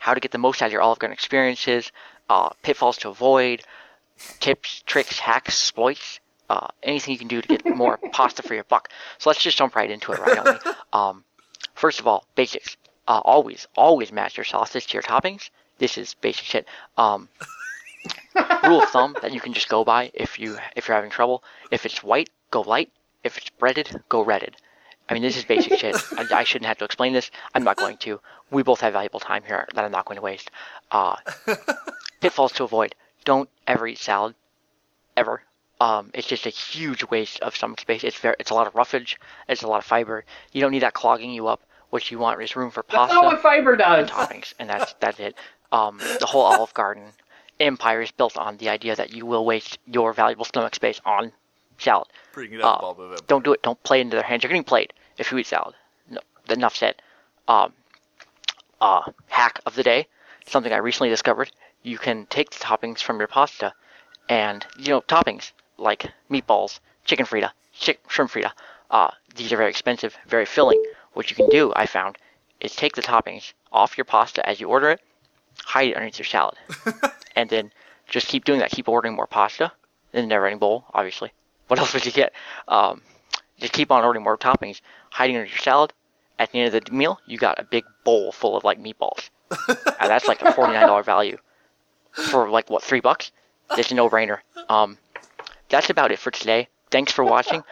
how 0.00 0.14
to 0.14 0.18
get 0.18 0.32
the 0.32 0.38
most 0.38 0.60
out 0.60 0.66
of 0.66 0.72
your 0.72 0.82
Olive 0.82 0.98
Garden 0.98 1.14
experiences, 1.14 1.92
uh, 2.28 2.48
pitfalls 2.64 2.98
to 2.98 3.08
avoid, 3.08 3.62
tips, 4.40 4.82
tricks, 4.84 5.20
hacks, 5.20 5.50
exploits, 5.50 6.18
uh, 6.50 6.66
anything 6.82 7.12
you 7.12 7.18
can 7.18 7.28
do 7.28 7.40
to 7.40 7.46
get 7.46 7.64
more 7.64 8.00
pasta 8.12 8.42
for 8.42 8.54
your 8.56 8.64
buck. 8.64 8.88
So 9.18 9.30
let's 9.30 9.40
just 9.40 9.58
jump 9.58 9.76
right 9.76 9.92
into 9.92 10.10
it, 10.10 10.18
right 10.18 10.38
on 10.38 10.54
me. 10.54 10.60
Um, 10.92 11.24
first 11.76 12.00
of 12.00 12.08
all, 12.08 12.26
basics. 12.34 12.76
Uh, 13.06 13.20
always, 13.24 13.66
always 13.76 14.12
match 14.12 14.36
your 14.36 14.44
sauces 14.44 14.86
to 14.86 14.94
your 14.94 15.02
toppings. 15.02 15.50
This 15.78 15.98
is 15.98 16.14
basic 16.14 16.44
shit. 16.44 16.66
Um, 16.96 17.28
rule 18.64 18.82
of 18.82 18.90
thumb 18.90 19.16
that 19.22 19.32
you 19.32 19.40
can 19.40 19.52
just 19.52 19.68
go 19.68 19.84
by 19.84 20.10
if 20.14 20.38
you 20.38 20.58
if 20.76 20.88
you're 20.88 20.94
having 20.94 21.10
trouble. 21.10 21.42
If 21.70 21.86
it's 21.86 22.02
white, 22.02 22.30
go 22.50 22.62
light. 22.62 22.90
If 23.22 23.36
it's 23.36 23.50
breaded, 23.50 24.02
go 24.08 24.22
redded. 24.22 24.56
I 25.08 25.14
mean, 25.14 25.22
this 25.22 25.36
is 25.36 25.44
basic 25.44 25.78
shit. 25.78 25.96
I, 26.16 26.40
I 26.40 26.44
shouldn't 26.44 26.68
have 26.68 26.78
to 26.78 26.84
explain 26.84 27.12
this. 27.12 27.30
I'm 27.54 27.64
not 27.64 27.76
going 27.76 27.96
to. 27.98 28.20
We 28.50 28.62
both 28.62 28.80
have 28.80 28.92
valuable 28.92 29.20
time 29.20 29.42
here 29.44 29.66
that 29.74 29.84
I'm 29.84 29.92
not 29.92 30.06
going 30.06 30.16
to 30.16 30.22
waste. 30.22 30.50
Uh, 30.90 31.16
pitfalls 32.20 32.52
to 32.52 32.64
avoid. 32.64 32.94
Don't 33.24 33.48
ever 33.66 33.86
eat 33.86 33.98
salad. 33.98 34.34
Ever. 35.16 35.42
Um, 35.80 36.10
it's 36.14 36.26
just 36.26 36.46
a 36.46 36.50
huge 36.50 37.04
waste 37.04 37.40
of 37.40 37.56
stomach 37.56 37.80
space. 37.80 38.04
It's 38.04 38.18
very, 38.18 38.36
it's 38.38 38.50
a 38.50 38.54
lot 38.54 38.66
of 38.66 38.74
roughage. 38.74 39.18
It's 39.48 39.62
a 39.62 39.66
lot 39.66 39.78
of 39.78 39.84
fiber. 39.84 40.24
You 40.52 40.60
don't 40.60 40.70
need 40.70 40.82
that 40.82 40.94
clogging 40.94 41.30
you 41.30 41.48
up. 41.48 41.60
What 41.94 42.10
you 42.10 42.18
want 42.18 42.42
is 42.42 42.56
room 42.56 42.72
for 42.72 42.82
That's 42.88 42.92
pasta 42.96 43.14
not 43.14 43.24
what 43.24 43.40
fiber 43.40 43.76
does. 43.76 44.10
toppings, 44.10 44.52
and 44.58 44.68
that's 44.68 44.94
that's 44.98 45.20
it. 45.20 45.36
Um, 45.70 45.98
the 46.18 46.26
whole 46.26 46.42
Olive 46.42 46.74
Garden 46.74 47.04
empire 47.60 48.00
is 48.02 48.10
built 48.10 48.36
on 48.36 48.56
the 48.56 48.68
idea 48.68 48.96
that 48.96 49.12
you 49.12 49.24
will 49.26 49.44
waste 49.44 49.78
your 49.86 50.12
valuable 50.12 50.44
stomach 50.44 50.74
space 50.74 51.00
on 51.06 51.30
salad. 51.78 52.08
Bring 52.32 52.52
it 52.52 52.60
up, 52.62 52.78
Uh, 52.78 52.80
Bob 52.80 52.98
November. 52.98 53.22
Don't 53.28 53.44
do 53.44 53.52
it. 53.52 53.62
Don't 53.62 53.80
play 53.84 54.00
into 54.00 54.16
their 54.16 54.24
hands. 54.24 54.42
You're 54.42 54.48
getting 54.48 54.64
played 54.64 54.92
if 55.18 55.30
you 55.30 55.38
eat 55.38 55.46
salad. 55.46 55.76
No, 56.10 56.18
enough 56.50 56.74
said. 56.74 56.96
Um, 57.46 57.72
uh, 58.80 59.02
hack 59.28 59.60
of 59.64 59.76
the 59.76 59.84
day, 59.84 60.08
something 60.48 60.72
I 60.72 60.78
recently 60.78 61.10
discovered. 61.10 61.52
You 61.84 61.98
can 61.98 62.26
take 62.26 62.50
the 62.50 62.58
toppings 62.58 63.02
from 63.04 63.18
your 63.20 63.28
pasta, 63.28 63.72
and 64.28 64.66
you 64.76 64.88
know 64.88 65.00
toppings 65.02 65.52
like 65.78 66.10
meatballs, 66.28 66.80
chicken 67.04 67.24
fritta, 67.24 67.52
chick, 67.72 68.00
shrimp 68.08 68.32
fritta. 68.32 68.50
Uh, 68.90 69.12
these 69.36 69.52
are 69.52 69.56
very 69.56 69.70
expensive, 69.70 70.16
very 70.26 70.44
filling. 70.44 70.82
What 71.14 71.30
you 71.30 71.36
can 71.36 71.48
do, 71.48 71.72
I 71.74 71.86
found, 71.86 72.18
is 72.60 72.74
take 72.74 72.94
the 72.94 73.02
toppings 73.02 73.52
off 73.72 73.96
your 73.96 74.04
pasta 74.04 74.46
as 74.48 74.60
you 74.60 74.68
order 74.68 74.90
it, 74.90 75.00
hide 75.64 75.88
it 75.88 75.96
underneath 75.96 76.18
your 76.18 76.26
salad, 76.26 76.56
and 77.36 77.48
then 77.48 77.72
just 78.06 78.28
keep 78.28 78.44
doing 78.44 78.60
that. 78.60 78.70
Keep 78.70 78.88
ordering 78.88 79.14
more 79.14 79.26
pasta 79.26 79.72
in 80.12 80.24
a 80.24 80.26
never-ending 80.26 80.58
bowl, 80.58 80.84
obviously. 80.92 81.32
What 81.68 81.78
else 81.80 81.94
would 81.94 82.04
you 82.04 82.12
get? 82.12 82.32
Um, 82.68 83.02
just 83.58 83.72
keep 83.72 83.90
on 83.90 84.04
ordering 84.04 84.24
more 84.24 84.36
toppings, 84.36 84.80
hiding 85.10 85.36
under 85.36 85.48
your 85.48 85.58
salad. 85.58 85.92
At 86.36 86.50
the 86.50 86.58
end 86.58 86.74
of 86.74 86.84
the 86.84 86.90
meal, 86.92 87.20
you 87.26 87.38
got 87.38 87.60
a 87.60 87.64
big 87.64 87.84
bowl 88.04 88.32
full 88.32 88.56
of 88.56 88.64
like 88.64 88.80
meatballs, 88.82 89.30
and 89.68 90.10
that's 90.10 90.26
like 90.26 90.42
a 90.42 90.52
forty-nine 90.52 90.88
dollar 90.88 91.04
value 91.04 91.38
for 92.10 92.50
like 92.50 92.68
what 92.68 92.82
three 92.82 92.98
bucks. 92.98 93.30
It's 93.78 93.92
a 93.92 93.94
no-brainer. 93.94 94.38
Um, 94.68 94.98
that's 95.68 95.90
about 95.90 96.10
it 96.10 96.18
for 96.18 96.32
today. 96.32 96.68
Thanks 96.90 97.12
for 97.12 97.24
watching. 97.24 97.62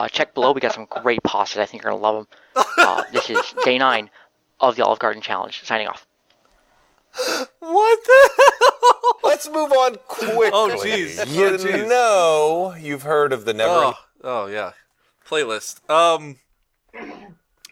Uh, 0.00 0.08
check 0.08 0.32
below. 0.32 0.52
We 0.52 0.62
got 0.62 0.72
some 0.72 0.86
great 0.88 1.22
pastas. 1.22 1.58
I 1.60 1.66
think 1.66 1.82
you're 1.82 1.92
gonna 1.92 2.02
love 2.02 2.26
them. 2.54 2.64
Uh, 2.78 3.02
this 3.12 3.28
is 3.28 3.54
day 3.64 3.76
nine 3.76 4.08
of 4.58 4.74
the 4.76 4.84
Olive 4.84 4.98
Garden 4.98 5.20
Challenge. 5.20 5.62
Signing 5.62 5.88
off. 5.88 6.06
What 7.58 7.98
the 8.06 8.30
hell? 8.38 9.18
Let's 9.24 9.48
move 9.50 9.72
on 9.72 9.96
quickly. 10.08 10.48
Oh, 10.52 10.74
jeez. 10.82 11.26
You 11.34 11.46
Oh, 11.46 11.56
jeez. 11.58 11.88
know 11.88 12.74
you've 12.80 13.02
heard 13.02 13.32
of 13.32 13.44
the 13.44 13.52
never. 13.52 13.70
Oh, 13.72 13.94
oh 14.24 14.46
yeah. 14.46 14.72
Playlist. 15.28 15.88
Um, 15.90 16.36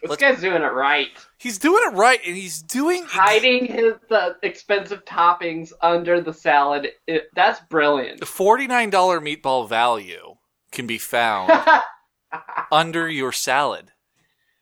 This 0.03 0.15
guy's 0.17 0.39
doing 0.39 0.61
it 0.61 0.71
right. 0.73 1.07
he's 1.37 1.57
doing 1.57 1.81
it 1.87 1.95
right, 1.95 2.19
and 2.25 2.35
he's 2.35 2.61
doing 2.61 3.03
Hiding 3.05 3.65
his 3.65 3.93
the 4.09 4.35
expensive 4.43 5.03
toppings 5.05 5.71
under 5.81 6.21
the 6.21 6.33
salad. 6.33 6.89
It, 7.07 7.29
that's 7.33 7.59
brilliant. 7.69 8.19
the 8.19 8.25
forty-nine 8.25 8.91
dollar 8.91 9.19
meatball 9.19 9.67
value 9.67 10.35
can 10.71 10.85
be 10.87 10.97
found 10.97 11.51
under 12.71 13.07
your 13.09 13.31
salad. 13.31 13.91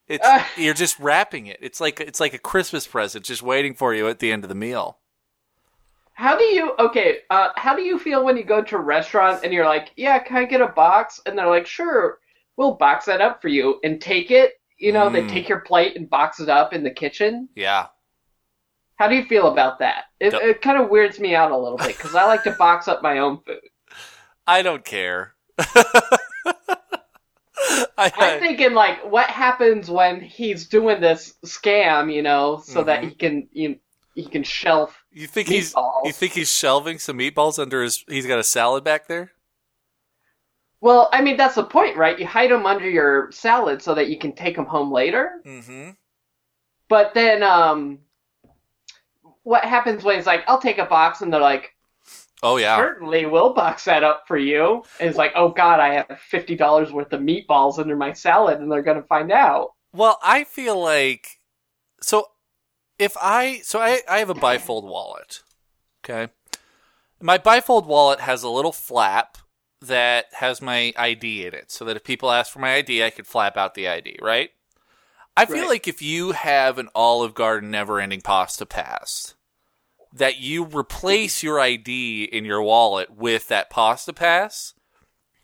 It's 0.08 0.26
Uh. 0.26 0.44
you're 0.56 0.74
just 0.74 0.98
wrapping 1.00 1.48
it. 1.48 1.58
It's 1.62 1.82
like 1.82 2.00
it's 2.00 2.20
like 2.20 2.34
a 2.34 2.38
Christmas 2.40 2.88
present, 2.88 3.26
just 3.26 3.42
waiting 3.42 3.74
for 3.74 3.94
you 3.94 4.08
at 4.08 4.20
the 4.20 4.32
end 4.32 4.44
of 4.44 4.50
the 4.50 4.56
meal. 4.56 5.00
How 6.14 6.38
do 6.38 6.46
you 6.46 6.74
okay? 6.80 7.20
Uh, 7.30 7.50
how 7.58 7.76
do 7.76 7.82
you 7.84 8.00
feel 8.00 8.24
when 8.24 8.38
you 8.38 8.44
go 8.44 8.64
to 8.64 8.76
a 8.76 8.80
restaurant 8.82 9.42
and 9.44 9.54
you're 9.54 9.66
like, 9.66 9.92
"Yeah, 9.96 10.18
can 10.20 10.38
I 10.38 10.46
get 10.46 10.62
a 10.62 10.68
box?" 10.68 11.20
And 11.26 11.38
they're 11.38 11.48
like, 11.50 11.68
"Sure, 11.68 12.20
we'll 12.56 12.72
box 12.76 13.06
that 13.06 13.22
up 13.22 13.42
for 13.42 13.50
you 13.50 13.80
and 13.84 14.02
take 14.02 14.32
it." 14.32 14.54
You 14.80 14.92
know, 14.94 15.10
they 15.10 15.22
Mm. 15.24 15.30
take 15.30 15.50
your 15.50 15.60
plate 15.60 15.96
and 15.98 16.10
box 16.10 16.40
it 16.40 16.50
up 16.50 16.72
in 16.74 16.84
the 16.84 16.92
kitchen. 16.92 17.50
Yeah. 17.56 17.88
How 18.96 19.08
do 19.08 19.16
you 19.16 19.26
feel 19.26 19.52
about 19.52 19.80
that? 19.80 20.06
It, 20.20 20.32
Don't- 20.32 20.44
it 20.44 20.62
kind 20.62 20.82
of 20.82 20.90
weirds 20.90 21.20
me 21.20 21.36
out 21.36 21.52
a 21.52 21.58
little 21.58 21.78
bit 21.78 21.88
because 21.98 22.16
I 22.16 22.26
like 22.26 22.44
to 22.44 22.52
box 22.52 22.88
up 22.88 23.04
my 23.04 23.18
own 23.20 23.42
food. 23.46 23.60
I 24.48 24.62
don't 24.64 24.86
care. 24.86 25.36
I, 27.98 28.12
I'm 28.16 28.40
thinking 28.40 28.74
like, 28.74 29.04
what 29.12 29.30
happens 29.30 29.90
when 29.90 30.22
he's 30.22 30.68
doing 30.68 31.02
this 31.02 31.34
scam? 31.46 32.14
You 32.14 32.22
know, 32.24 32.62
so 32.64 32.84
that 32.84 33.02
Mhm. 33.02 33.10
he 33.10 33.16
can 33.16 33.48
you, 33.52 33.70
know, 33.70 33.76
he 34.16 34.26
can 34.26 34.44
shelf. 34.44 35.04
you 35.12 35.28
think 35.28 35.48
he's 35.48 35.74
you 36.04 36.12
think 36.12 36.34
he's 36.34 36.52
shelving 36.52 37.00
some 37.00 37.18
meatballs 37.18 37.60
under 37.60 37.84
his 37.84 38.04
he's 38.08 38.26
got 38.28 38.40
a 38.40 38.44
salad 38.44 38.84
back 38.84 39.08
there? 39.08 39.32
Well, 40.82 41.10
I 41.12 41.22
mean 41.22 41.38
that's 41.38 41.56
the 41.56 41.64
point, 41.64 41.98
right? 41.98 42.18
You 42.20 42.26
hide 42.28 42.52
them 42.52 42.66
under 42.66 42.90
your 42.90 43.32
salad 43.32 43.82
so 43.82 43.96
that 43.96 44.10
you 44.10 44.18
can 44.20 44.34
take 44.34 44.56
them 44.56 44.66
home 44.66 44.92
later. 44.92 45.42
Mm-hmm. 45.46 45.92
But 46.90 47.14
then, 47.14 47.44
um, 47.44 48.00
what 49.44 49.64
happens 49.64 50.04
when 50.04 50.18
it's 50.18 50.28
like, 50.28 50.44
I'll 50.48 50.60
take 50.62 50.78
a 50.78 50.86
box, 50.86 51.22
and 51.22 51.32
they're 51.32 51.42
like, 51.42 51.74
Oh 52.44 52.58
yeah. 52.58 52.78
certainly 52.78 53.26
we'll 53.26 53.54
box 53.54 53.86
that 53.86 54.04
up 54.04 54.24
for 54.28 54.38
you. 54.38 54.84
And 55.00 55.10
it's 55.10 55.18
like, 55.18 55.32
oh 55.36 55.50
god, 55.50 55.80
I 55.80 55.94
have 55.96 56.20
fifty 56.20 56.56
dollars 56.56 56.92
worth 56.92 57.12
of 57.14 57.22
meatballs 57.22 57.80
under 57.80 57.96
my 57.96 58.14
salad, 58.14 58.60
and 58.60 58.72
they're 58.72 58.84
gonna 58.84 59.04
find 59.04 59.32
out. 59.32 59.74
Well, 59.94 60.20
I 60.24 60.44
feel 60.44 60.80
like 60.82 61.40
so 62.02 62.28
if 63.00 63.16
I 63.22 63.60
so 63.64 63.80
I, 63.80 64.02
I 64.10 64.20
have 64.20 64.30
a 64.30 64.34
bifold 64.48 64.84
wallet. 64.84 65.42
Okay. 66.06 66.32
My 67.20 67.38
bifold 67.40 67.88
wallet 67.88 68.20
has 68.20 68.44
a 68.44 68.50
little 68.50 68.72
flap 68.72 69.40
that 69.82 70.26
has 70.34 70.62
my 70.62 70.94
ID 70.98 71.46
in 71.48 71.54
it 71.56 71.72
so 71.72 71.84
that 71.86 71.96
if 71.96 72.04
people 72.04 72.32
ask 72.32 72.52
for 72.52 72.60
my 72.60 72.76
ID, 72.76 73.04
I 73.04 73.10
could 73.10 73.26
flap 73.28 73.58
out 73.58 73.74
the 73.74 73.88
ID, 73.88 74.20
right? 74.22 74.52
I 75.36 75.46
feel 75.46 75.58
Right. 75.58 75.68
like 75.70 75.88
if 75.88 76.02
you 76.02 76.32
have 76.32 76.78
an 76.78 76.90
Olive 76.96 77.34
Garden 77.36 77.70
never 77.72 78.00
ending 78.00 78.22
pasta 78.22 78.66
pass, 78.66 79.36
that 80.14 80.38
you 80.38 80.66
replace 80.66 81.44
your 81.44 81.60
ID 81.60 82.24
in 82.26 82.46
your 82.46 82.62
wallet 82.62 83.10
with 83.16 83.48
that 83.48 83.70
pasta 83.70 84.14
pass. 84.14 84.74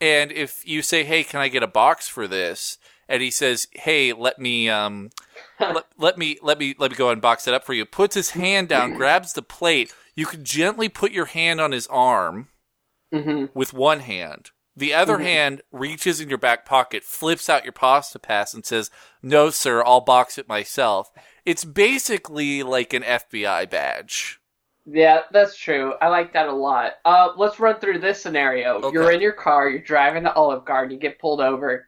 And 0.01 0.31
if 0.31 0.67
you 0.67 0.81
say, 0.81 1.03
"Hey, 1.03 1.23
can 1.23 1.39
I 1.39 1.47
get 1.47 1.63
a 1.63 1.67
box 1.67 2.07
for 2.07 2.27
this?" 2.27 2.77
and 3.07 3.21
he 3.21 3.31
says, 3.31 3.67
"Hey, 3.73 4.13
let 4.13 4.39
me 4.39 4.69
um 4.69 5.09
let, 5.59 5.85
let 5.97 6.17
me 6.17 6.37
let 6.41 6.59
me 6.59 6.75
let 6.77 6.91
me 6.91 6.97
go 6.97 7.09
and 7.09 7.21
box 7.21 7.47
it 7.47 7.53
up 7.53 7.63
for 7.63 7.73
you." 7.73 7.85
Puts 7.85 8.15
his 8.15 8.31
hand 8.31 8.69
down, 8.69 8.93
grabs 8.97 9.33
the 9.33 9.41
plate. 9.41 9.93
You 10.15 10.25
can 10.25 10.43
gently 10.43 10.89
put 10.89 11.11
your 11.11 11.25
hand 11.25 11.59
on 11.61 11.71
his 11.71 11.87
arm 11.87 12.49
hmm 13.11 13.45
with 13.53 13.73
one 13.73 13.99
hand. 13.99 14.51
The 14.75 14.93
other 14.95 15.19
hand 15.19 15.61
reaches 15.71 16.19
in 16.19 16.29
your 16.29 16.39
back 16.39 16.65
pocket, 16.65 17.03
flips 17.03 17.47
out 17.47 17.63
your 17.63 17.73
pasta 17.73 18.17
pass, 18.17 18.53
and 18.53 18.65
says, 18.65 18.89
"No, 19.21 19.49
sir, 19.51 19.83
I'll 19.85 20.01
box 20.01 20.37
it 20.37 20.47
myself." 20.47 21.11
It's 21.45 21.65
basically 21.65 22.63
like 22.63 22.93
an 22.93 23.03
FBI 23.03 23.69
badge. 23.69 24.39
Yeah, 24.85 25.21
that's 25.31 25.57
true. 25.57 25.93
I 26.01 26.09
like 26.09 26.33
that 26.33 26.47
a 26.47 26.53
lot. 26.53 26.93
Uh, 27.05 27.29
let's 27.37 27.59
run 27.59 27.79
through 27.79 27.99
this 27.99 28.21
scenario. 28.21 28.75
Okay. 28.75 28.93
You're 28.93 29.11
in 29.11 29.21
your 29.21 29.33
car, 29.33 29.69
you're 29.69 29.79
driving 29.79 30.23
to 30.23 30.33
Olive 30.33 30.65
Garden, 30.65 30.91
you 30.91 30.99
get 30.99 31.19
pulled 31.19 31.39
over. 31.41 31.87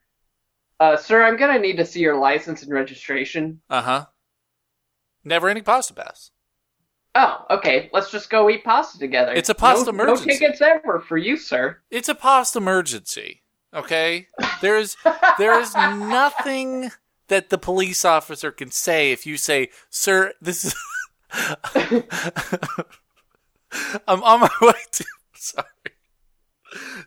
Uh, 0.80 0.98
sir, 0.98 1.24
I'm 1.24 1.38
gonna 1.38 1.60
need 1.60 1.78
to 1.78 1.86
see 1.86 2.00
your 2.00 2.18
license 2.18 2.64
and 2.64 2.72
registration. 2.72 3.62
Uh 3.70 3.82
huh. 3.82 4.06
Never 5.24 5.50
ending 5.50 5.64
pasta 5.64 5.94
pass. 5.94 6.32
Oh, 7.16 7.46
okay. 7.50 7.90
Let's 7.94 8.12
just 8.12 8.30
go 8.30 8.50
eat 8.50 8.64
pasta 8.64 9.00
together. 9.00 9.34
It's 9.34 9.50
a 9.50 9.56
pasta 9.56 9.86
no, 9.86 9.92
emergency. 9.92 10.26
No 10.28 10.34
tickets 10.34 10.62
ever 10.62 11.00
for 11.00 11.18
you, 11.18 11.38
sir. 11.38 11.80
It's 11.90 12.10
a 12.10 12.16
pasta 12.16 12.60
emergency. 12.60 13.42
Okay? 13.74 14.28
There's 14.62 14.98
there 15.38 15.60
is 15.60 15.74
nothing 15.76 16.92
that 17.28 17.50
the 17.50 17.58
police 17.58 18.06
officer 18.06 18.52
can 18.52 18.70
say 18.70 19.12
if 19.12 19.26
you 19.26 19.38
say, 19.38 19.70
"Sir, 19.90 20.34
this 20.42 20.66
is 20.66 20.76
I'm 24.08 24.24
on 24.24 24.42
my 24.42 24.50
way 24.62 24.74
to 24.92 25.06
sorry. 25.34 25.68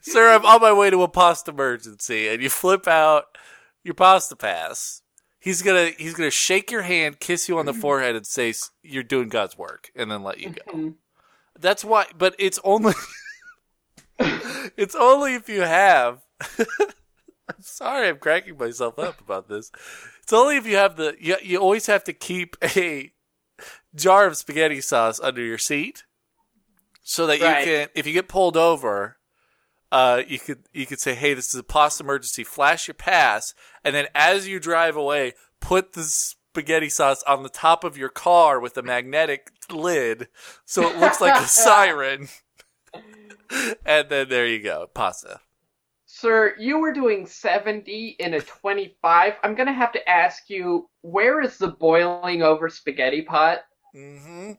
Sir, 0.00 0.34
I'm 0.34 0.44
on 0.44 0.60
my 0.60 0.72
way 0.72 0.90
to 0.90 1.02
a 1.02 1.08
pasta 1.08 1.50
emergency 1.50 2.28
and 2.28 2.42
you 2.42 2.50
flip 2.50 2.86
out 2.86 3.36
your 3.82 3.94
pasta 3.94 4.36
pass. 4.36 5.02
He's 5.40 5.62
going 5.62 5.92
to 5.92 6.02
he's 6.02 6.14
to 6.14 6.30
shake 6.30 6.70
your 6.70 6.82
hand, 6.82 7.20
kiss 7.20 7.48
you 7.48 7.58
on 7.58 7.66
the 7.66 7.74
forehead 7.74 8.16
and 8.16 8.26
say 8.26 8.52
you're 8.82 9.02
doing 9.02 9.28
God's 9.28 9.56
work 9.56 9.90
and 9.94 10.10
then 10.10 10.22
let 10.22 10.40
you 10.40 10.50
go. 10.50 10.94
That's 11.58 11.84
why 11.84 12.06
but 12.16 12.34
it's 12.38 12.58
only 12.64 12.94
it's 14.76 14.94
only 14.94 15.34
if 15.34 15.48
you 15.48 15.62
have 15.62 16.20
I'm 16.58 17.62
sorry 17.62 18.08
I'm 18.08 18.18
cracking 18.18 18.58
myself 18.58 18.98
up 18.98 19.20
about 19.20 19.48
this. 19.48 19.72
It's 20.22 20.32
only 20.32 20.56
if 20.56 20.66
you 20.66 20.76
have 20.76 20.96
the 20.96 21.16
you, 21.18 21.36
you 21.42 21.58
always 21.58 21.86
have 21.86 22.04
to 22.04 22.12
keep 22.12 22.56
a 22.62 23.12
jar 23.98 24.26
of 24.26 24.36
spaghetti 24.36 24.80
sauce 24.80 25.20
under 25.20 25.42
your 25.42 25.58
seat 25.58 26.04
so 27.02 27.26
that 27.26 27.40
Right. 27.40 27.60
you 27.60 27.64
can 27.64 27.88
if 27.94 28.06
you 28.06 28.12
get 28.12 28.28
pulled 28.28 28.56
over 28.56 29.16
uh, 29.90 30.22
you 30.28 30.38
could 30.38 30.64
you 30.74 30.84
could 30.84 31.00
say, 31.00 31.14
"Hey, 31.14 31.32
this 31.32 31.48
is 31.54 31.60
a 31.60 31.62
pasta 31.62 32.02
emergency." 32.04 32.44
Flash 32.44 32.88
your 32.88 32.94
pass, 32.94 33.54
and 33.82 33.94
then 33.94 34.06
as 34.14 34.46
you 34.46 34.60
drive 34.60 34.96
away, 34.96 35.32
put 35.62 35.94
the 35.94 36.02
spaghetti 36.02 36.90
sauce 36.90 37.22
on 37.22 37.42
the 37.42 37.48
top 37.48 37.84
of 37.84 37.96
your 37.96 38.10
car 38.10 38.60
with 38.60 38.76
a 38.76 38.82
magnetic 38.82 39.50
lid, 39.70 40.28
so 40.66 40.86
it 40.90 40.98
looks 40.98 41.22
like 41.22 41.40
a 41.42 41.46
siren. 41.46 42.28
and 43.86 44.08
then 44.10 44.28
there 44.28 44.46
you 44.46 44.62
go, 44.62 44.88
pasta. 44.92 45.40
Sir, 46.04 46.54
you 46.58 46.78
were 46.78 46.92
doing 46.92 47.26
70 47.26 48.16
in 48.18 48.34
a 48.34 48.40
25. 48.42 49.34
I'm 49.42 49.54
gonna 49.54 49.72
have 49.72 49.92
to 49.92 50.06
ask 50.08 50.50
you, 50.50 50.90
where 51.00 51.40
is 51.40 51.56
the 51.56 51.68
boiling 51.68 52.42
over 52.42 52.68
spaghetti 52.68 53.22
pot? 53.22 53.60
Mm-hmm. 53.94 54.52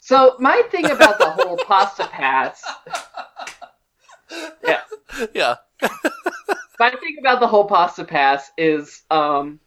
So 0.00 0.36
my 0.40 0.62
thing 0.70 0.90
about 0.90 1.18
the 1.18 1.30
whole 1.30 1.56
pasta 1.58 2.06
pass, 2.08 2.64
yeah, 4.64 4.80
Yeah. 5.34 5.54
my 6.80 6.90
thing 6.90 7.16
about 7.20 7.40
the 7.40 7.46
whole 7.46 7.66
pasta 7.66 8.04
pass 8.04 8.50
is, 8.58 9.02
um, 9.10 9.60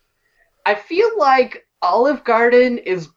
I 0.66 0.76
feel 0.76 1.18
like 1.18 1.66
Olive 1.82 2.24
Garden 2.24 2.78
is 2.80 3.10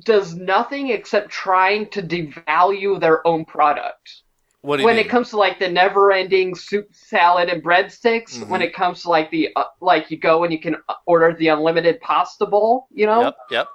does 0.00 0.34
nothing 0.34 0.88
except 0.90 1.30
trying 1.30 1.88
to 1.90 2.02
devalue 2.02 3.00
their 3.00 3.24
own 3.26 3.44
product. 3.44 4.22
What 4.62 4.76
do 4.78 4.82
you 4.82 4.86
when 4.86 4.96
mean? 4.96 5.06
it 5.06 5.08
comes 5.08 5.30
to 5.30 5.36
like 5.36 5.58
the 5.60 5.68
never-ending 5.68 6.54
soup, 6.56 6.88
salad, 6.92 7.48
and 7.48 7.62
breadsticks, 7.62 8.38
Mhm. 8.38 8.48
when 8.48 8.62
it 8.62 8.74
comes 8.74 9.02
to 9.02 9.10
like 9.10 9.30
the 9.30 9.50
uh, 9.56 9.64
like 9.80 10.10
you 10.10 10.18
go 10.18 10.42
and 10.44 10.52
you 10.52 10.60
can 10.60 10.76
uh, 10.88 10.94
order 11.06 11.34
the 11.34 11.48
unlimited 11.48 12.00
pasta 12.00 12.44
bowl, 12.46 12.88
you 12.92 13.06
know, 13.06 13.22
Yep. 13.22 13.36
Yep. 13.50 13.68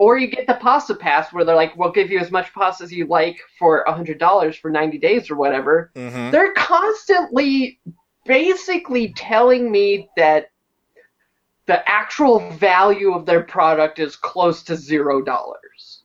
Or 0.00 0.16
you 0.16 0.28
get 0.28 0.46
the 0.46 0.54
pasta 0.54 0.94
pass 0.94 1.30
where 1.30 1.44
they're 1.44 1.54
like, 1.54 1.76
we'll 1.76 1.92
give 1.92 2.10
you 2.10 2.18
as 2.18 2.30
much 2.30 2.54
pasta 2.54 2.82
as 2.82 2.90
you 2.90 3.06
like 3.06 3.38
for 3.58 3.82
a 3.82 3.92
hundred 3.92 4.18
dollars 4.18 4.56
for 4.56 4.70
ninety 4.70 4.96
days 4.96 5.30
or 5.30 5.36
whatever. 5.36 5.92
Mm-hmm. 5.94 6.30
They're 6.30 6.54
constantly, 6.54 7.78
basically 8.24 9.12
telling 9.12 9.70
me 9.70 10.08
that 10.16 10.52
the 11.66 11.86
actual 11.86 12.50
value 12.52 13.12
of 13.12 13.26
their 13.26 13.42
product 13.42 13.98
is 13.98 14.16
close 14.16 14.62
to 14.64 14.74
zero 14.74 15.20
dollars. 15.20 16.04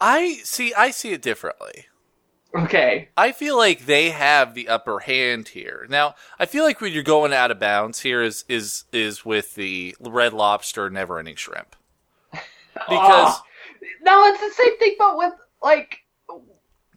I 0.00 0.40
see. 0.42 0.72
I 0.72 0.90
see 0.90 1.12
it 1.12 1.20
differently. 1.20 1.88
Okay. 2.54 3.10
I 3.14 3.32
feel 3.32 3.58
like 3.58 3.84
they 3.84 4.08
have 4.08 4.54
the 4.54 4.68
upper 4.68 5.00
hand 5.00 5.48
here. 5.48 5.86
Now, 5.90 6.14
I 6.38 6.46
feel 6.46 6.64
like 6.64 6.80
when 6.80 6.94
you're 6.94 7.02
going 7.02 7.34
out 7.34 7.50
of 7.50 7.60
bounds 7.60 8.00
here 8.00 8.22
is 8.22 8.46
is 8.48 8.84
is 8.90 9.22
with 9.22 9.54
the 9.54 9.94
Red 10.00 10.32
Lobster 10.32 10.88
Never 10.88 11.18
Ending 11.18 11.36
Shrimp. 11.36 11.76
Because 12.88 13.34
Oh. 13.38 13.42
no, 14.02 14.24
it's 14.26 14.40
the 14.40 14.62
same 14.62 14.78
thing, 14.78 14.94
but 14.98 15.16
with 15.16 15.32
like 15.62 15.98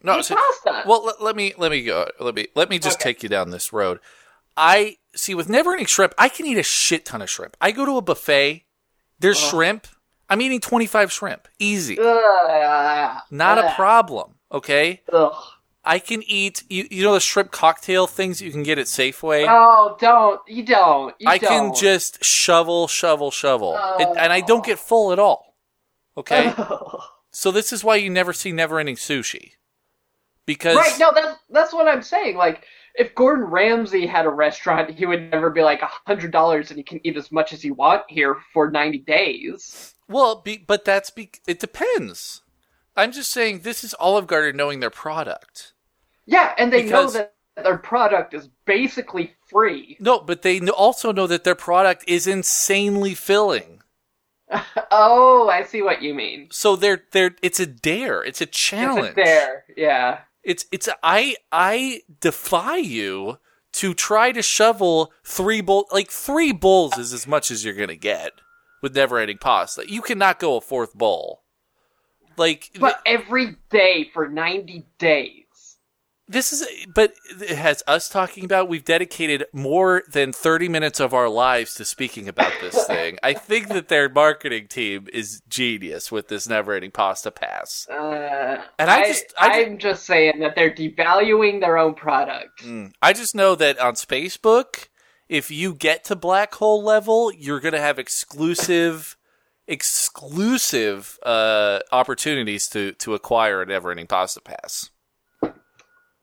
no, 0.02 0.20
so- 0.22 0.36
pasta. 0.36 0.82
well, 0.88 1.04
let, 1.04 1.22
let 1.22 1.36
me 1.36 1.52
let 1.58 1.70
me 1.70 1.82
go. 1.84 2.06
Let 2.18 2.34
me 2.34 2.46
let 2.54 2.70
me 2.70 2.78
just 2.78 2.98
Okay. 3.00 3.10
take 3.10 3.22
you 3.22 3.28
down 3.28 3.50
this 3.50 3.72
road. 3.72 3.98
I 4.56 4.96
see 5.14 5.34
with 5.34 5.48
Never 5.48 5.70
Ending 5.72 5.86
Shrimp, 5.86 6.14
I 6.18 6.28
can 6.28 6.46
eat 6.46 6.58
a 6.58 6.62
shit 6.62 7.04
ton 7.06 7.22
of 7.22 7.30
shrimp. 7.30 7.56
I 7.60 7.70
go 7.70 7.84
to 7.86 7.96
a 7.96 8.02
buffet. 8.02 8.64
There's 9.18 9.38
uh-huh. 9.38 9.50
shrimp. 9.50 9.86
I'm 10.28 10.40
eating 10.40 10.60
25 10.60 11.10
shrimp, 11.10 11.48
easy, 11.58 11.98
Ugh. 11.98 13.20
not 13.32 13.58
a 13.58 13.72
problem. 13.74 14.36
Okay, 14.52 15.02
Ugh. 15.12 15.34
I 15.84 15.98
can 15.98 16.22
eat. 16.24 16.62
You 16.68 16.86
you 16.90 17.02
know 17.02 17.14
the 17.14 17.20
shrimp 17.20 17.50
cocktail 17.50 18.06
things 18.06 18.40
you 18.40 18.50
can 18.52 18.62
get 18.62 18.78
at 18.78 18.86
Safeway. 18.86 19.46
Oh, 19.48 19.96
don't 19.98 20.40
you 20.46 20.64
don't 20.64 21.14
you 21.18 21.28
I 21.28 21.38
can 21.38 21.64
don't. 21.68 21.76
just 21.76 22.22
shovel, 22.24 22.86
shovel, 22.86 23.30
shovel, 23.30 23.74
It- 23.98 24.06
Oh. 24.08 24.14
and 24.14 24.32
I 24.32 24.40
don't 24.40 24.60
oh. 24.60 24.62
get 24.62 24.78
full 24.78 25.12
at 25.12 25.18
all. 25.18 25.49
Okay, 26.16 26.52
Ugh. 26.56 27.00
so 27.30 27.50
this 27.50 27.72
is 27.72 27.84
why 27.84 27.96
you 27.96 28.10
never 28.10 28.32
see 28.32 28.52
never-ending 28.52 28.96
sushi, 28.96 29.52
because 30.46 30.76
right? 30.76 30.98
No, 30.98 31.12
that's 31.14 31.38
that's 31.50 31.72
what 31.72 31.88
I'm 31.88 32.02
saying. 32.02 32.36
Like, 32.36 32.64
if 32.96 33.14
Gordon 33.14 33.44
Ramsay 33.46 34.06
had 34.06 34.26
a 34.26 34.30
restaurant, 34.30 34.90
he 34.90 35.06
would 35.06 35.30
never 35.30 35.50
be 35.50 35.62
like 35.62 35.82
a 35.82 35.90
hundred 36.06 36.32
dollars, 36.32 36.70
and 36.70 36.78
you 36.78 36.84
can 36.84 37.00
eat 37.06 37.16
as 37.16 37.30
much 37.30 37.52
as 37.52 37.64
you 37.64 37.74
want 37.74 38.02
here 38.08 38.36
for 38.52 38.70
ninety 38.70 38.98
days. 38.98 39.94
well, 40.08 40.40
be, 40.42 40.58
but 40.58 40.84
that's 40.84 41.10
be, 41.10 41.30
it 41.46 41.60
depends. 41.60 42.42
I'm 42.96 43.12
just 43.12 43.30
saying 43.30 43.60
this 43.60 43.84
is 43.84 43.94
Olive 44.00 44.26
Garden 44.26 44.56
knowing 44.56 44.80
their 44.80 44.90
product. 44.90 45.72
Yeah, 46.26 46.52
and 46.58 46.72
they 46.72 46.82
Because- 46.82 47.14
know 47.14 47.20
that 47.20 47.34
their 47.64 47.78
product 47.78 48.34
is 48.34 48.48
basically 48.64 49.34
free. 49.48 49.96
No, 50.00 50.18
but 50.18 50.42
they 50.42 50.60
also 50.68 51.12
know 51.12 51.26
that 51.28 51.44
their 51.44 51.54
product 51.54 52.04
is 52.08 52.26
insanely 52.26 53.14
filling. 53.14 53.82
Oh, 54.92 55.48
I 55.48 55.62
see 55.62 55.82
what 55.82 56.02
you 56.02 56.14
mean. 56.14 56.48
So 56.50 56.74
they're 56.74 57.04
they're 57.12 57.36
it's 57.42 57.60
a 57.60 57.66
dare. 57.66 58.24
It's 58.24 58.40
a 58.40 58.46
challenge. 58.46 59.16
It's 59.16 59.18
a 59.18 59.24
dare. 59.24 59.64
Yeah. 59.76 60.18
It's 60.42 60.66
it's 60.72 60.88
a, 60.88 60.96
I 61.02 61.36
I 61.52 62.02
defy 62.20 62.76
you 62.76 63.38
to 63.72 63.94
try 63.94 64.32
to 64.32 64.42
shovel 64.42 65.12
three 65.24 65.60
bowl 65.60 65.86
like 65.92 66.10
three 66.10 66.52
bowls 66.52 66.98
is 66.98 67.12
as 67.12 67.26
much 67.26 67.50
as 67.50 67.64
you're 67.64 67.74
gonna 67.74 67.94
get 67.94 68.32
with 68.82 68.96
never 68.96 69.18
ending 69.18 69.38
pasta. 69.38 69.88
You 69.88 70.02
cannot 70.02 70.40
go 70.40 70.56
a 70.56 70.60
fourth 70.60 70.94
bowl. 70.94 71.42
Like 72.36 72.70
But 72.78 73.00
every 73.06 73.56
day 73.70 74.10
for 74.12 74.28
90 74.28 74.86
days. 74.98 75.39
This 76.30 76.52
is 76.52 76.66
but 76.94 77.12
it 77.40 77.56
has 77.56 77.82
us 77.86 78.08
talking 78.08 78.44
about 78.44 78.68
we've 78.68 78.84
dedicated 78.84 79.44
more 79.52 80.02
than 80.10 80.32
30 80.32 80.68
minutes 80.68 81.00
of 81.00 81.12
our 81.12 81.28
lives 81.28 81.74
to 81.74 81.84
speaking 81.84 82.28
about 82.28 82.52
this 82.60 82.86
thing 82.92 83.18
i 83.22 83.32
think 83.32 83.68
that 83.68 83.88
their 83.88 84.08
marketing 84.08 84.66
team 84.68 85.08
is 85.12 85.42
genius 85.48 86.10
with 86.12 86.28
this 86.28 86.48
never 86.48 86.72
ending 86.72 86.90
pasta 86.92 87.30
pass 87.30 87.86
Uh, 87.90 88.62
And 88.78 88.88
I 88.90 89.08
just- 89.08 89.34
I 89.38 89.60
am 89.62 89.78
just 89.78 90.04
saying 90.06 90.38
that 90.40 90.54
they're 90.54 90.70
devaluing 90.74 91.60
their 91.60 91.76
own 91.76 91.94
product. 91.94 92.62
Mm. 92.64 92.92
i 93.02 93.12
just 93.12 93.34
know 93.34 93.54
that 93.56 93.78
on 93.78 93.94
spacebook 93.94 94.88
if 95.28 95.50
you 95.50 95.74
get 95.74 96.04
to 96.04 96.16
black 96.16 96.54
hole 96.54 96.82
level 96.82 97.32
you're 97.36 97.60
going 97.60 97.74
to 97.74 97.80
have 97.80 97.98
exclusive 97.98 99.16
exclusive 99.68 101.18
uh, 101.24 101.78
opportunities 101.92 102.66
to 102.68 102.92
to 102.92 103.14
acquire 103.14 103.62
a 103.62 103.66
never 103.66 103.90
ending 103.90 104.06
pasta 104.06 104.40
pass 104.40 104.90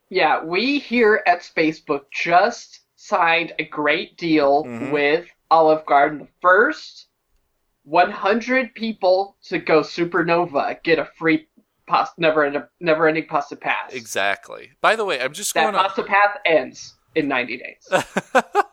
Yeah, 0.10 0.44
we 0.44 0.80
here 0.80 1.22
at 1.28 1.40
Spacebook 1.42 2.02
just 2.12 2.82
signed 2.96 3.54
a 3.60 3.66
great 3.66 4.18
deal 4.18 4.64
Mhm. 4.66 4.92
with 4.92 5.28
Olive 5.52 5.86
Garden. 5.86 6.20
The 6.20 6.28
first 6.42 7.08
100 7.84 8.74
people 8.76 9.38
to 9.46 9.60
go 9.60 9.82
Supernova 9.82 10.82
get 10.84 11.00
a 11.00 11.06
free 11.18 11.48
pasta, 11.88 12.14
never 12.20 12.44
end, 12.44 12.62
never 12.82 13.08
ending 13.08 13.28
pasta 13.28 13.56
pass. 13.56 13.94
exactly 13.94 14.72
by 14.82 14.94
the 14.98 15.06
way 15.06 15.22
i'm 15.22 15.32
just 15.32 15.54
That 15.54 15.62
going 15.64 15.76
on 15.76 15.86
pasta 15.86 16.04
pass 16.04 16.38
ends 16.46 16.96
in 17.16 17.30
90 17.30 17.58
days. 17.58 17.88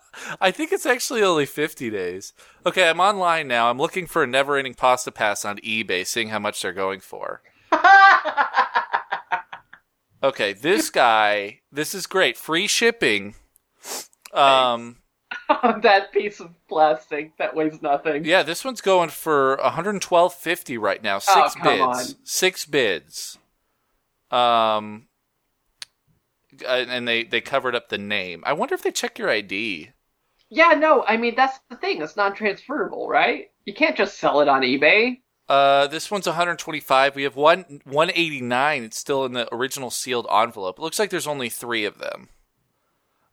I 0.41 0.51
think 0.51 0.73
it's 0.73 0.85
actually 0.87 1.23
only 1.23 1.47
50 1.47 1.91
days. 1.91 2.33
Okay, 2.67 2.89
I'm 2.89 3.01
online 3.01 3.49
now. 3.49 3.71
I'm 3.71 3.79
looking 3.79 4.07
for 4.07 4.23
a 4.23 4.27
never 4.27 4.57
ending 4.57 4.75
pasta 4.75 5.11
pass 5.11 5.45
on 5.45 5.59
eBay, 5.59 6.07
seeing 6.07 6.29
how 6.29 6.39
much 6.41 6.61
they're 6.61 6.73
going 6.73 7.01
for. 7.01 7.41
Okay, 10.25 10.55
this 10.55 10.89
guy, 10.89 11.61
this 11.71 11.95
is 11.95 12.07
great. 12.07 12.39
Free 12.39 12.67
shipping. 12.67 13.35
Um, 14.33 14.97
that 15.83 16.13
piece 16.13 16.41
of 16.41 16.51
plastic 16.67 17.37
that 17.37 17.55
weighs 17.55 17.83
nothing. 17.83 18.25
yeah, 18.25 18.43
this 18.43 18.65
one's 18.65 18.81
going 18.81 19.11
for 19.11 19.59
112.50 19.63 20.81
right 20.81 21.03
now. 21.03 21.19
Six 21.19 21.37
Oh, 21.37 21.61
come 21.61 21.79
bids. 21.95 22.15
on. 22.15 22.19
Six 22.25 22.65
bids. 22.65 23.39
Um, 24.31 25.09
and 26.67 27.07
they 27.07 27.25
they 27.25 27.41
covered 27.43 27.75
up 27.75 27.91
the 27.91 27.99
name. 27.99 28.43
I 28.47 28.55
wonder 28.55 28.75
if 28.75 28.83
they 28.83 28.93
check 28.93 29.19
your 29.19 29.29
ID. 29.29 29.91
Yeah, 30.49 30.71
no, 30.71 31.05
I 31.07 31.17
mean, 31.19 31.35
that's 31.37 31.59
the 31.69 31.77
thing. 31.77 32.01
It's 32.01 32.17
non 32.17 32.35
transferable, 32.35 33.09
right? 33.09 33.51
You 33.67 33.75
can't 33.75 33.97
just 33.97 34.19
sell 34.19 34.41
it 34.41 34.49
on 34.49 34.63
eBay. 34.63 35.21
Uh, 35.49 35.87
this 35.87 36.11
one's 36.11 36.27
125. 36.27 37.17
We 37.17 37.25
have 37.25 37.37
one 37.37 37.81
189. 37.85 38.85
It's 38.85 38.99
still 38.99 39.25
in 39.25 39.33
the 39.33 39.53
original 39.55 39.91
sealed 39.91 40.27
envelope. 40.33 40.79
It 40.79 40.83
looks 40.83 40.99
like 40.99 41.11
there's 41.11 41.27
only 41.27 41.49
three 41.49 41.85
of 41.85 41.99
them. 41.99 42.31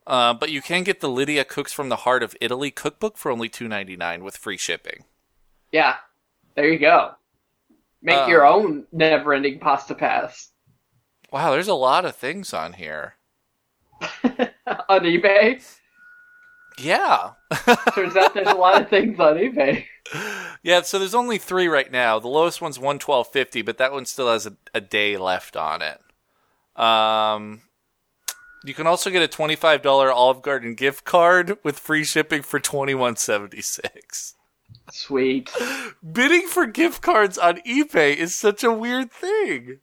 Uh, 0.06 0.34
but 0.34 0.52
you 0.52 0.62
can 0.62 0.84
get 0.84 1.00
the 1.00 1.10
Lidia 1.10 1.46
Cooks 1.46 1.72
from 1.72 1.90
the 1.90 1.98
Heart 1.98 2.24
of 2.24 2.36
Italy 2.42 2.72
cookbook 2.72 3.18
for 3.18 3.32
only 3.32 3.48
2.99 3.50 4.24
with 4.24 4.36
free 4.36 4.58
shipping. 4.58 5.06
Yeah, 5.72 5.98
there 6.56 6.68
you 6.68 6.80
go. 6.80 7.12
Make 8.02 8.18
Uh, 8.18 8.28
your 8.28 8.46
own 8.46 8.88
never 8.92 9.34
ending 9.34 9.60
pasta 9.60 9.94
pass 9.94 10.50
Wow, 11.32 11.52
there's 11.52 11.70
a 11.70 11.74
lot 11.74 12.04
of 12.04 12.16
things 12.16 12.54
on 12.54 12.74
here. 12.74 13.16
on 14.02 15.02
eBay. 15.02 15.64
Yeah. 16.82 17.32
Turns 17.94 18.16
out 18.16 18.34
there's 18.34 18.48
a 18.48 18.54
lot 18.54 18.82
of 18.82 18.90
things 18.90 19.20
on 19.20 19.36
eBay. 19.36 19.86
yeah, 20.64 20.82
so 20.82 21.00
there's 21.00 21.16
only 21.16 21.38
three 21.38 21.68
right 21.68 21.92
now. 21.92 22.20
The 22.20 22.28
lowest 22.28 22.62
one's 22.62 22.78
112.50, 22.78 23.66
but 23.66 23.78
that 23.78 23.92
one 23.92 24.06
still 24.06 24.32
has 24.32 24.46
a, 24.46 24.56
a 24.74 24.82
day 24.82 25.18
left 25.18 25.56
on 25.56 25.82
it. 25.82 26.00
Um, 26.82 27.62
you 28.64 28.74
can 28.74 28.88
also 28.88 29.10
get 29.10 29.24
a 29.24 29.28
$25 29.28 30.14
Olive 30.14 30.42
Garden 30.42 30.76
gift 30.76 31.04
card 31.06 31.58
with 31.64 31.80
free 31.80 32.04
shipping 32.04 32.42
for 32.42 32.60
21.76. 32.60 34.34
Sweet. 34.92 35.52
Bidding 36.12 36.48
for 36.48 36.66
gift 36.66 37.02
cards 37.02 37.38
on 37.38 37.58
eBay 37.62 38.16
is 38.16 38.36
such 38.36 38.64
a 38.64 38.72
weird 38.72 39.12
thing. 39.12 39.80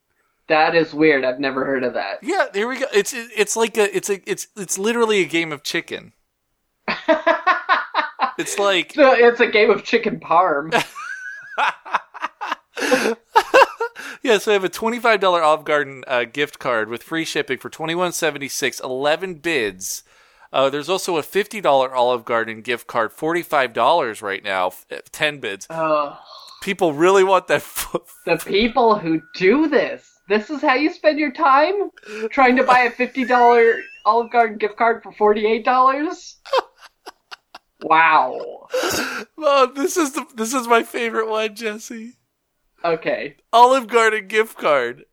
That 0.48 0.74
is 0.74 0.94
weird. 0.94 1.24
I've 1.24 1.40
never 1.40 1.64
heard 1.64 1.84
of 1.84 1.94
that. 1.94 2.18
Yeah, 2.22 2.46
there 2.52 2.68
we 2.68 2.78
go. 2.78 2.86
It's 2.92 3.12
it's 3.14 3.54
like 3.54 3.76
a 3.76 3.94
it's 3.94 4.08
a 4.08 4.20
it's 4.30 4.48
it's 4.56 4.78
literally 4.78 5.20
a 5.20 5.26
game 5.26 5.52
of 5.52 5.62
chicken. 5.62 6.14
It's 8.38 8.58
like 8.58 8.92
So 8.94 9.12
it's 9.12 9.40
a 9.40 9.46
game 9.48 9.70
of 9.70 9.84
chicken 9.84 10.20
parm. 10.20 10.72
yeah, 14.22 14.38
so 14.38 14.50
I 14.50 14.54
have 14.54 14.64
a 14.64 14.68
twenty-five 14.68 15.20
dollar 15.20 15.42
Olive 15.42 15.64
Garden 15.64 16.04
uh, 16.06 16.24
gift 16.24 16.58
card 16.58 16.88
with 16.88 17.02
free 17.02 17.24
shipping 17.24 17.58
for 17.58 17.68
twenty-one 17.70 18.12
seventy-six. 18.12 18.80
Eleven 18.80 19.34
bids. 19.34 20.02
Uh, 20.52 20.70
there's 20.70 20.88
also 20.88 21.16
a 21.16 21.22
fifty 21.22 21.60
dollar 21.60 21.94
Olive 21.94 22.24
Garden 22.24 22.60
gift 22.62 22.86
card, 22.86 23.12
forty-five 23.12 23.72
dollars 23.72 24.22
right 24.22 24.42
now. 24.44 24.68
uh, 24.90 24.96
Ten 25.10 25.38
bids. 25.40 25.66
oh, 25.70 26.18
People 26.62 26.92
really 26.92 27.24
want 27.24 27.46
that. 27.48 27.64
The 28.26 28.36
people 28.36 28.98
who 28.98 29.22
do 29.36 29.68
this. 29.68 30.06
This 30.28 30.50
is 30.50 30.60
how 30.60 30.74
you 30.74 30.92
spend 30.92 31.18
your 31.18 31.32
time? 31.32 31.90
Trying 32.30 32.56
to 32.56 32.62
buy 32.64 32.80
a 32.80 32.90
$50 32.90 33.80
Olive 34.04 34.30
Garden 34.30 34.58
gift 34.58 34.76
card 34.76 35.02
for 35.02 35.10
$48? 35.34 35.64
Wow. 37.82 38.66
oh, 39.38 39.72
this 39.74 39.96
is 39.96 40.12
the 40.12 40.26
this 40.34 40.52
is 40.52 40.66
my 40.66 40.82
favorite 40.82 41.28
one, 41.28 41.54
Jesse. 41.54 42.14
Okay. 42.84 43.36
Olive 43.52 43.86
Garden 43.88 44.26
gift 44.26 44.58
card. 44.58 45.04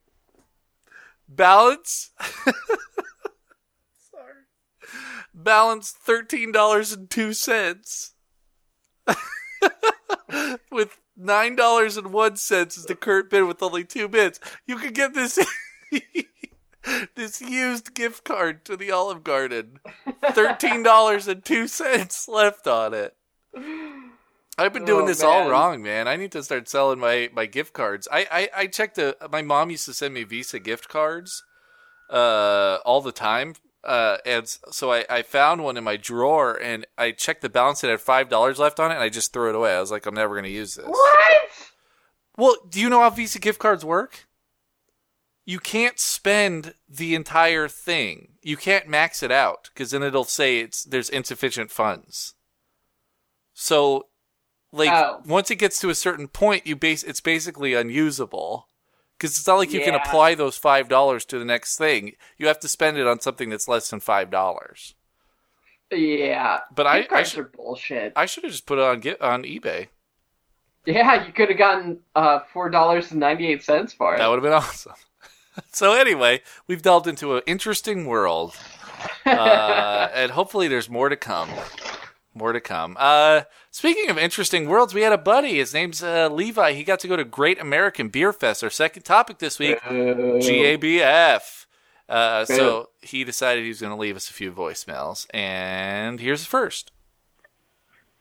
Balance. 1.28 2.11
Sorry. 4.11 4.43
Balance 5.34 5.91
thirteen 5.91 6.51
dollars 6.51 6.91
and 6.91 7.09
two 7.09 7.34
cents. 7.34 8.13
with 10.72 10.99
nine 11.16 11.55
dollars 11.55 11.97
and 11.97 12.11
one 12.11 12.36
cents 12.36 12.78
is 12.78 12.86
the 12.86 12.95
current 12.95 13.30
bid 13.30 13.43
with 13.43 13.61
only 13.61 13.84
two 13.84 14.07
bids. 14.07 14.39
You 14.66 14.78
can 14.78 14.93
get 14.93 15.13
this 15.13 15.38
this 17.15 17.41
used 17.41 17.93
gift 17.93 18.23
card 18.23 18.65
to 18.65 18.77
the 18.77 18.91
Olive 18.91 19.23
Garden. 19.23 19.79
Thirteen 20.31 20.83
dollars 20.83 21.27
and 21.27 21.43
two 21.43 21.67
cents 21.67 22.27
left 22.27 22.67
on 22.67 22.93
it. 22.93 23.15
I've 24.57 24.71
been 24.73 24.86
doing 24.86 25.03
Oh, 25.03 25.07
this 25.07 25.21
all 25.23 25.49
wrong, 25.49 25.81
man. 25.83 26.07
I 26.07 26.15
need 26.15 26.31
to 26.31 26.43
start 26.43 26.69
selling 26.69 26.99
my, 26.99 27.29
my 27.33 27.45
gift 27.45 27.73
cards. 27.73 28.07
I, 28.11 28.25
I, 28.31 28.49
I 28.61 28.67
checked 28.67 28.95
the 28.95 29.17
my 29.31 29.41
mom 29.41 29.69
used 29.69 29.86
to 29.86 29.93
send 29.93 30.13
me 30.13 30.23
Visa 30.23 30.59
gift 30.59 30.88
cards 30.89 31.43
uh 32.09 32.77
all 32.86 33.01
the 33.01 33.11
time. 33.11 33.55
Uh 33.83 34.17
and 34.25 34.47
so 34.47 34.91
I, 34.91 35.05
I 35.09 35.21
found 35.23 35.63
one 35.63 35.77
in 35.77 35.83
my 35.83 35.97
drawer 35.97 36.53
and 36.61 36.86
I 36.97 37.11
checked 37.11 37.41
the 37.41 37.49
balance 37.49 37.83
it 37.83 37.89
had 37.89 37.99
five 38.01 38.29
dollars 38.29 38.57
left 38.59 38.79
on 38.79 38.91
it 38.91 38.95
and 38.95 39.03
I 39.03 39.09
just 39.09 39.33
threw 39.33 39.49
it 39.49 39.55
away. 39.55 39.75
I 39.75 39.79
was 39.81 39.91
like, 39.91 40.05
I'm 40.05 40.15
never 40.15 40.36
gonna 40.36 40.47
use 40.47 40.75
this. 40.75 40.86
What? 40.86 41.41
Well, 42.38 42.55
do 42.69 42.79
you 42.79 42.89
know 42.89 42.99
how 43.01 43.09
Visa 43.09 43.39
gift 43.39 43.59
cards 43.59 43.83
work? 43.86 44.25
You 45.48 45.60
can't 45.60 46.00
spend 46.00 46.74
the 46.89 47.14
entire 47.14 47.68
thing. 47.68 48.30
You 48.41 48.58
can't 48.58 48.88
max 48.88 49.22
it 49.22 49.32
out 49.32 49.70
because 49.74 49.91
then 49.91 50.02
it'll 50.04 50.24
say 50.24 50.60
it's 50.60 50.84
there's 50.84 51.10
insufficient 51.10 51.70
funds. 51.72 52.34
So, 53.54 54.08
like 54.72 54.89
Oh. 54.91 55.22
once 55.26 55.52
it 55.52 55.56
gets 55.58 55.80
to 55.82 55.89
a 55.89 55.96
certain 55.96 56.28
point, 56.28 56.66
you 56.66 56.76
base 56.76 57.04
it's 57.04 57.22
basically 57.22 57.74
unusable 57.76 58.68
because 59.18 59.38
it's 59.38 59.46
not 59.48 59.58
like 59.58 59.72
you 59.72 59.82
can 59.82 59.93
apply 59.96 60.34
those 60.36 60.58
five 60.58 60.88
dollars 60.89 61.26
to 61.26 61.38
the 61.39 61.46
next 61.46 61.78
thing. 61.78 62.14
You 62.38 62.48
have 62.48 62.60
to 62.62 62.68
spend 62.68 62.98
it 62.98 63.06
on 63.08 63.20
something 63.20 63.50
that's 63.50 63.68
less 63.68 63.89
than 63.89 64.00
five 64.00 64.32
dollars. 64.32 64.96
Yeah. 65.91 66.62
But 66.74 66.88
I- 66.88 67.08
I 67.12 67.22
should- 67.24 67.39
are 67.39 67.43
bullshit. 67.56 68.14
I 68.16 68.26
should 68.26 68.43
have 68.43 68.52
just 68.52 68.66
put 68.66 68.80
it 68.80 68.84
on 68.84 69.00
get 69.00 69.22
on 69.22 69.43
eBay. 69.43 69.89
yeah, 70.88 71.26
you 71.26 71.32
could 71.32 71.50
have 71.50 71.58
gotten 71.58 72.00
uh, 72.16 72.39
$4.98 72.54 73.96
for 73.96 74.16
it. 74.16 74.18
That 74.18 74.28
would 74.28 74.36
have 74.36 74.43
been 74.43 74.54
awesome. 74.70 74.93
so 75.72 75.93
anyway, 75.93 76.41
we've 76.68 76.82
delved 76.82 77.08
into 77.08 77.36
an 77.36 77.43
interesting 77.45 78.06
world, 78.06 78.56
uh, 79.26 80.10
and 80.14 80.32
hopefully 80.32 80.68
there's 80.68 80.89
more 80.89 81.10
to 81.10 81.16
come. 81.16 81.49
more 82.34 82.51
to 82.51 82.60
come. 82.60 82.97
Uh, 82.99 83.43
speaking 83.72 84.10
of 84.10 84.18
interesting 84.18 84.68
worlds, 84.68 84.93
we 84.93 85.01
had 85.01 85.14
a 85.14 85.18
buddy. 85.18 85.58
His 85.58 85.74
name's 85.74 86.03
uh, 86.03 86.30
Levi. 86.30 86.74
He 86.74 86.84
got 86.84 86.99
to 86.99 87.08
go 87.08 87.16
to 87.16 87.24
Great 87.24 87.60
American 87.60 88.10
Beer 88.10 88.34
Fest. 88.34 88.64
Our 88.64 88.70
second 88.70 89.03
topic 89.03 89.38
this 89.39 89.58
week, 89.60 89.80
GABF. 89.82 91.66
Uh, 92.08 92.45
so 92.45 92.89
he 93.01 93.24
decided 93.24 93.64
he 93.64 93.70
was 93.70 93.82
going 93.82 93.93
to 93.93 93.99
leave 93.99 94.16
us 94.16 94.30
a 94.30 94.34
few 94.34 94.51
voicemails, 94.51 95.26
and 95.34 96.20
here's 96.20 96.41
the 96.41 96.47
first. 96.47 96.91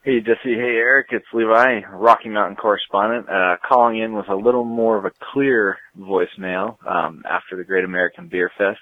Hey 0.05 0.21
Jesse, 0.21 0.53
hey 0.55 0.77
Eric, 0.77 1.07
it's 1.13 1.25
Levi, 1.33 1.81
Rocky 1.91 2.29
Mountain 2.29 2.57
correspondent, 2.57 3.27
uh, 3.27 3.57
calling 3.67 3.99
in 3.99 4.13
with 4.13 4.29
a 4.29 4.35
little 4.35 4.67
more 4.67 4.99
of 4.99 5.07
a 5.07 5.13
clear 5.33 5.79
voicemail 5.99 6.77
um, 6.87 7.23
after 7.27 7.57
the 7.57 7.65
Great 7.65 7.87
American 7.87 8.29
Beer 8.29 8.51
Fest. 8.59 8.81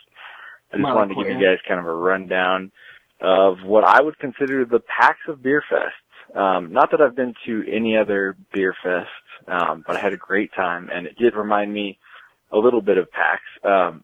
I 0.72 0.78
just 0.78 0.84
on, 0.88 0.96
wanted 0.96 1.14
to 1.14 1.22
give 1.22 1.38
you 1.38 1.46
guys 1.46 1.58
kind 1.68 1.78
of 1.78 1.86
a 1.86 1.94
rundown 1.94 2.72
of 3.20 3.58
what 3.64 3.84
I 3.84 4.02
would 4.02 4.18
consider 4.18 4.64
the 4.64 4.80
PAX 4.80 5.16
of 5.28 5.44
beer 5.44 5.62
fests. 5.70 6.36
Um, 6.36 6.72
not 6.72 6.90
that 6.90 7.00
I've 7.00 7.14
been 7.14 7.34
to 7.46 7.62
any 7.72 7.96
other 7.96 8.36
beer 8.52 8.74
fest, 8.82 9.06
um, 9.46 9.84
but 9.86 9.94
I 9.94 10.00
had 10.00 10.14
a 10.14 10.16
great 10.16 10.50
time, 10.56 10.90
and 10.92 11.06
it 11.06 11.16
did 11.16 11.36
remind 11.36 11.72
me 11.72 12.00
a 12.50 12.58
little 12.58 12.82
bit 12.82 12.98
of 12.98 13.06
PAX. 13.12 13.42
Um, 13.62 14.02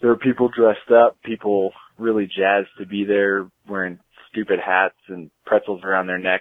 there 0.00 0.08
were 0.08 0.16
people 0.16 0.48
dressed 0.48 0.90
up, 0.90 1.18
people 1.22 1.72
really 1.98 2.24
jazzed 2.24 2.70
to 2.78 2.86
be 2.86 3.04
there, 3.04 3.50
wearing 3.68 3.98
stupid 4.30 4.60
hats 4.64 4.96
and 5.08 5.30
pretzels 5.44 5.82
around 5.84 6.06
their 6.06 6.18
neck. 6.18 6.40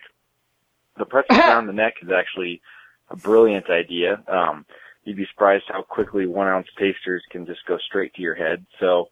The 0.98 1.06
pretzels 1.06 1.39
around 1.44 1.68
the 1.68 1.74
neck 1.74 1.96
is 2.02 2.10
actually 2.12 2.62
a 3.10 3.16
brilliant 3.16 3.70
idea. 3.70 4.22
Um, 4.28 4.66
you'd 5.04 5.18
be 5.18 5.28
surprised 5.32 5.66
how 5.68 5.82
quickly 5.82 6.26
one 6.26 6.48
ounce 6.48 6.68
tasters 6.78 7.24
can 7.32 7.46
just 7.46 7.66
go 7.68 7.78
straight 7.78 8.14
to 8.16 8.22
your 8.22 8.36
head. 8.36 8.66
So, 8.80 9.10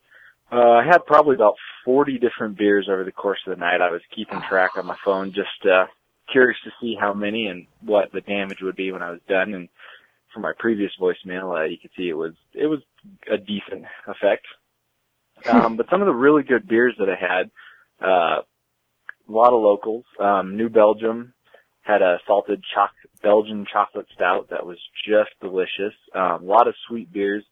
uh, 0.51 0.71
I 0.71 0.85
had 0.85 1.05
probably 1.05 1.35
about 1.35 1.55
40 1.85 2.17
different 2.19 2.57
beers 2.57 2.87
over 2.89 3.03
the 3.03 3.11
course 3.11 3.39
of 3.47 3.51
the 3.51 3.59
night. 3.59 3.81
I 3.81 3.89
was 3.89 4.01
keeping 4.15 4.41
track 4.41 4.71
on 4.77 4.85
my 4.85 4.97
phone, 5.03 5.31
just, 5.31 5.65
uh, 5.65 5.85
curious 6.31 6.57
to 6.63 6.71
see 6.81 6.95
how 6.99 7.13
many 7.13 7.47
and 7.47 7.67
what 7.81 8.11
the 8.11 8.21
damage 8.21 8.61
would 8.61 8.75
be 8.75 8.91
when 8.91 9.01
I 9.01 9.11
was 9.11 9.21
done. 9.27 9.53
And 9.53 9.69
from 10.33 10.43
my 10.43 10.53
previous 10.57 10.91
voicemail, 10.99 11.57
uh, 11.57 11.63
you 11.63 11.77
could 11.77 11.91
see 11.97 12.09
it 12.09 12.13
was, 12.13 12.33
it 12.53 12.67
was 12.67 12.79
a 13.29 13.37
decent 13.37 13.85
effect. 14.07 14.45
Um, 15.49 15.75
but 15.75 15.89
some 15.89 16.01
of 16.01 16.05
the 16.05 16.13
really 16.13 16.43
good 16.43 16.67
beers 16.67 16.93
that 16.99 17.09
I 17.09 17.15
had, 17.15 17.49
uh, 17.99 18.41
a 19.27 19.31
lot 19.31 19.53
of 19.53 19.61
locals, 19.63 20.05
um, 20.19 20.55
New 20.55 20.69
Belgium 20.69 21.33
had 21.81 22.01
a 22.01 22.19
salted 22.27 22.63
choc- 22.73 22.91
Belgian 23.23 23.65
chocolate 23.71 24.07
stout 24.13 24.49
that 24.49 24.65
was 24.65 24.77
just 25.07 25.31
delicious. 25.41 25.93
Um, 26.13 26.43
a 26.43 26.45
lot 26.45 26.67
of 26.67 26.75
sweet 26.87 27.11
beers. 27.11 27.43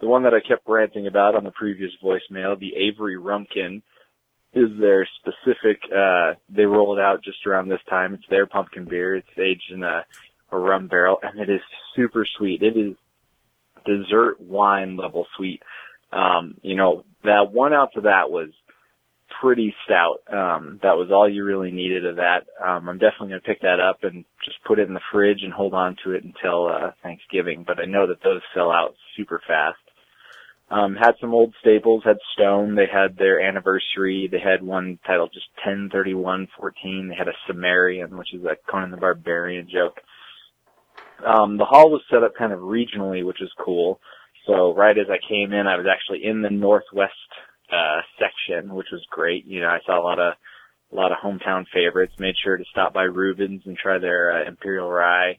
The 0.00 0.08
one 0.08 0.24
that 0.24 0.34
I 0.34 0.40
kept 0.40 0.68
ranting 0.68 1.06
about 1.06 1.34
on 1.34 1.44
the 1.44 1.50
previous 1.52 1.92
voicemail, 2.02 2.58
the 2.58 2.74
Avery 2.76 3.16
Rumpkin, 3.16 3.82
is 4.52 4.70
their 4.78 5.06
specific, 5.20 5.80
uh, 5.94 6.34
they 6.48 6.64
roll 6.64 6.96
it 6.96 7.00
out 7.00 7.22
just 7.22 7.46
around 7.46 7.68
this 7.68 7.80
time. 7.88 8.14
It's 8.14 8.24
their 8.28 8.46
pumpkin 8.46 8.86
beer. 8.86 9.16
It's 9.16 9.28
aged 9.38 9.70
in 9.70 9.82
a, 9.82 10.04
a 10.50 10.58
rum 10.58 10.88
barrel 10.88 11.18
and 11.22 11.40
it 11.40 11.50
is 11.50 11.60
super 11.94 12.26
sweet. 12.38 12.62
It 12.62 12.76
is 12.76 12.96
dessert 13.84 14.40
wine 14.40 14.96
level 14.96 15.26
sweet. 15.36 15.62
Um, 16.12 16.56
you 16.62 16.76
know, 16.76 17.04
that 17.24 17.52
one 17.52 17.72
ounce 17.72 17.92
of 17.96 18.04
that 18.04 18.30
was 18.30 18.50
pretty 19.40 19.74
stout. 19.84 20.18
Um, 20.32 20.80
that 20.82 20.96
was 20.96 21.10
all 21.10 21.28
you 21.28 21.44
really 21.44 21.70
needed 21.70 22.06
of 22.06 22.16
that. 22.16 22.46
Um, 22.64 22.88
I'm 22.88 22.98
definitely 22.98 23.28
going 23.28 23.40
to 23.40 23.46
pick 23.46 23.62
that 23.62 23.80
up 23.80 24.04
and 24.04 24.24
just 24.44 24.62
put 24.64 24.78
it 24.78 24.88
in 24.88 24.94
the 24.94 25.00
fridge 25.12 25.42
and 25.42 25.52
hold 25.52 25.74
on 25.74 25.96
to 26.04 26.12
it 26.12 26.24
until, 26.24 26.68
uh, 26.68 26.92
Thanksgiving. 27.02 27.64
But 27.66 27.78
I 27.78 27.84
know 27.84 28.06
that 28.06 28.22
those 28.22 28.42
sell 28.54 28.70
out 28.70 28.94
super 29.16 29.40
fast. 29.46 29.78
Um, 30.68 30.96
had 30.96 31.14
some 31.20 31.32
old 31.32 31.54
staples, 31.60 32.02
had 32.04 32.18
Stone, 32.34 32.74
they 32.74 32.86
had 32.92 33.16
their 33.16 33.40
anniversary, 33.40 34.28
they 34.30 34.40
had 34.40 34.64
one 34.64 34.98
titled 35.06 35.30
just 35.32 35.46
103114, 35.64 37.08
they 37.08 37.14
had 37.14 37.28
a 37.28 37.38
Sumerian, 37.46 38.16
which 38.16 38.34
is 38.34 38.44
a 38.44 38.56
Conan 38.68 38.90
the 38.90 38.96
Barbarian 38.96 39.68
joke. 39.70 40.00
Um, 41.24 41.56
the 41.56 41.64
hall 41.64 41.88
was 41.88 42.02
set 42.10 42.24
up 42.24 42.34
kind 42.36 42.52
of 42.52 42.60
regionally, 42.60 43.24
which 43.24 43.40
is 43.40 43.50
cool. 43.64 44.00
So 44.46 44.74
right 44.74 44.98
as 44.98 45.06
I 45.08 45.18
came 45.28 45.52
in, 45.52 45.68
I 45.68 45.76
was 45.76 45.86
actually 45.90 46.24
in 46.24 46.42
the 46.42 46.50
northwest 46.50 47.12
uh, 47.72 48.00
section, 48.18 48.74
which 48.74 48.88
was 48.92 49.04
great. 49.10 49.46
You 49.46 49.60
know, 49.60 49.68
I 49.68 49.78
saw 49.86 50.00
a 50.00 50.04
lot 50.04 50.18
of 50.18 50.34
a 50.92 50.94
lot 50.94 51.12
of 51.12 51.18
hometown 51.18 51.64
favorites. 51.72 52.14
Made 52.18 52.36
sure 52.42 52.56
to 52.56 52.64
stop 52.70 52.92
by 52.94 53.02
Reuben's 53.02 53.62
and 53.66 53.76
try 53.76 53.98
their 53.98 54.32
uh, 54.32 54.48
Imperial 54.48 54.90
Rye. 54.90 55.38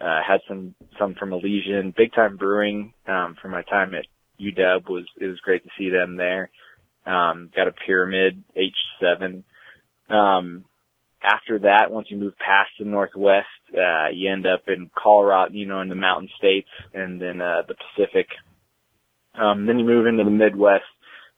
Uh, 0.00 0.20
had 0.26 0.40
some 0.46 0.74
some 0.98 1.14
from 1.14 1.32
Elysian, 1.32 1.94
Big 1.96 2.12
Time 2.12 2.36
Brewing 2.36 2.94
um, 3.06 3.36
from 3.40 3.50
my 3.50 3.62
time 3.62 3.94
at 3.94 4.06
UW 4.40 4.88
was 4.88 5.06
it 5.20 5.26
was 5.26 5.40
great 5.40 5.64
to 5.64 5.70
see 5.78 5.90
them 5.90 6.16
there. 6.16 6.50
Um, 7.06 7.50
got 7.54 7.68
a 7.68 7.72
Pyramid 7.72 8.42
H7. 8.56 9.42
Um, 10.10 10.64
after 11.22 11.58
that, 11.60 11.90
once 11.90 12.08
you 12.10 12.16
move 12.16 12.34
past 12.38 12.70
the 12.78 12.84
Northwest, 12.84 13.46
uh, 13.74 14.08
you 14.12 14.30
end 14.30 14.46
up 14.46 14.62
in 14.68 14.90
Colorado, 14.94 15.52
you 15.52 15.66
know, 15.66 15.80
in 15.80 15.88
the 15.88 15.94
mountain 15.94 16.28
states 16.38 16.68
and 16.94 17.20
then, 17.20 17.40
uh, 17.40 17.62
the 17.66 17.74
Pacific. 17.74 18.28
Um, 19.34 19.66
then 19.66 19.78
you 19.78 19.84
move 19.84 20.06
into 20.06 20.24
the 20.24 20.30
Midwest 20.30 20.84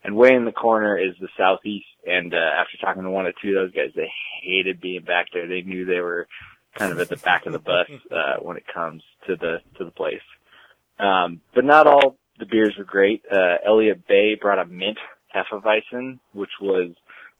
and 0.02 0.16
way 0.16 0.34
in 0.34 0.44
the 0.44 0.52
corner 0.52 0.98
is 0.98 1.14
the 1.20 1.28
Southeast. 1.36 1.86
And, 2.06 2.32
uh, 2.32 2.36
after 2.36 2.78
talking 2.80 3.02
to 3.02 3.10
one 3.10 3.26
or 3.26 3.32
two 3.42 3.50
of 3.50 3.54
those 3.54 3.72
guys, 3.72 3.92
they 3.94 4.10
hated 4.42 4.80
being 4.80 5.02
back 5.02 5.26
there. 5.32 5.46
They 5.46 5.62
knew 5.62 5.84
they 5.84 6.00
were 6.00 6.26
kind 6.76 6.92
of 6.92 7.00
at 7.00 7.08
the 7.08 7.16
back 7.16 7.46
of 7.46 7.52
the 7.52 7.58
bus, 7.58 7.88
uh, 8.10 8.36
when 8.40 8.56
it 8.56 8.64
comes 8.72 9.02
to 9.26 9.36
the, 9.36 9.58
to 9.78 9.84
the 9.84 9.90
place. 9.90 10.22
Um, 10.98 11.40
but 11.54 11.64
not 11.64 11.86
all 11.86 12.16
the 12.38 12.46
beers 12.46 12.74
were 12.78 12.84
great. 12.84 13.22
Uh, 13.30 13.56
Elliott 13.66 14.06
Bay 14.06 14.36
brought 14.40 14.58
a 14.58 14.66
mint 14.66 14.98
Hefeweizen, 15.34 16.18
which 16.32 16.50
was, 16.60 16.90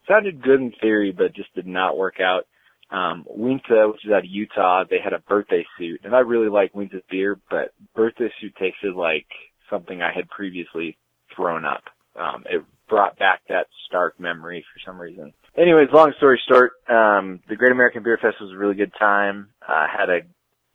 sounded 0.08 0.42
good 0.42 0.60
in 0.60 0.72
theory, 0.80 1.12
but 1.12 1.34
just 1.34 1.54
did 1.54 1.66
not 1.66 1.96
work 1.96 2.20
out. 2.20 2.46
Um, 2.90 3.24
Uinta, 3.36 3.88
which 3.92 4.04
is 4.04 4.10
out 4.10 4.24
of 4.24 4.24
Utah, 4.30 4.84
they 4.88 4.98
had 5.02 5.12
a 5.12 5.20
birthday 5.20 5.64
suit, 5.78 6.00
and 6.02 6.14
I 6.14 6.20
really 6.20 6.48
like 6.48 6.72
Uinta's 6.74 7.04
beer, 7.08 7.38
but 7.48 7.72
birthday 7.94 8.32
suit 8.40 8.54
tasted 8.58 8.96
like 8.96 9.26
something 9.70 10.02
I 10.02 10.12
had 10.12 10.28
previously 10.28 10.98
thrown 11.34 11.64
up. 11.64 11.84
Um, 12.20 12.44
it 12.48 12.62
brought 12.88 13.18
back 13.18 13.40
that 13.48 13.66
stark 13.86 14.18
memory 14.20 14.64
for 14.72 14.90
some 14.90 15.00
reason. 15.00 15.32
Anyways, 15.56 15.88
long 15.92 16.12
story 16.18 16.40
short, 16.48 16.72
um, 16.88 17.40
the 17.48 17.56
Great 17.56 17.72
American 17.72 18.02
Beer 18.02 18.18
Fest 18.20 18.36
was 18.40 18.52
a 18.52 18.56
really 18.56 18.74
good 18.74 18.92
time. 18.98 19.48
Uh, 19.66 19.86
had 19.86 20.10
a 20.10 20.20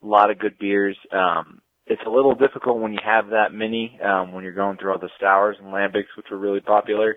lot 0.02 0.32
of 0.32 0.40
good 0.40 0.58
beers. 0.60 0.98
Um, 1.12 1.62
it's 1.88 2.02
a 2.06 2.10
little 2.10 2.34
difficult 2.36 2.80
when 2.80 2.94
you 2.94 3.00
have 3.06 3.30
that 3.30 3.54
many, 3.54 4.00
um, 4.04 4.32
when 4.32 4.44
you're 4.44 4.54
going 4.54 4.78
through 4.78 4.92
all 4.92 5.00
the 5.00 5.10
sours 5.20 5.58
and 5.62 5.72
lambics, 5.72 6.16
which 6.18 6.26
were 6.32 6.38
really 6.38 6.62
popular. 6.62 7.16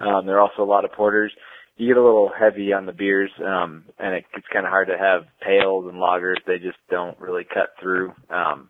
Um, 0.00 0.26
there 0.26 0.36
are 0.36 0.40
also 0.40 0.62
a 0.62 0.64
lot 0.64 0.84
of 0.84 0.92
porters. 0.92 1.32
You 1.76 1.86
get 1.86 1.96
a 1.96 2.04
little 2.04 2.30
heavy 2.36 2.72
on 2.72 2.86
the 2.86 2.92
beers, 2.92 3.30
um, 3.44 3.84
and 3.98 4.14
it, 4.14 4.24
it's 4.36 4.46
kind 4.52 4.66
of 4.66 4.70
hard 4.70 4.88
to 4.88 4.98
have 4.98 5.22
pales 5.40 5.86
and 5.86 5.94
lagers. 5.94 6.36
They 6.46 6.58
just 6.58 6.78
don't 6.90 7.18
really 7.20 7.44
cut 7.44 7.70
through, 7.80 8.12
um, 8.28 8.68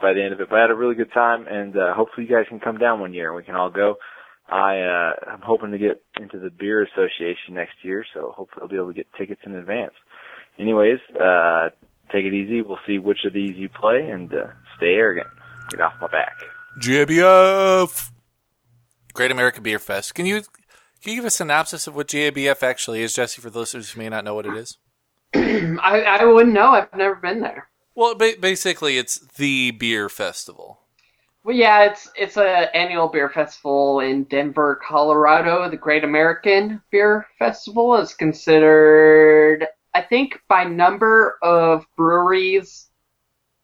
by 0.00 0.12
the 0.12 0.22
end 0.22 0.32
of 0.32 0.40
it. 0.40 0.48
But 0.50 0.58
I 0.58 0.62
had 0.62 0.70
a 0.70 0.74
really 0.74 0.94
good 0.94 1.12
time, 1.12 1.46
and, 1.48 1.76
uh, 1.76 1.94
hopefully 1.94 2.26
you 2.26 2.34
guys 2.34 2.46
can 2.48 2.60
come 2.60 2.78
down 2.78 3.00
one 3.00 3.14
year 3.14 3.28
and 3.28 3.36
we 3.36 3.44
can 3.44 3.54
all 3.54 3.70
go. 3.70 3.96
I, 4.48 4.80
uh, 4.80 5.32
I'm 5.32 5.40
hoping 5.40 5.70
to 5.70 5.78
get 5.78 6.02
into 6.20 6.38
the 6.38 6.50
beer 6.50 6.82
association 6.82 7.54
next 7.54 7.76
year, 7.82 8.04
so 8.12 8.32
hopefully 8.36 8.62
I'll 8.62 8.68
be 8.68 8.76
able 8.76 8.88
to 8.88 8.94
get 8.94 9.06
tickets 9.16 9.40
in 9.46 9.54
advance. 9.54 9.94
Anyways, 10.58 10.98
uh, 11.18 11.70
take 12.10 12.24
it 12.24 12.34
easy. 12.34 12.60
We'll 12.60 12.78
see 12.86 12.98
which 12.98 13.24
of 13.24 13.32
these 13.32 13.56
you 13.56 13.68
play, 13.68 14.08
and, 14.10 14.32
uh, 14.32 14.48
stay 14.76 14.94
arrogant. 14.94 15.28
Get 15.70 15.80
off 15.80 15.94
my 16.00 16.08
back. 16.08 16.34
GABF. 16.80 18.10
Great 19.14 19.30
American 19.30 19.62
Beer 19.62 19.78
Fest. 19.78 20.14
Can 20.14 20.26
you 20.26 20.42
can 21.02 21.10
you 21.10 21.16
give 21.16 21.24
a 21.24 21.30
synopsis 21.30 21.86
of 21.86 21.96
what 21.96 22.06
GABF 22.08 22.62
actually 22.62 23.02
is, 23.02 23.12
Jesse, 23.12 23.42
for 23.42 23.50
the 23.50 23.58
listeners 23.58 23.90
who 23.90 24.00
may 24.00 24.08
not 24.08 24.24
know 24.24 24.34
what 24.34 24.46
it 24.46 24.54
is? 24.54 24.78
I, 25.34 26.02
I 26.20 26.24
wouldn't 26.24 26.54
know. 26.54 26.68
I've 26.68 26.94
never 26.94 27.16
been 27.16 27.40
there. 27.40 27.68
Well, 27.94 28.14
ba- 28.14 28.34
basically, 28.40 28.98
it's 28.98 29.18
the 29.36 29.72
beer 29.72 30.08
festival. 30.08 30.78
Well, 31.44 31.56
yeah, 31.56 31.84
it's 31.84 32.08
it's 32.16 32.36
a 32.36 32.74
annual 32.74 33.08
beer 33.08 33.28
festival 33.28 34.00
in 34.00 34.24
Denver, 34.24 34.80
Colorado. 34.86 35.68
The 35.68 35.76
Great 35.76 36.04
American 36.04 36.80
Beer 36.90 37.26
Festival 37.38 37.96
is 37.96 38.14
considered, 38.14 39.66
I 39.92 40.02
think, 40.02 40.40
by 40.48 40.64
number 40.64 41.38
of 41.42 41.84
breweries 41.96 42.88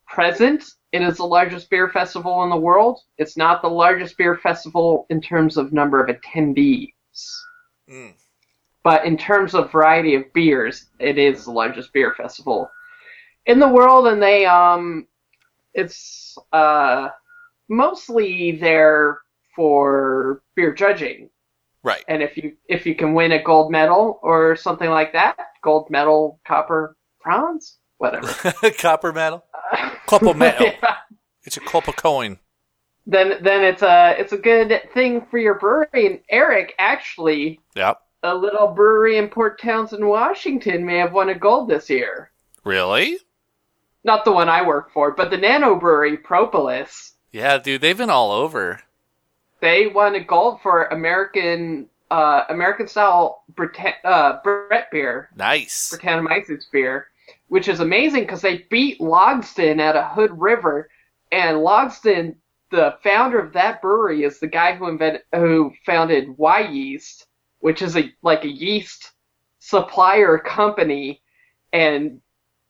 present, 0.07 0.63
it 0.91 1.01
is 1.01 1.17
the 1.17 1.25
largest 1.25 1.69
beer 1.69 1.87
festival 1.89 2.43
in 2.43 2.49
the 2.49 2.57
world. 2.57 2.99
It's 3.17 3.37
not 3.37 3.61
the 3.61 3.69
largest 3.69 4.17
beer 4.17 4.35
festival 4.35 5.05
in 5.09 5.21
terms 5.21 5.55
of 5.55 5.71
number 5.71 6.03
of 6.03 6.13
attendees, 6.13 6.91
Mm. 7.87 8.13
but 8.83 9.05
in 9.05 9.17
terms 9.17 9.53
of 9.53 9.71
variety 9.71 10.15
of 10.15 10.33
beers, 10.33 10.87
it 10.99 11.17
is 11.17 11.45
the 11.45 11.51
largest 11.51 11.93
beer 11.93 12.13
festival 12.15 12.69
in 13.49 13.59
the 13.59 13.67
world. 13.67 14.07
And 14.07 14.21
they, 14.21 14.45
um, 14.45 15.07
it's 15.73 16.37
uh 16.51 17.09
mostly 17.67 18.57
there 18.59 19.19
for 19.55 20.41
beer 20.55 20.73
judging. 20.73 21.29
Right. 21.83 22.03
And 22.07 22.21
if 22.23 22.35
you 22.37 22.55
if 22.67 22.85
you 22.85 22.95
can 22.95 23.13
win 23.13 23.31
a 23.31 23.41
gold 23.43 23.71
medal 23.71 24.19
or 24.23 24.55
something 24.55 24.89
like 24.89 25.13
that, 25.13 25.37
gold 25.63 25.89
medal, 25.89 26.39
copper, 26.45 26.95
bronze, 27.23 27.77
whatever. 27.97 28.27
Copper 28.77 29.13
medal. 29.13 29.45
Copper 30.07 30.33
medal. 30.45 30.65
Yeah. 30.67 30.95
It's 31.43 31.57
a 31.57 31.61
copper 31.61 31.93
coin. 31.93 32.39
Then 33.05 33.37
then 33.41 33.63
it's 33.63 33.81
a 33.81 34.15
it's 34.17 34.33
a 34.33 34.37
good 34.37 34.81
thing 34.93 35.25
for 35.31 35.37
your 35.37 35.55
brewery. 35.55 36.05
And 36.07 36.19
Eric 36.29 36.73
actually 36.79 37.59
Yep. 37.75 37.99
a 38.23 38.35
little 38.35 38.67
brewery 38.67 39.17
in 39.17 39.29
Port 39.29 39.61
Townsend, 39.61 40.05
Washington, 40.05 40.85
may 40.85 40.97
have 40.97 41.13
won 41.13 41.29
a 41.29 41.35
gold 41.35 41.69
this 41.69 41.89
year. 41.89 42.31
Really? 42.65 43.17
Not 44.03 44.25
the 44.25 44.31
one 44.31 44.49
I 44.49 44.65
work 44.65 44.91
for, 44.93 45.11
but 45.11 45.29
the 45.29 45.37
Nano 45.37 45.75
Brewery, 45.75 46.17
Propolis. 46.17 47.13
Yeah, 47.31 47.57
dude, 47.57 47.81
they've 47.81 47.97
been 47.97 48.09
all 48.09 48.31
over. 48.31 48.81
They 49.61 49.87
won 49.87 50.15
a 50.15 50.23
gold 50.23 50.61
for 50.61 50.85
American 50.85 51.89
uh, 52.09 52.45
American 52.49 52.87
style 52.87 53.43
Brita- 53.55 54.03
uh, 54.03 54.41
Brett 54.41 54.89
beer, 54.91 55.29
Nice. 55.35 55.93
Brettanomyces 55.93 56.63
beer, 56.71 57.07
which 57.49 57.67
is 57.67 57.81
amazing 57.81 58.21
because 58.21 58.41
they 58.41 58.65
beat 58.69 58.99
Logsdon 58.99 59.79
at 59.79 59.95
a 59.95 60.05
Hood 60.05 60.31
River, 60.39 60.89
and 61.31 61.57
Logsdon, 61.57 62.35
the 62.71 62.97
founder 63.03 63.39
of 63.39 63.53
that 63.53 63.81
brewery, 63.81 64.23
is 64.23 64.39
the 64.39 64.47
guy 64.47 64.75
who 64.75 64.87
invented 64.87 65.21
who 65.35 65.71
founded 65.85 66.29
Wyeast, 66.37 67.25
which 67.59 67.81
is 67.81 67.95
a 67.95 68.11
like 68.23 68.43
a 68.43 68.49
yeast 68.51 69.11
supplier 69.59 70.39
company, 70.39 71.21
and 71.73 72.21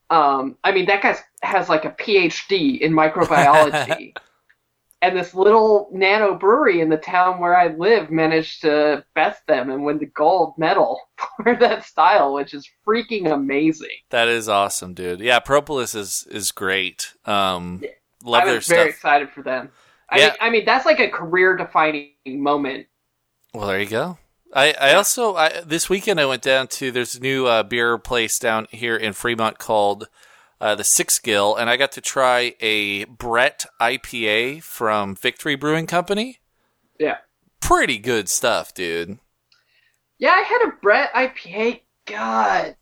um, 0.10 0.57
I 0.64 0.72
mean 0.72 0.86
that 0.88 1.01
guy 1.03 1.18
has 1.43 1.70
like 1.70 1.86
a 1.86 1.91
PhD 1.91 2.80
in 2.80 2.93
microbiology. 2.93 4.16
And 5.01 5.18
this 5.18 5.34
little 5.34 5.89
nano 5.93 6.36
brewery 6.36 6.82
in 6.82 6.89
the 6.89 6.97
town 6.97 7.39
where 7.39 7.55
I 7.57 7.68
live 7.68 8.12
managed 8.12 8.62
to 8.62 9.05
best 9.16 9.45
them 9.47 9.70
and 9.70 9.86
win 9.86 9.97
the 9.97 10.07
gold 10.07 10.55
medal 10.57 10.99
for 11.38 11.55
that 11.55 11.86
style, 11.86 12.34
which 12.34 12.53
is 12.53 12.70
freaking 12.86 13.32
amazing. 13.32 13.95
That 14.10 14.28
is 14.28 14.49
awesome, 14.49 14.93
dude. 14.93 15.20
Yeah, 15.20 15.39
Propolis 15.39 15.93
is 15.95 16.28
is 16.32 16.51
great. 16.51 17.14
Um, 17.26 17.82
love 18.24 18.43
I 18.43 18.45
their 18.45 18.55
was 18.55 18.66
very 18.66 18.89
stuff. 18.89 18.95
excited 18.95 19.30
for 19.32 19.43
them. 19.43 19.72
I 20.10 20.18
Yeah. 20.18 20.26
mean, 20.30 20.32
I 20.41 20.49
mean 20.49 20.66
that's 20.66 20.86
like 20.86 20.99
a 20.99 21.10
career 21.10 21.55
defining 21.55 22.14
moment. 22.26 22.88
Well, 23.53 23.68
there 23.68 23.80
you 23.80 23.89
go. 23.89 24.18
I, 24.54 24.74
I 24.80 24.93
also 24.93 25.36
I, 25.36 25.62
this 25.66 25.89
weekend 25.89 26.20
I 26.20 26.26
went 26.26 26.41
down 26.41 26.68
to 26.68 26.91
there's 26.91 27.16
a 27.16 27.22
new 27.22 27.45
uh, 27.45 27.64
beer 27.64 27.97
place 27.97 28.39
down 28.39 28.68
here 28.72 28.95
in 28.95 29.14
Fremont 29.14 29.60
called 29.60 30.08
uh, 30.60 30.76
the 30.76 30.84
Sixgill, 30.84 31.58
and 31.60 31.70
I 31.70 31.78
got 31.78 31.91
to 31.93 32.02
try 32.02 32.56
a 32.60 33.06
Brett 33.06 33.66
IPA 33.80 34.64
from 34.64 35.16
Victory 35.16 35.56
Brewing 35.56 35.88
Company. 35.88 36.39
Yeah. 37.00 37.18
Pretty 37.62 37.97
good 37.97 38.28
stuff, 38.30 38.74
dude. 38.74 39.20
Yeah, 40.18 40.32
I 40.32 40.41
had 40.41 40.68
a 40.68 40.74
Brett 40.82 41.14
IPA. 41.14 41.82
God. 42.08 42.76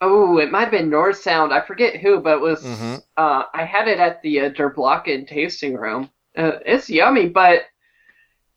Oh, 0.00 0.38
it 0.38 0.50
might 0.50 0.62
have 0.62 0.70
been 0.70 0.90
North 0.90 1.18
Sound. 1.18 1.52
I 1.52 1.60
forget 1.60 1.96
who, 1.96 2.20
but 2.20 2.38
it 2.38 2.40
was. 2.40 2.62
Mhm. 2.64 3.02
Uh, 3.16 3.44
I 3.54 3.64
had 3.64 3.86
it 3.86 3.98
at 3.98 4.22
the 4.22 4.40
uh, 4.40 4.48
Der 4.48 4.72
Blokken 4.72 5.28
tasting 5.28 5.74
room. 5.74 6.10
Uh, 6.36 6.52
it's 6.64 6.90
yummy, 6.90 7.28
but 7.28 7.62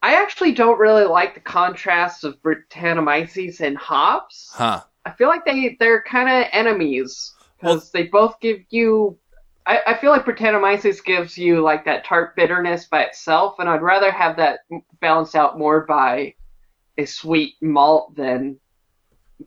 I 0.01 0.21
actually 0.21 0.53
don't 0.53 0.79
really 0.79 1.05
like 1.05 1.33
the 1.33 1.41
contrast 1.41 2.23
of 2.23 2.41
Brettanomyces 2.41 3.59
and 3.59 3.77
hops. 3.77 4.49
Huh. 4.53 4.83
I 5.05 5.11
feel 5.11 5.27
like 5.27 5.45
they 5.45 5.75
they're 5.79 6.03
kind 6.03 6.29
of 6.29 6.49
enemies 6.51 7.33
because 7.59 7.91
they 7.91 8.03
both 8.03 8.39
give 8.39 8.59
you. 8.69 9.17
I, 9.65 9.81
I 9.87 9.97
feel 9.97 10.11
like 10.11 10.25
Brettanomyces 10.25 11.03
gives 11.03 11.37
you 11.37 11.61
like 11.61 11.85
that 11.85 12.05
tart 12.05 12.35
bitterness 12.35 12.85
by 12.85 13.03
itself, 13.03 13.55
and 13.59 13.69
I'd 13.69 13.81
rather 13.81 14.11
have 14.11 14.37
that 14.37 14.61
balanced 15.01 15.35
out 15.35 15.59
more 15.59 15.85
by 15.85 16.33
a 16.97 17.05
sweet 17.05 17.55
malt 17.61 18.15
than 18.15 18.57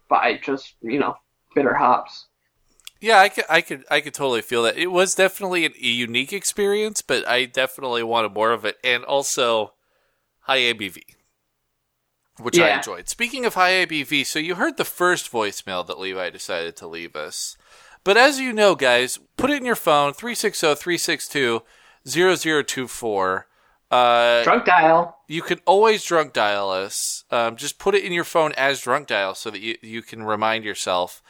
by 0.08 0.38
just 0.42 0.74
you 0.82 0.98
know 0.98 1.16
bitter 1.54 1.74
hops. 1.74 2.26
Yeah, 3.00 3.18
I 3.18 3.30
could, 3.30 3.44
I 3.50 3.60
could, 3.62 3.84
I 3.90 4.00
could 4.00 4.14
totally 4.14 4.42
feel 4.42 4.62
that. 4.62 4.76
It 4.76 4.86
was 4.86 5.16
definitely 5.16 5.66
an, 5.66 5.72
a 5.76 5.86
unique 5.86 6.32
experience, 6.32 7.02
but 7.02 7.26
I 7.26 7.46
definitely 7.46 8.04
wanted 8.04 8.32
more 8.32 8.52
of 8.52 8.64
it, 8.64 8.76
and 8.84 9.02
also 9.04 9.72
high 10.42 10.58
ABV, 10.60 11.02
which 12.38 12.58
I 12.58 12.76
enjoyed. 12.76 13.08
Speaking 13.08 13.44
of 13.44 13.54
high 13.54 13.84
ABV, 13.84 14.24
so 14.26 14.38
you 14.38 14.54
heard 14.56 14.76
the 14.76 14.84
first 14.84 15.30
voicemail 15.32 15.86
that 15.86 15.98
Levi 15.98 16.30
decided 16.30 16.76
to 16.76 16.86
leave 16.86 17.16
us, 17.16 17.56
but 18.04 18.16
as 18.16 18.40
you 18.40 18.52
know, 18.52 18.74
guys, 18.74 19.18
put 19.36 19.50
it 19.50 19.58
in 19.58 19.64
your 19.64 19.76
phone 19.76 20.10
oh, 20.10 20.12
360-362-0024. 22.06 23.44
Uh, 23.90 24.42
Drunk 24.42 24.64
dial. 24.64 25.18
you 25.28 25.42
can 25.42 25.60
always 25.66 26.02
drunk 26.02 26.32
dial 26.32 26.70
us. 26.70 27.24
Um, 27.30 27.56
just 27.56 27.78
put 27.78 27.94
it 27.94 28.02
in 28.04 28.12
your 28.12 28.24
phone 28.24 28.52
as 28.56 28.80
drunk 28.80 29.08
dial 29.08 29.34
so 29.34 29.50
that 29.50 29.60
you, 29.60 29.76
you 29.82 30.00
can 30.00 30.22
remind 30.22 30.64
yourself. 30.64 31.22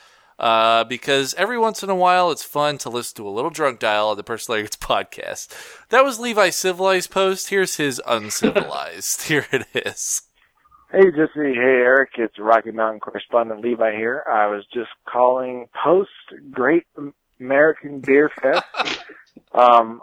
Uh, 0.43 0.82
because 0.82 1.34
every 1.34 1.57
once 1.57 1.84
in 1.84 1.88
a 1.88 1.95
while 1.95 2.32
it's 2.32 2.43
fun 2.43 2.76
to 2.76 2.90
listen 2.90 3.14
to 3.14 3.28
a 3.28 3.30
little 3.30 3.49
drunk 3.49 3.78
dial 3.78 4.09
on 4.09 4.16
the 4.16 4.24
Personal 4.24 4.61
podcast. 4.64 5.49
That 5.90 6.05
was 6.05 6.18
Levi 6.18 6.51
civilized 6.51 7.12
post. 7.12 7.51
Here's 7.51 7.76
his 7.76 8.03
uncivilized. 8.09 9.22
Here 9.28 9.47
it 9.53 9.66
is. 9.72 10.22
Hey 10.90 11.11
Jesse, 11.12 11.55
hey 11.55 11.80
Eric, 11.80 12.11
it's 12.18 12.38
Rocky 12.38 12.72
Mountain 12.72 13.01
correspondent 13.01 13.62
Levi 13.62 13.97
here. 13.97 14.24
I 14.30 14.49
was 14.49 14.62
just 14.74 14.90
calling 15.11 15.68
post 15.82 16.11
Great 16.51 16.84
American 17.40 18.01
Beer 18.01 18.30
Fest. 18.43 18.64
um, 19.55 20.03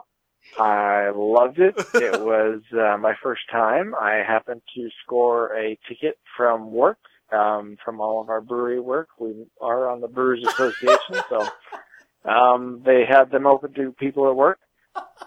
I 0.58 1.12
loved 1.14 1.60
it. 1.60 1.76
It 1.94 2.22
was 2.22 2.62
uh, 2.74 2.98
my 2.98 3.14
first 3.22 3.42
time. 3.52 3.94
I 3.94 4.24
happened 4.28 4.62
to 4.76 4.90
score 5.04 5.56
a 5.56 5.78
ticket 5.88 6.18
from 6.36 6.72
work, 6.72 6.98
um, 7.32 7.78
from 7.84 8.00
all 8.00 8.22
of 8.22 8.30
our 8.30 8.42
brewery 8.42 8.80
work. 8.80 9.10
We 9.20 9.46
are 9.62 9.90
on 9.90 10.02
the 10.02 10.08
Brewers 10.08 10.44
Association, 10.48 11.22
so 11.30 11.48
um, 12.26 12.82
they 12.86 13.04
had 13.08 13.32
them 13.32 13.46
open 13.46 13.74
to 13.74 13.92
people 13.94 14.30
at 14.30 14.36
work. 14.36 14.60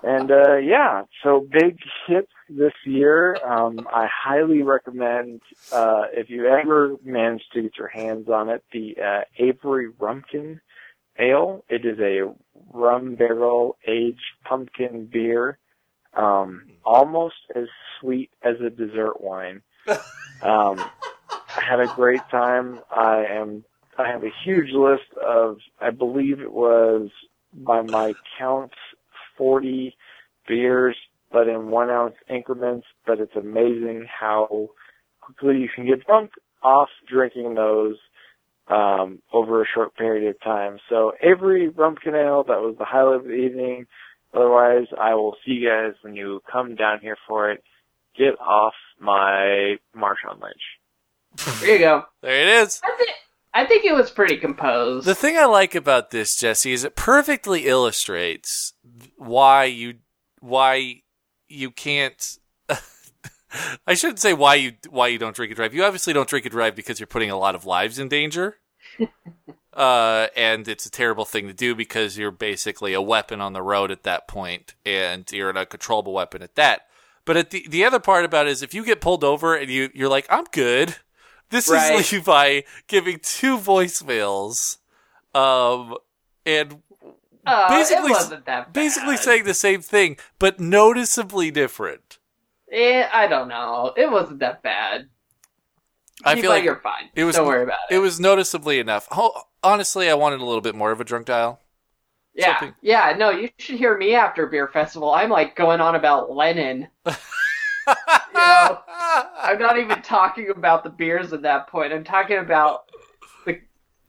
And 0.03 0.31
uh, 0.31 0.57
yeah, 0.57 1.05
so 1.23 1.47
big 1.51 1.79
hit 2.07 2.29
this 2.49 2.73
year. 2.85 3.37
Um, 3.45 3.87
I 3.93 4.09
highly 4.13 4.63
recommend 4.63 5.41
uh, 5.71 6.05
if 6.13 6.29
you 6.29 6.47
ever 6.47 6.97
manage 7.05 7.43
to 7.53 7.63
get 7.63 7.77
your 7.79 7.89
hands 7.89 8.29
on 8.29 8.49
it, 8.49 8.65
the 8.73 8.97
uh, 9.01 9.21
Avery 9.39 9.91
Rumpkin 9.93 10.61
Ale. 11.19 11.65
It 11.69 11.85
is 11.85 11.99
a 12.01 12.33
rum 12.73 13.15
barrel 13.15 13.77
aged 13.87 14.21
pumpkin 14.45 15.09
beer, 15.13 15.59
um, 16.15 16.63
almost 16.85 17.37
as 17.55 17.67
sweet 18.01 18.31
as 18.43 18.57
a 18.61 18.71
dessert 18.71 19.21
wine. 19.21 19.63
Um, 20.43 20.85
had 21.69 21.81
a 21.81 21.89
great 21.89 22.29
time. 22.31 22.81
I 22.91 23.25
am. 23.31 23.65
I 23.99 24.09
have 24.09 24.23
a 24.25 24.33
huge 24.45 24.71
list 24.73 25.13
of. 25.25 25.59
I 25.81 25.91
believe 25.91 26.41
it 26.41 26.53
was 26.53 27.11
by 27.53 27.83
my 27.83 28.15
count 28.39 28.73
forty 29.37 29.97
beers, 30.49 30.97
but 31.31 31.49
in 31.49 31.71
one 31.71 31.91
ounce 31.91 32.15
increments. 32.29 32.87
But 33.07 33.21
it's 33.21 33.37
amazing 33.37 34.07
how 34.09 34.69
quickly 35.21 35.59
you 35.59 35.69
can 35.75 35.87
get 35.87 36.07
drunk 36.07 36.33
off 36.63 36.89
drinking 37.09 37.55
those 37.55 37.97
um, 38.69 39.21
over 39.33 39.63
a 39.63 39.67
short 39.75 39.97
period 39.97 40.29
of 40.29 40.41
time. 40.41 40.79
So 40.89 41.13
Avery 41.23 41.71
Rumpkin 41.71 42.15
Ale, 42.15 42.45
that 42.45 42.61
was 42.61 42.77
the 42.79 42.85
highlight 42.85 43.21
of 43.21 43.25
the 43.25 43.33
evening. 43.33 43.87
Otherwise, 44.35 44.87
I 44.99 45.15
will 45.15 45.37
see 45.45 45.53
you 45.53 45.69
guys 45.69 45.93
when 46.03 46.15
you 46.17 46.41
come 46.51 46.75
down 46.75 47.01
here 47.01 47.17
for 47.29 47.51
it. 47.51 47.63
Get 48.17 48.39
off 48.41 48.75
my 49.01 49.77
Marshawn 49.97 50.41
Lynch. 50.41 50.63
There 51.61 51.73
you 51.73 51.79
go. 51.79 52.05
There 52.21 52.41
it 52.41 52.63
is. 52.63 52.81
I 52.85 52.95
think 52.97 53.11
I 53.55 53.67
think 53.67 53.85
it 53.85 53.95
was 53.95 54.11
pretty 54.11 54.37
composed. 54.39 55.07
The 55.07 55.15
thing 55.15 55.37
I 55.37 55.45
like 55.45 55.75
about 55.75 56.11
this, 56.11 56.37
Jesse, 56.37 56.73
is 56.73 56.85
it 56.85 56.97
perfectly 56.97 57.67
illustrates 57.67 58.73
why 59.17 59.65
you 59.65 59.97
why 60.41 61.03
you 61.49 61.71
can't. 61.71 62.39
I 63.87 63.95
shouldn't 63.95 64.21
say 64.21 64.33
why 64.33 64.55
you 64.55 64.73
why 64.89 65.09
you 65.09 65.19
don't 65.19 65.37
drink 65.37 65.51
and 65.51 65.57
drive. 65.57 65.75
You 65.75 65.85
obviously 65.85 66.13
don't 66.13 66.29
drink 66.29 66.47
and 66.47 66.53
drive 66.53 66.75
because 66.75 66.99
you're 66.99 67.07
putting 67.07 67.31
a 67.31 67.39
lot 67.39 67.55
of 67.55 67.67
lives 67.67 67.99
in 67.99 68.09
danger. 68.09 68.57
uh, 69.75 70.27
and 70.35 70.67
it's 70.67 70.87
a 70.87 70.91
terrible 70.91 71.27
thing 71.27 71.47
to 71.47 71.55
do 71.55 71.75
because 71.75 72.17
you're 72.17 72.31
basically 72.31 72.95
a 72.95 73.03
weapon 73.03 73.41
on 73.41 73.53
the 73.53 73.63
road 73.63 73.91
at 73.91 74.03
that 74.05 74.29
point, 74.29 74.75
and 74.87 75.31
you're 75.31 75.51
an 75.51 75.57
uncontrollable 75.59 76.15
weapon 76.15 76.43
at 76.43 76.55
that. 76.55 76.83
But 77.27 77.37
at 77.37 77.51
the 77.51 77.67
the 77.69 77.85
other 77.85 78.01
part 78.01 78.25
about 78.25 78.47
it 78.47 78.51
is 78.51 78.63
if 78.63 78.73
you 78.73 78.85
get 78.85 79.03
pulled 79.03 79.25
over 79.25 79.55
and 79.55 79.71
you 79.71 79.91
you're 79.93 80.09
like 80.09 80.27
I'm 80.31 80.45
good. 80.53 80.97
This 81.53 81.69
Right. 81.69 82.01
is 82.01 82.11
Levi 82.13 82.63
giving 82.89 83.19
two 83.23 83.59
voicemails, 83.59 84.79
um, 85.35 85.97
and 86.47 86.83
Uh, 87.47 87.69
basically- 87.69 88.11
it 88.11 88.15
wasn't 88.15 88.47
that 88.47 88.65
bad. 88.67 88.73
basically 88.73 89.17
saying 89.19 89.45
the 89.45 89.53
same 89.55 89.83
thing, 89.83 90.17
but 90.39 90.59
noticeably 90.59 91.51
different. 91.51 92.19
Eh, 92.73 93.07
I 93.13 93.27
don't 93.27 93.49
know. 93.49 93.93
It 93.99 94.11
wasn't 94.11 94.39
that 94.39 94.63
bad. 94.63 95.11
I 96.25 96.31
Levi, 96.31 96.41
feel 96.41 96.51
like 96.53 96.65
you're 96.65 96.81
fine. 96.81 97.11
it 97.15 97.25
was. 97.25 97.37
Don't 97.37 97.47
worry 97.47 97.65
about 97.65 97.81
it. 97.91 97.97
It 97.97 97.99
was 97.99 98.19
noticeably 98.19 98.79
enough. 98.79 99.07
Honestly, 99.63 100.09
I 100.09 100.15
wanted 100.15 100.41
a 100.41 100.45
little 100.45 100.61
bit 100.63 100.75
more 100.75 100.91
of 100.91 101.01
a 101.01 101.05
drunk 101.05 101.27
dial. 101.27 101.61
yeah, 102.35 102.59
something- 102.59 102.75
yeah. 102.81 103.15
No, 103.19 103.29
you 103.29 103.51
should 103.59 103.77
hear 103.77 103.99
me 103.99 104.15
after 104.15 104.47
beer 104.47 104.69
festival. 104.69 105.11
I'm 105.13 105.29
like 105.29 105.55
going 105.55 105.83
on 105.83 105.95
about 105.97 106.31
Lenin. 106.31 106.89
You 108.35 108.39
know, 108.41 108.79
I'm 109.39 109.59
not 109.59 109.79
even 109.79 110.01
talking 110.03 110.49
about 110.51 110.85
the 110.85 110.91
beers 110.91 111.33
at 111.33 111.43
that 111.43 111.67
point. 111.69 111.93
I'm 111.93 112.03
talking 112.05 112.39
about 112.39 112.91
the 113.45 113.61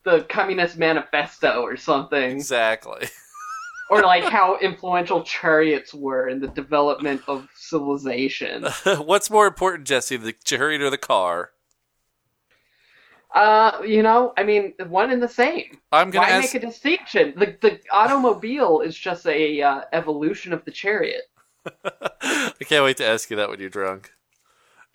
the 0.04 0.22
Communist 0.30 0.78
Manifesto 0.78 1.62
or 1.62 1.76
something, 1.76 2.32
exactly. 2.32 3.08
or 3.90 4.02
like 4.02 4.24
how 4.24 4.58
influential 4.60 5.24
chariots 5.24 5.94
were 5.94 6.30
in 6.30 6.40
the 6.40 6.48
development 6.48 7.22
of 7.28 7.48
civilization. 7.56 8.66
What's 8.86 9.30
more 9.30 9.46
important, 9.46 9.88
Jesse, 9.88 10.18
the 10.18 10.34
chariot 10.44 10.82
or 10.82 10.90
the 10.90 10.98
car? 10.98 11.52
Uh, 13.34 13.82
you 13.86 14.04
know, 14.04 14.32
I 14.38 14.44
mean, 14.44 14.74
one 14.88 15.12
and 15.12 15.22
the 15.22 15.28
same. 15.28 15.80
I'm 15.92 16.12
gonna 16.12 16.28
Why 16.28 16.34
ask. 16.34 16.54
make 16.54 16.64
a 16.64 16.66
distinction? 16.66 17.34
The 17.36 17.58
the 17.62 17.80
automobile 17.92 18.82
is 18.82 18.96
just 18.96 19.26
a 19.26 19.62
uh, 19.62 19.82
evolution 19.92 20.54
of 20.54 20.64
the 20.66 20.72
chariot. 20.72 21.24
I 21.86 22.52
can't 22.66 22.84
wait 22.84 22.98
to 22.98 23.06
ask 23.06 23.30
you 23.30 23.38
that 23.38 23.50
when 23.50 23.60
you're 23.60 23.70
drunk. 23.70 24.12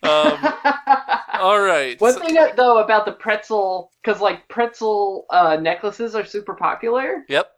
Um, 0.02 0.38
all 1.34 1.60
right. 1.60 2.00
One 2.00 2.14
So- 2.14 2.20
thing 2.20 2.34
that, 2.34 2.56
though 2.56 2.78
about 2.78 3.04
the 3.06 3.12
pretzel, 3.12 3.90
because 4.02 4.20
like 4.20 4.48
pretzel 4.48 5.26
uh, 5.30 5.56
necklaces 5.56 6.14
are 6.14 6.24
super 6.24 6.54
popular 6.54 7.24
yep. 7.28 7.52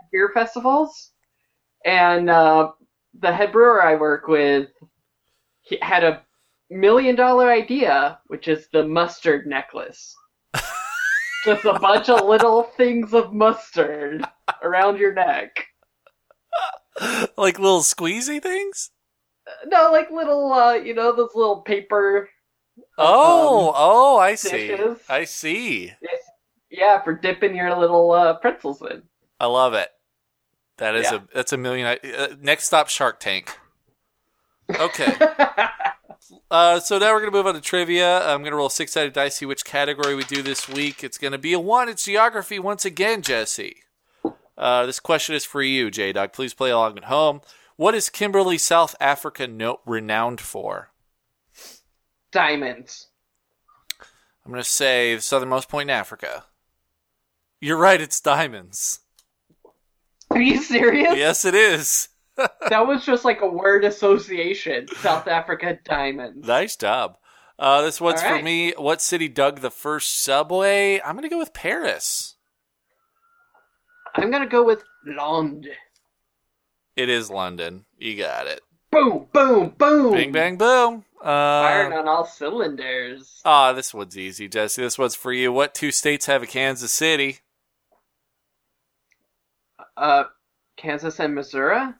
at 0.00 0.10
beer 0.10 0.30
festivals, 0.34 1.12
and 1.84 2.28
uh, 2.30 2.72
the 3.20 3.32
head 3.32 3.52
brewer 3.52 3.82
I 3.82 3.94
work 3.96 4.26
with 4.28 4.68
he 5.62 5.78
had 5.82 6.04
a 6.04 6.22
million 6.70 7.16
dollar 7.16 7.50
idea, 7.50 8.18
which 8.28 8.48
is 8.48 8.68
the 8.72 8.86
mustard 8.86 9.46
necklace. 9.46 10.14
Just 11.44 11.64
a 11.64 11.78
bunch 11.78 12.08
of 12.08 12.24
little 12.26 12.64
things 12.76 13.12
of 13.14 13.32
mustard 13.32 14.24
around 14.62 14.98
your 14.98 15.12
neck. 15.12 15.65
Like 17.36 17.58
little 17.58 17.80
squeezy 17.82 18.42
things. 18.42 18.90
No, 19.66 19.90
like 19.92 20.10
little, 20.10 20.52
uh, 20.52 20.74
you 20.74 20.94
know, 20.94 21.14
those 21.14 21.30
little 21.34 21.60
paper. 21.62 22.28
Oh, 22.98 23.68
um, 23.68 23.74
oh, 23.76 24.18
I 24.18 24.34
see. 24.34 24.68
dishes. 24.68 24.98
I 25.08 25.24
see. 25.24 25.92
Yeah, 26.70 27.02
for 27.02 27.14
dipping 27.14 27.54
your 27.54 27.74
little 27.78 28.10
uh, 28.12 28.34
pretzels 28.34 28.82
in. 28.82 29.02
I 29.38 29.46
love 29.46 29.74
it. 29.74 29.88
That 30.78 30.94
is 30.96 31.04
Yeah. 31.10 31.16
a 31.16 31.20
that's 31.34 31.52
a 31.52 31.56
million. 31.56 31.86
Uh, 31.86 32.28
next 32.40 32.64
stop, 32.66 32.88
Shark 32.88 33.20
Tank. 33.20 33.56
Okay. 34.74 35.12
Uh, 36.50 36.78
so 36.80 36.98
now 36.98 37.12
we're 37.12 37.20
going 37.20 37.30
to 37.30 37.36
move 37.36 37.46
on 37.46 37.54
to 37.54 37.60
trivia. 37.60 38.20
I'm 38.28 38.40
going 38.40 38.50
to 38.50 38.56
roll 38.56 38.68
six 38.68 38.92
sided 38.92 39.12
dice, 39.12 39.36
see 39.36 39.46
which 39.46 39.64
category 39.64 40.14
we 40.14 40.24
do 40.24 40.42
this 40.42 40.68
week. 40.68 41.02
It's 41.04 41.18
going 41.18 41.32
to 41.32 41.38
be 41.38 41.52
a 41.52 41.60
one. 41.60 41.88
It's 41.88 42.04
geography 42.04 42.58
once 42.58 42.84
again, 42.84 43.22
Jesse. 43.22 43.76
Uh, 44.56 44.86
this 44.86 45.00
question 45.00 45.34
is 45.34 45.44
for 45.44 45.62
you, 45.62 45.90
J 45.90 46.12
Dog. 46.12 46.32
Please 46.32 46.54
play 46.54 46.70
along 46.70 46.96
at 46.96 47.04
home. 47.04 47.40
What 47.76 47.94
is 47.94 48.08
Kimberley, 48.08 48.56
South 48.58 48.94
Africa, 49.00 49.46
no- 49.46 49.80
renowned 49.84 50.40
for? 50.40 50.90
Diamonds. 52.32 53.08
I'm 54.44 54.52
going 54.52 54.62
to 54.62 54.68
say 54.68 55.14
the 55.14 55.20
southernmost 55.20 55.68
point 55.68 55.90
in 55.90 55.96
Africa. 55.96 56.44
You're 57.60 57.76
right. 57.76 58.00
It's 58.00 58.20
diamonds. 58.20 59.00
Are 60.30 60.40
you 60.40 60.62
serious? 60.62 61.16
yes, 61.16 61.44
it 61.44 61.54
is. 61.54 62.08
That 62.68 62.86
was 62.86 63.02
just 63.02 63.24
like 63.24 63.40
a 63.40 63.46
word 63.48 63.82
association. 63.84 64.88
South 64.98 65.26
Africa 65.26 65.78
diamonds. 65.84 66.46
Nice 66.46 66.76
job. 66.76 67.16
Uh, 67.58 67.80
this 67.80 67.98
one's 67.98 68.22
All 68.22 68.28
for 68.28 68.42
me. 68.42 68.72
What 68.76 69.00
city 69.00 69.26
dug 69.26 69.60
the 69.60 69.70
first 69.70 70.22
subway? 70.22 71.00
I'm 71.00 71.14
going 71.14 71.22
to 71.22 71.30
go 71.30 71.38
with 71.38 71.54
Paris. 71.54 72.35
I'm 74.16 74.30
gonna 74.30 74.46
go 74.46 74.64
with 74.64 74.82
London. 75.04 75.72
It 76.96 77.08
is 77.08 77.30
London. 77.30 77.84
You 77.98 78.16
got 78.16 78.46
it. 78.46 78.60
Boom, 78.90 79.26
boom, 79.32 79.74
boom. 79.76 80.12
Bing, 80.12 80.32
bang, 80.32 80.56
boom. 80.56 81.04
Firing 81.22 81.92
Uh, 81.92 81.96
on 81.96 82.08
all 82.08 82.24
cylinders. 82.24 83.40
ah, 83.44 83.72
this 83.72 83.92
one's 83.92 84.16
easy, 84.16 84.48
Jesse. 84.48 84.80
This 84.82 84.96
one's 84.98 85.14
for 85.14 85.32
you. 85.32 85.52
What 85.52 85.74
two 85.74 85.90
states 85.90 86.26
have 86.26 86.42
a 86.42 86.46
Kansas 86.46 86.92
City? 86.92 87.40
Uh, 89.96 90.24
Kansas 90.76 91.18
and 91.20 91.34
Missouri. 91.34 91.92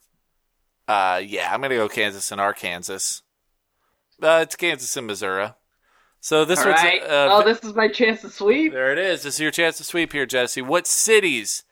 Uh, 0.89 1.21
yeah, 1.25 1.53
I'm 1.53 1.61
going 1.61 1.71
to 1.71 1.77
go 1.77 1.89
Kansas 1.89 2.31
and 2.31 2.41
Arkansas. 2.41 3.21
Uh, 4.23 4.41
it's 4.43 4.55
Kansas 4.57 4.97
and 4.97 5.07
Missouri. 5.07 5.49
So 6.21 6.45
this 6.45 6.61
All 6.61 6.67
one's. 6.67 6.83
right. 6.83 7.03
Uh, 7.03 7.29
oh, 7.33 7.43
this 7.45 7.62
is 7.64 7.75
my 7.75 7.89
chance 7.89 8.21
to 8.23 8.31
sweep. 8.31 8.73
There 8.73 8.93
it 8.93 8.99
is. 8.99 9.23
This 9.23 9.35
is 9.35 9.41
your 9.41 9.51
chance 9.51 9.79
to 9.79 9.85
sweep 9.85 10.12
here, 10.12 10.27
Jesse. 10.27 10.62
What 10.62 10.87
cities? 10.87 11.64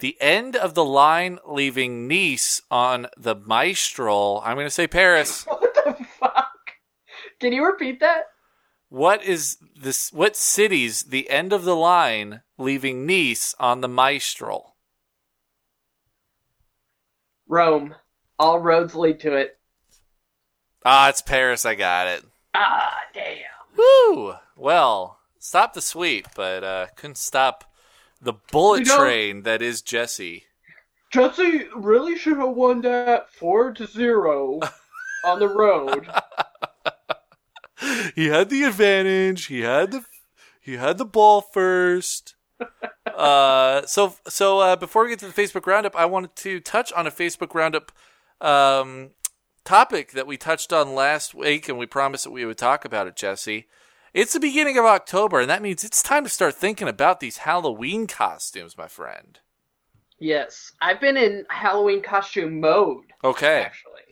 The 0.00 0.16
end 0.18 0.56
of 0.56 0.74
the 0.74 0.84
line 0.84 1.38
leaving 1.46 2.08
Nice 2.08 2.62
on 2.70 3.06
the 3.18 3.34
Mistral. 3.34 4.42
I'm 4.44 4.56
going 4.56 4.66
to 4.66 4.70
say 4.70 4.86
Paris. 4.86 5.46
What 5.60 5.74
the 5.74 6.04
fuck? 6.18 6.72
Can 7.38 7.52
you 7.52 7.64
repeat 7.64 8.00
that? 8.00 8.24
What 8.88 9.22
is 9.24 9.58
this? 9.80 10.12
What 10.12 10.36
cities? 10.36 11.04
The 11.04 11.30
end 11.30 11.52
of 11.52 11.64
the 11.64 11.76
line 11.76 12.42
leaving 12.58 13.06
Nice 13.06 13.54
on 13.58 13.80
the 13.80 13.88
Mistral. 13.88 14.74
Rome. 17.46 17.94
All 18.38 18.58
roads 18.58 18.94
lead 18.94 19.20
to 19.20 19.34
it. 19.36 19.58
Ah, 20.84 21.08
it's 21.08 21.22
Paris. 21.22 21.64
I 21.64 21.74
got 21.74 22.06
it. 22.06 22.24
Ah, 22.54 22.96
damn. 23.14 23.36
Woo! 23.76 24.34
Well, 24.56 25.18
stop 25.38 25.74
the 25.74 25.82
sweep, 25.82 26.26
but 26.34 26.64
uh, 26.64 26.86
couldn't 26.96 27.18
stop 27.18 27.69
the 28.20 28.34
bullet 28.52 28.80
You 28.80 28.84
know- 28.86 28.98
train 28.98 29.42
that 29.42 29.62
is 29.62 29.82
Jesse. 29.82 30.44
Jesse 31.12 31.64
really 31.74 32.16
should 32.16 32.36
have 32.36 32.50
won 32.50 32.82
that 32.82 33.32
four 33.32 33.72
to 33.72 33.86
zero 33.86 34.60
on 35.24 35.40
the 35.40 35.48
road. 35.48 36.08
he 38.14 38.26
had 38.26 38.48
the 38.50 38.62
advantage. 38.62 39.46
He 39.46 39.62
had 39.62 39.90
the 39.90 40.04
he 40.60 40.76
had 40.76 40.98
the 40.98 41.04
ball 41.04 41.40
first. 41.40 42.36
uh, 43.06 43.86
so 43.86 44.14
so 44.28 44.60
uh, 44.60 44.76
before 44.76 45.04
we 45.04 45.10
get 45.10 45.18
to 45.20 45.26
the 45.26 45.32
Facebook 45.42 45.66
roundup, 45.66 45.96
I 45.96 46.04
wanted 46.04 46.36
to 46.36 46.60
touch 46.60 46.92
on 46.92 47.06
a 47.06 47.10
Facebook 47.10 47.54
roundup 47.54 47.90
um, 48.40 49.10
topic 49.64 50.12
that 50.12 50.26
we 50.26 50.36
touched 50.36 50.72
on 50.72 50.94
last 50.94 51.34
week, 51.34 51.68
and 51.68 51.78
we 51.78 51.86
promised 51.86 52.24
that 52.24 52.30
we 52.30 52.44
would 52.44 52.58
talk 52.58 52.84
about 52.84 53.06
it, 53.06 53.16
Jesse. 53.16 53.66
It's 54.12 54.32
the 54.32 54.40
beginning 54.40 54.76
of 54.76 54.84
October, 54.84 55.40
and 55.40 55.50
that 55.50 55.62
means 55.62 55.84
it's 55.84 56.02
time 56.02 56.24
to 56.24 56.30
start 56.30 56.54
thinking 56.54 56.88
about 56.88 57.20
these 57.20 57.38
Halloween 57.38 58.06
costumes, 58.06 58.76
my 58.76 58.88
friend. 58.88 59.38
Yes, 60.18 60.72
I've 60.82 61.00
been 61.00 61.16
in 61.16 61.46
Halloween 61.48 62.02
costume 62.02 62.60
mode. 62.60 63.04
Okay. 63.22 63.62
Actually, 63.62 64.02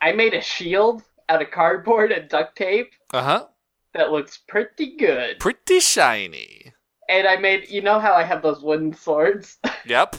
I 0.00 0.12
made 0.12 0.32
a 0.34 0.40
shield 0.40 1.02
out 1.28 1.42
of 1.42 1.50
cardboard 1.50 2.12
and 2.12 2.28
duct 2.28 2.56
tape 2.56 2.92
Uh 3.12 3.22
huh. 3.22 3.46
that 3.94 4.12
looks 4.12 4.38
pretty 4.48 4.96
good. 4.96 5.40
Pretty 5.40 5.80
shiny. 5.80 6.72
And 7.08 7.26
I 7.26 7.36
made, 7.36 7.68
you 7.68 7.82
know 7.82 7.98
how 7.98 8.14
I 8.14 8.22
have 8.24 8.42
those 8.42 8.62
wooden 8.62 8.92
swords? 8.94 9.58
Yep. 9.86 10.16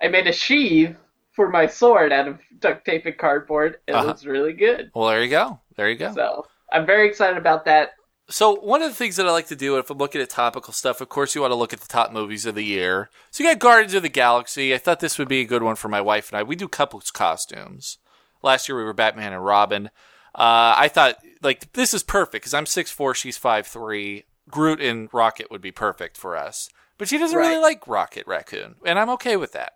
I 0.00 0.08
made 0.08 0.26
a 0.26 0.32
sheath 0.32 0.96
for 1.32 1.50
my 1.50 1.66
sword 1.66 2.10
out 2.12 2.26
of 2.28 2.38
duct 2.60 2.84
tape 2.86 3.04
and 3.04 3.18
cardboard. 3.18 3.78
It 3.86 3.92
Uh-huh. 3.92 4.06
looks 4.06 4.24
really 4.24 4.52
good. 4.54 4.90
Well, 4.94 5.08
there 5.08 5.22
you 5.22 5.28
go. 5.30 5.60
There 5.76 5.90
you 5.90 5.96
go. 5.96 6.14
So 6.14 6.46
I'm 6.72 6.86
very 6.86 7.06
excited 7.08 7.36
about 7.36 7.64
that. 7.66 7.90
So 8.30 8.54
one 8.56 8.82
of 8.82 8.90
the 8.90 8.94
things 8.94 9.16
that 9.16 9.26
I 9.26 9.30
like 9.30 9.46
to 9.46 9.56
do 9.56 9.78
if 9.78 9.88
I'm 9.88 9.96
looking 9.98 10.20
at 10.20 10.28
topical 10.28 10.72
stuff, 10.74 11.00
of 11.00 11.08
course, 11.08 11.34
you 11.34 11.40
want 11.40 11.50
to 11.50 11.56
look 11.56 11.72
at 11.72 11.80
the 11.80 11.88
top 11.88 12.12
movies 12.12 12.44
of 12.44 12.54
the 12.54 12.64
year. 12.64 13.08
So 13.30 13.42
you 13.42 13.50
got 13.50 13.58
Guardians 13.58 13.94
of 13.94 14.02
the 14.02 14.10
Galaxy. 14.10 14.74
I 14.74 14.78
thought 14.78 15.00
this 15.00 15.18
would 15.18 15.28
be 15.28 15.40
a 15.40 15.46
good 15.46 15.62
one 15.62 15.76
for 15.76 15.88
my 15.88 16.00
wife 16.02 16.30
and 16.30 16.38
I. 16.38 16.42
We 16.42 16.54
do 16.56 16.68
couples 16.68 17.10
costumes. 17.10 17.98
Last 18.42 18.68
year 18.68 18.76
we 18.76 18.84
were 18.84 18.92
Batman 18.92 19.32
and 19.32 19.44
Robin. 19.44 19.86
Uh, 20.34 20.74
I 20.76 20.88
thought 20.88 21.16
like 21.42 21.72
this 21.72 21.94
is 21.94 22.02
perfect 22.02 22.42
because 22.44 22.54
I'm 22.54 22.66
six 22.66 22.90
four, 22.90 23.14
she's 23.14 23.38
five 23.38 23.66
three. 23.66 24.24
Groot 24.50 24.80
and 24.80 25.08
Rocket 25.12 25.50
would 25.50 25.60
be 25.60 25.72
perfect 25.72 26.16
for 26.16 26.36
us, 26.36 26.70
but 26.96 27.08
she 27.08 27.18
doesn't 27.18 27.36
really 27.36 27.58
like 27.60 27.86
Rocket 27.86 28.26
Raccoon, 28.26 28.76
and 28.84 28.98
I'm 28.98 29.10
okay 29.10 29.36
with 29.36 29.52
that. 29.52 29.72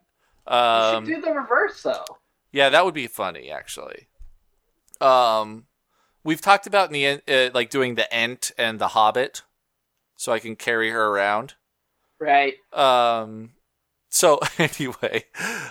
Um, 0.46 1.05
you 1.05 1.14
should 1.14 1.22
do 1.22 1.26
the 1.28 1.32
reverse 1.34 1.82
though. 1.82 2.05
yeah, 2.53 2.68
that 2.70 2.84
would 2.84 2.94
be 2.94 3.07
funny, 3.07 3.50
actually. 3.50 4.09
Um, 5.00 5.66
we've 6.25 6.41
talked 6.41 6.66
about 6.66 6.93
in 6.93 7.20
the 7.27 7.47
uh, 7.47 7.51
like 7.55 7.70
doing 7.70 7.95
the 7.95 8.12
Ent 8.12 8.53
and 8.59 8.79
the 8.79 8.89
Hobbit, 8.89 9.43
so 10.16 10.33
I 10.33 10.39
can 10.39 10.57
carry 10.57 10.91
her 10.91 11.09
around. 11.09 11.55
Right. 12.20 12.55
Um, 12.73 13.51
so 14.09 14.41
anyway, 14.59 15.25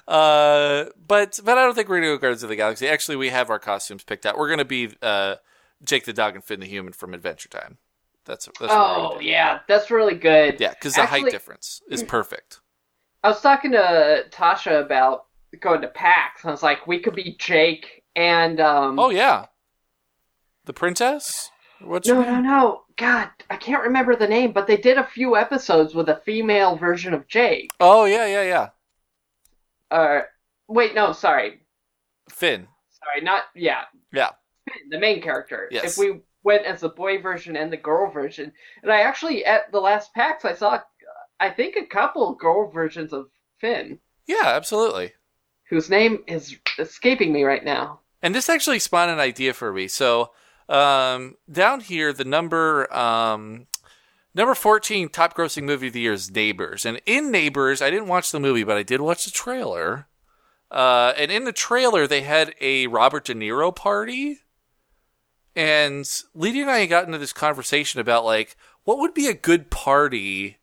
uh, 0.08 0.86
but 1.08 1.40
but 1.44 1.58
I 1.58 1.64
don't 1.64 1.76
think 1.76 1.90
we're 1.90 1.98
gonna 1.98 2.08
go 2.08 2.18
Guardians 2.18 2.44
of 2.44 2.50
the 2.50 2.56
Galaxy. 2.56 2.88
Actually, 2.88 3.18
we 3.18 3.30
have 3.30 3.50
our 3.50 3.60
costumes 3.60 4.04
picked 4.04 4.26
out. 4.26 4.38
We're 4.38 4.50
gonna 4.50 4.66
be 4.66 4.90
uh, 5.02 5.36
Jake 5.84 6.06
the 6.06 6.14
Dog 6.14 6.36
and 6.36 6.44
Finn 6.44 6.60
the 6.60 6.66
Human 6.66 6.94
from 6.94 7.14
Adventure 7.14 7.50
Time. 7.50 7.78
That's 8.26 8.48
that's 8.60 8.74
Oh 8.74 9.20
yeah, 9.20 9.60
that's 9.68 9.90
really 9.92 10.16
good. 10.16 10.60
yeah, 10.60 10.70
because 10.70 10.96
the 10.96 11.06
height 11.06 11.30
difference 11.30 11.82
is 11.90 12.04
perfect. 12.04 12.60
I 13.24 13.30
was 13.30 13.42
talking 13.42 13.72
to 13.72 14.26
Tasha 14.32 14.84
about 14.84 15.26
going 15.60 15.82
to 15.82 15.88
PAX. 15.88 16.44
I 16.44 16.52
was 16.52 16.64
like, 16.64 16.88
we 16.88 17.00
could 17.00 17.16
be 17.16 17.36
Jake 17.38 18.04
and 18.16 18.60
um. 18.60 19.00
Oh 19.00 19.10
yeah, 19.10 19.46
the 20.66 20.74
princess. 20.74 21.50
What's 21.82 22.08
no, 22.08 22.22
no, 22.22 22.40
no! 22.40 22.82
God, 22.98 23.30
I 23.50 23.56
can't 23.58 23.82
remember 23.84 24.16
the 24.16 24.28
name, 24.28 24.52
but 24.52 24.68
they 24.68 24.78
did 24.78 24.98
a 25.00 25.04
few 25.08 25.36
episodes 25.36 25.96
with 25.96 26.10
a 26.10 26.22
female 26.24 26.76
version 26.76 27.14
of 27.14 27.28
Jake. 27.28 27.72
Oh 27.80 28.06
yeah, 28.06 28.28
yeah, 28.28 28.44
yeah. 28.44 28.70
Uh, 29.90 30.22
wait, 30.68 30.94
no, 30.94 31.12
sorry, 31.12 31.62
Finn. 32.30 32.68
sorry, 33.04 33.22
not 33.22 33.44
yeah, 33.56 33.84
Yeah. 34.14 34.30
Finn, 34.70 34.90
the 34.90 35.00
main 35.00 35.22
character. 35.22 35.68
Yes. 35.72 35.86
If 35.86 35.98
we 35.98 36.22
went 36.44 36.66
as 36.66 36.82
the 36.82 36.90
boy 36.90 37.20
version 37.22 37.58
and 37.58 37.72
the 37.74 37.78
girl 37.78 38.12
version, 38.12 38.52
and 38.84 38.92
I 38.92 39.02
actually 39.02 39.44
at 39.44 39.72
the 39.72 39.80
last 39.80 40.14
PAX 40.14 40.46
I 40.46 40.54
saw, 40.54 40.80
I 41.40 41.50
think 41.50 41.76
a 41.76 41.86
couple 41.86 42.36
girl 42.36 42.70
versions 42.70 43.12
of 43.12 43.28
Finn, 43.60 44.00
Yeah, 44.28 44.44
absolutely. 44.46 45.14
whose 45.70 45.90
name 45.90 46.24
is 46.28 46.56
escaping 46.80 47.34
me 47.34 47.44
right 47.44 47.66
now. 47.66 48.00
And 48.22 48.36
this 48.36 48.50
actually 48.50 48.80
spawned 48.80 49.10
an 49.12 49.20
idea 49.20 49.54
for 49.54 49.74
me. 49.74 49.88
So 49.88 50.32
um, 50.72 51.36
down 51.52 51.82
here, 51.82 52.14
the 52.14 52.26
number 52.26 52.92
um, 52.94 53.68
Number 54.34 54.56
14 54.56 55.10
top 55.10 55.36
grossing 55.36 55.64
movie 55.64 55.88
of 55.88 55.94
the 55.94 56.02
year 56.02 56.14
is 56.14 56.32
Neighbors. 56.32 56.86
And 56.86 57.02
in 57.06 57.32
Neighbors, 57.32 57.82
I 57.82 57.90
didn't 57.90 58.08
watch 58.08 58.32
the 58.32 58.40
movie, 58.40 58.64
but 58.64 58.78
I 58.78 58.84
did 58.84 59.02
watch 59.02 59.26
the 59.26 59.32
trailer. 59.32 60.08
Uh, 60.70 61.12
and 61.18 61.32
in 61.32 61.44
the 61.44 61.52
trailer, 61.52 62.08
they 62.08 62.22
had 62.22 62.56
a 62.62 62.88
Robert 62.88 63.26
De 63.26 63.36
Niro 63.36 63.76
party. 63.76 64.40
And 65.54 66.10
Lydia 66.34 66.62
and 66.62 66.72
I 66.72 66.86
got 66.86 67.06
into 67.06 67.18
this 67.18 67.34
conversation 67.34 68.00
about 68.00 68.24
like 68.24 68.56
what 68.86 69.00
would 69.00 69.14
be 69.14 69.28
a 69.28 69.34
good 69.34 69.70
party 69.70 70.60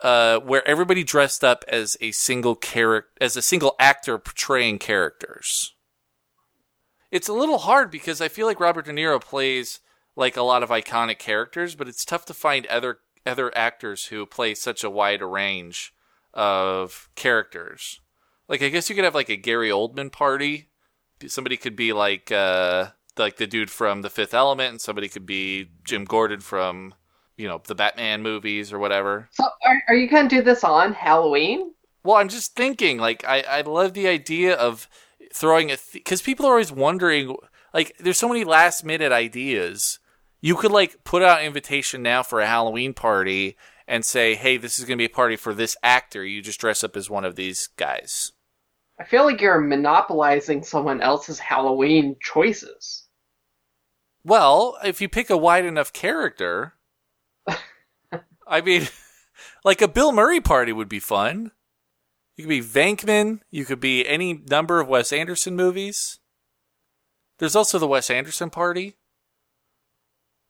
uh, 0.00 0.38
where 0.40 0.66
everybody 0.66 1.04
dressed 1.04 1.44
up 1.44 1.62
as 1.68 1.98
a 2.00 2.10
single 2.12 2.54
character, 2.54 3.10
as 3.20 3.36
a 3.36 3.42
single 3.42 3.76
actor 3.78 4.16
portraying 4.16 4.78
characters. 4.78 5.74
It's 7.12 7.28
a 7.28 7.34
little 7.34 7.58
hard 7.58 7.90
because 7.90 8.20
I 8.20 8.28
feel 8.28 8.46
like 8.46 8.58
Robert 8.58 8.86
De 8.86 8.92
Niro 8.92 9.20
plays 9.20 9.80
like 10.16 10.36
a 10.36 10.42
lot 10.42 10.62
of 10.62 10.70
iconic 10.70 11.18
characters, 11.18 11.74
but 11.74 11.86
it's 11.86 12.04
tough 12.04 12.24
to 12.26 12.34
find 12.34 12.66
other 12.66 12.98
other 13.24 13.56
actors 13.56 14.06
who 14.06 14.26
play 14.26 14.54
such 14.54 14.82
a 14.82 14.90
wide 14.90 15.22
range 15.22 15.94
of 16.34 17.08
characters. 17.14 18.00
Like 18.48 18.62
I 18.62 18.70
guess 18.70 18.88
you 18.88 18.96
could 18.96 19.04
have 19.04 19.14
like 19.14 19.28
a 19.28 19.36
Gary 19.36 19.68
Oldman 19.68 20.10
party. 20.10 20.70
Somebody 21.26 21.56
could 21.56 21.76
be 21.76 21.92
like 21.92 22.32
uh 22.32 22.88
like 23.18 23.36
the 23.36 23.46
dude 23.46 23.70
from 23.70 24.00
The 24.00 24.10
Fifth 24.10 24.32
Element, 24.32 24.70
and 24.70 24.80
somebody 24.80 25.08
could 25.08 25.26
be 25.26 25.68
Jim 25.84 26.06
Gordon 26.06 26.40
from 26.40 26.94
you 27.36 27.46
know 27.46 27.60
the 27.66 27.74
Batman 27.74 28.22
movies 28.22 28.72
or 28.72 28.78
whatever. 28.78 29.28
So, 29.32 29.44
are, 29.64 29.82
are 29.88 29.94
you 29.94 30.08
going 30.08 30.28
to 30.30 30.36
do 30.36 30.42
this 30.42 30.64
on 30.64 30.94
Halloween? 30.94 31.74
Well, 32.04 32.16
I'm 32.16 32.28
just 32.28 32.56
thinking, 32.56 32.98
like, 32.98 33.24
I, 33.24 33.42
I 33.42 33.60
love 33.60 33.94
the 33.94 34.08
idea 34.08 34.54
of 34.54 34.88
throwing 35.32 35.70
a, 35.70 35.76
because 35.92 36.22
people 36.22 36.46
are 36.46 36.52
always 36.52 36.72
wondering, 36.72 37.36
like, 37.72 37.96
there's 37.98 38.18
so 38.18 38.28
many 38.28 38.44
last 38.44 38.84
minute 38.84 39.12
ideas. 39.12 39.98
You 40.40 40.56
could, 40.56 40.72
like, 40.72 41.04
put 41.04 41.22
out 41.22 41.40
an 41.40 41.46
invitation 41.46 42.02
now 42.02 42.22
for 42.22 42.40
a 42.40 42.46
Halloween 42.46 42.94
party 42.94 43.56
and 43.86 44.04
say, 44.04 44.34
hey, 44.34 44.56
this 44.56 44.78
is 44.78 44.84
going 44.84 44.96
to 44.96 45.02
be 45.02 45.12
a 45.12 45.14
party 45.14 45.36
for 45.36 45.54
this 45.54 45.76
actor. 45.82 46.24
You 46.24 46.42
just 46.42 46.60
dress 46.60 46.82
up 46.82 46.96
as 46.96 47.10
one 47.10 47.24
of 47.24 47.36
these 47.36 47.68
guys. 47.76 48.32
I 48.98 49.04
feel 49.04 49.24
like 49.24 49.40
you're 49.40 49.60
monopolizing 49.60 50.62
someone 50.62 51.00
else's 51.00 51.38
Halloween 51.38 52.16
choices. 52.20 53.08
Well, 54.24 54.78
if 54.84 55.00
you 55.00 55.08
pick 55.08 55.30
a 55.30 55.36
wide 55.36 55.64
enough 55.64 55.92
character, 55.92 56.74
I 58.46 58.60
mean, 58.60 58.86
like 59.64 59.82
a 59.82 59.88
Bill 59.88 60.12
Murray 60.12 60.40
party 60.40 60.72
would 60.72 60.88
be 60.88 61.00
fun. 61.00 61.50
You 62.36 62.44
could 62.44 62.48
be 62.48 62.62
Venkman. 62.62 63.40
You 63.50 63.64
could 63.64 63.80
be 63.80 64.06
any 64.06 64.34
number 64.48 64.80
of 64.80 64.88
Wes 64.88 65.12
Anderson 65.12 65.54
movies. 65.54 66.18
There's 67.38 67.56
also 67.56 67.78
the 67.78 67.86
Wes 67.86 68.10
Anderson 68.10 68.50
party. 68.50 68.96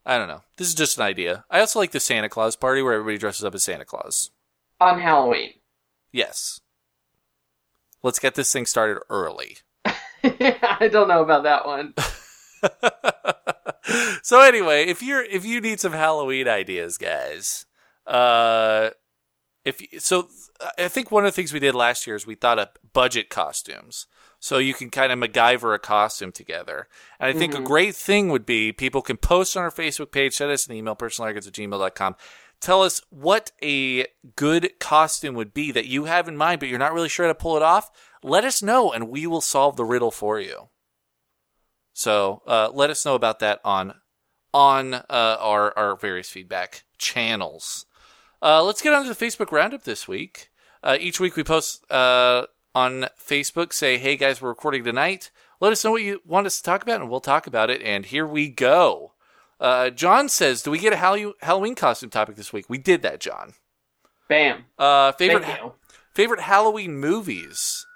I 0.05 0.19
don't 0.19 0.29
know. 0.29 0.43
This 0.57 0.69
is 0.69 0.75
just 0.75 0.99
an 0.99 1.05
idea. 1.05 1.45
I 1.51 1.61
also 1.61 1.79
like 1.79 1.93
the 1.93 2.01
Santa 2.01 2.29
Claus 2.29 2.57
party 2.57 2.83
where 2.83 2.95
everybody 2.95 3.19
dresses 3.19 3.45
up 3.45 3.55
as 3.55 3.65
Santa 3.65 3.85
Claus. 3.85 4.31
On 4.81 5.01
Halloween. 5.01 5.55
Yes. 6.13 6.61
Let's 8.03 8.19
get 8.19 8.35
this 8.35 8.53
thing 8.53 8.67
started 8.67 9.01
early. 9.09 9.59
I 10.25 10.89
don't 10.91 11.09
know 11.09 11.23
about 11.23 11.45
that 11.45 11.67
one. 11.67 11.95
so 14.23 14.41
anyway, 14.41 14.85
if 14.85 15.03
you're 15.03 15.23
if 15.23 15.45
you 15.45 15.61
need 15.61 15.81
some 15.81 15.93
Halloween 15.93 16.47
ideas, 16.47 16.97
guys, 16.97 17.67
uh, 18.07 18.91
if 19.65 19.81
you, 19.81 19.99
so, 19.99 20.29
I 20.79 20.89
think 20.89 21.11
one 21.11 21.25
of 21.25 21.29
the 21.33 21.35
things 21.37 21.53
we 21.53 21.61
did 21.61 21.75
last 21.75 22.07
year 22.07 22.17
is 22.17 22.27
we 22.27 22.35
thought 22.35 22.59
of 22.59 22.69
budget 22.93 23.29
costumes, 23.31 24.07
so 24.39 24.59
you 24.59 24.75
can 24.75 24.91
kind 24.91 25.13
of 25.13 25.19
MacGyver 25.19 25.75
a 25.75 25.79
costume 25.79 26.33
together. 26.33 26.89
And 27.19 27.35
I 27.35 27.39
think 27.39 27.55
Mhm. 27.55 27.59
a 27.59 27.63
great 27.63 27.97
thing 27.97 28.29
would 28.29 28.47
be 28.47 28.73
people 28.73 29.03
can 29.03 29.17
post 29.17 29.57
on 29.57 29.63
our 29.63 29.71
Facebook 29.71 30.13
page, 30.13 30.35
send 30.35 30.51
us 30.51 30.67
an 30.67 30.75
email, 30.75 30.97
personalarrogance 30.97 31.47
at 31.47 31.53
gmail.com. 31.55 32.17
Tell 32.61 32.83
us 32.83 33.03
what 33.11 33.51
a 33.63 34.07
good 34.37 34.79
costume 34.79 35.35
would 35.35 35.53
be 35.53 35.73
that 35.73 35.87
you 35.87 36.05
have 36.05 36.29
in 36.29 36.37
mind, 36.37 36.61
but 36.61 36.69
you're 36.69 36.79
not 36.79 36.93
really 36.93 37.09
sure 37.09 37.27
how 37.27 37.33
to 37.33 37.39
pull 37.39 37.57
it 37.57 37.63
off. 37.63 37.91
Let 38.23 38.45
us 38.45 38.63
know, 38.63 38.93
and 38.93 39.09
we 39.09 39.27
will 39.27 39.41
solve 39.41 39.77
the 39.77 39.85
riddle 39.85 40.13
for 40.13 40.39
you. 40.39 40.69
So 41.93 42.43
uh, 42.47 42.71
let 42.73 42.89
us 42.91 43.05
know 43.05 43.15
about 43.15 43.41
that 43.41 43.61
on 43.65 43.95
on 44.55 44.95
uh, 44.95 45.37
our 45.41 45.77
our 45.77 45.97
various 45.97 46.31
feedback 46.31 46.85
channels. 46.99 47.87
Uh, 48.41 48.63
let's 48.63 48.83
get 48.83 48.93
on 48.95 49.05
to 49.05 49.13
the 49.13 49.27
Facebook 49.27 49.53
roundup 49.53 49.83
this 49.85 50.07
week. 50.09 50.49
Uh, 50.83 50.97
each 51.01 51.21
week 51.21 51.37
we 51.37 51.45
post 51.45 51.89
uh, 51.91 52.47
on 52.75 53.07
Facebook, 53.19 53.73
say, 53.73 53.99
"Hey 53.99 54.17
guys, 54.17 54.41
we're 54.41 54.49
recording 54.49 54.85
tonight." 54.85 55.31
Let 55.61 55.71
us 55.73 55.85
know 55.85 55.93
what 55.93 56.03
you 56.03 56.21
want 56.27 56.47
us 56.47 56.57
to 56.57 56.63
talk 56.65 56.83
about, 56.83 57.01
and 57.01 57.09
we'll 57.09 57.21
talk 57.21 57.47
about 57.47 57.71
it. 57.71 57.81
And 57.83 58.07
here 58.07 58.27
we 58.27 58.49
go. 58.49 59.13
Uh, 59.61 59.91
John 59.91 60.29
says, 60.29 60.63
"Do 60.63 60.73
we 60.73 60.79
get 60.79 60.93
a 60.93 60.97
Hall- 60.97 61.35
Halloween 61.41 61.77
costume 61.77 62.11
topic 62.11 62.35
this 62.37 62.53
week?" 62.53 62.69
We 62.69 62.79
did 62.79 63.03
that, 63.03 63.21
John. 63.21 63.55
Bam. 64.29 64.65
Uh, 64.77 65.13
favorite 65.13 65.47
you. 65.47 65.75
favorite 66.13 66.41
Halloween 66.41 66.97
movies. 66.97 67.87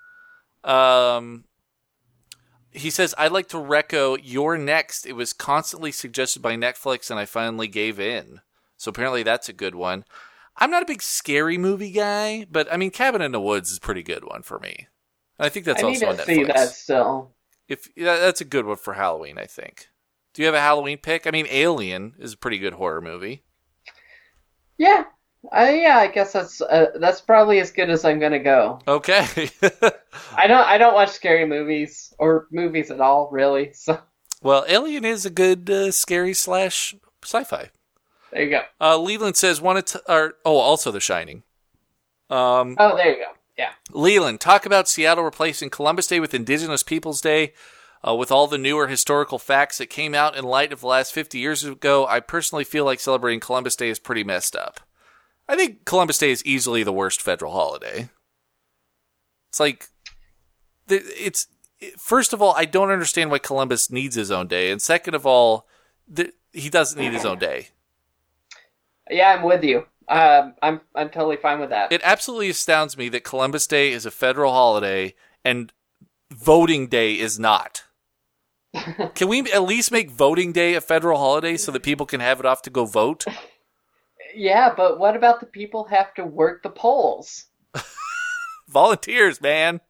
Um, 0.63 1.45
he 2.71 2.91
says, 2.91 3.15
"I'd 3.19 3.33
like 3.33 3.49
to 3.49 3.57
reco 3.57 4.17
You're 4.23 4.59
Next." 4.59 5.07
It 5.07 5.15
was 5.15 5.33
constantly 5.33 5.91
suggested 5.91 6.41
by 6.43 6.55
Netflix, 6.57 7.11
and 7.11 7.19
I 7.19 7.25
finally 7.25 7.67
gave 7.69 7.99
in. 7.99 8.43
So 8.77 8.91
apparently, 8.91 9.25
that's 9.25 9.49
a 9.49 9.53
good 9.55 9.75
one. 9.75 10.05
I'm 10.59 10.71
not 10.71 10.83
a 10.83 10.87
big 10.87 11.03
scary 11.03 11.59
movie 11.59 11.91
guy, 11.91 12.47
but 12.51 12.73
I 12.73 12.77
mean, 12.77 12.91
Cabin 12.91 13.23
in 13.23 13.33
the 13.33 13.41
Woods 13.41 13.71
is 13.71 13.79
a 13.79 13.81
pretty 13.81 14.03
good 14.03 14.25
one 14.25 14.43
for 14.43 14.59
me. 14.59 14.89
And 15.39 15.47
I 15.47 15.49
think 15.49 15.67
that's 15.67 15.83
I 15.83 15.87
need 15.87 16.03
also 16.03 16.09
on 16.09 16.17
Netflix. 16.17 16.27
see 16.27 16.45
that 16.45 16.69
still. 16.71 17.35
If 17.69 17.89
that's 17.97 18.41
a 18.41 18.45
good 18.45 18.65
one 18.65 18.77
for 18.77 18.95
Halloween, 18.95 19.39
I 19.39 19.45
think. 19.45 19.89
Do 20.33 20.43
you 20.43 20.47
have 20.47 20.55
a 20.55 20.61
Halloween 20.61 20.99
pick? 20.99 21.27
I 21.27 21.31
mean, 21.31 21.47
Alien 21.51 22.15
is 22.19 22.35
a 22.35 22.37
pretty 22.37 22.59
good 22.59 22.75
horror 22.75 23.01
movie. 23.01 23.43
Yeah. 24.79 25.05
Uh, 25.55 25.71
yeah, 25.73 25.99
I 25.99 26.09
guess 26.09 26.33
that's 26.33 26.61
uh, 26.61 26.87
that's 26.99 27.21
probably 27.21 27.61
as 27.61 27.71
good 27.71 27.89
as 27.89 28.05
I'm 28.05 28.19
gonna 28.19 28.43
go. 28.43 28.81
Okay. 28.89 29.51
I 30.37 30.47
don't 30.47 30.67
I 30.67 30.77
don't 30.77 30.95
watch 30.95 31.11
scary 31.11 31.47
movies 31.47 32.13
or 32.19 32.49
movies 32.51 32.91
at 32.91 33.01
all, 33.01 33.29
really. 33.31 33.73
So 33.75 34.01
well, 34.43 34.65
Alien 34.69 35.05
is 35.05 35.25
a 35.25 35.31
good 35.31 35.71
uh, 35.71 35.93
scary 35.93 36.35
slash 36.35 36.95
sci-fi. 37.23 37.71
There 38.37 38.45
you 38.45 38.51
go. 38.51 38.63
Uh, 38.81 38.99
Leland 38.99 39.37
says, 39.37 39.61
"Want 39.61 39.87
to?" 39.87 40.03
Or 40.13 40.35
oh, 40.45 40.59
also 40.59 40.91
The 40.91 41.01
Shining. 41.01 41.43
Um, 42.29 42.77
Oh, 42.79 42.97
there 42.97 43.13
you 43.13 43.17
go. 43.17 43.33
Yeah. 43.57 43.71
Leland, 43.93 44.41
talk 44.41 44.67
about 44.67 44.89
Seattle 44.89 45.25
replacing 45.25 45.71
Columbus 45.71 46.07
Day 46.07 46.21
with 46.21 46.35
Indigenous 46.35 46.83
Peoples 46.83 47.21
Day. 47.21 47.55
Uh, 48.07 48.15
with 48.15 48.31
all 48.31 48.47
the 48.47 48.59
newer 48.59 48.89
historical 48.89 49.39
facts 49.39 49.79
that 49.79 49.87
came 49.87 50.15
out 50.15 50.37
in 50.37 50.45
light 50.45 50.73
of 50.73 50.81
the 50.81 50.87
last 50.87 51.13
50 51.13 51.39
years 51.39 51.65
ago, 51.65 52.07
I 52.07 52.21
personally 52.21 52.63
feel 52.63 52.85
like 52.85 53.01
celebrating 53.01 53.41
Columbus 53.41 53.75
Day 53.75 53.89
is 53.89 53.99
pretty 53.99 54.23
messed 54.23 54.55
up. 54.55 54.81
I 55.49 55.57
think 55.57 55.85
Columbus 55.87 56.19
Day 56.19 56.31
is 56.31 56.45
easily 56.45 56.83
the 56.83 56.93
worst 56.93 57.23
federal 57.23 57.53
holiday. 57.53 58.11
It's 59.49 59.59
like, 59.59 59.89
it's 60.89 61.49
first 61.99 62.33
of 62.33 62.43
all, 62.43 62.55
I 62.57 62.67
don't 62.67 62.91
understand 62.91 63.31
why 63.31 63.39
Columbus 63.39 63.91
needs 63.91 64.15
his 64.15 64.31
own 64.31 64.47
day, 64.47 64.71
and 64.71 64.81
second 64.81 65.15
of 65.15 65.25
all, 65.27 65.67
th- 66.15 66.35
he 66.53 66.69
doesn't 66.69 67.01
need 67.01 67.13
his 67.13 67.25
own 67.25 67.39
day. 67.39 67.69
Yeah, 69.11 69.35
I'm 69.35 69.43
with 69.43 69.65
you. 69.65 69.87
Um, 70.09 70.55
I'm 70.63 70.81
I'm 70.95 71.11
totally 71.11 71.37
fine 71.37 71.59
with 71.61 71.71
that. 71.71 71.93
It 71.93 72.01
absolutely 72.05 72.49
astounds 72.49 72.97
me 72.97 73.09
that 73.09 73.25
Columbus 73.25 73.67
Day 73.67 73.93
is 73.93 74.07
a 74.07 74.11
federal 74.11 74.53
holiday 74.53 75.15
and 75.45 75.73
voting 76.31 76.87
day 76.87 77.15
is 77.19 77.39
not. 77.39 77.85
can 79.15 79.29
we 79.29 79.41
at 79.53 79.63
least 79.63 79.91
make 79.91 80.11
voting 80.11 80.53
day 80.53 80.75
a 80.75 80.81
federal 80.81 81.19
holiday 81.19 81.57
so 81.57 81.73
that 81.73 81.83
people 81.83 82.07
can 82.07 82.21
have 82.21 82.41
it 82.41 82.47
off 82.47 82.63
to 82.63 82.71
go 82.71 82.85
vote? 82.85 83.25
Yeah, 84.35 84.75
but 84.77 84.99
what 84.99 85.17
about 85.17 85.41
the 85.41 85.47
people 85.47 85.85
have 85.85 86.13
to 86.15 86.25
work 86.25 86.63
the 86.63 86.71
polls? 86.71 87.47
Volunteers, 88.69 89.41
man. 89.41 89.81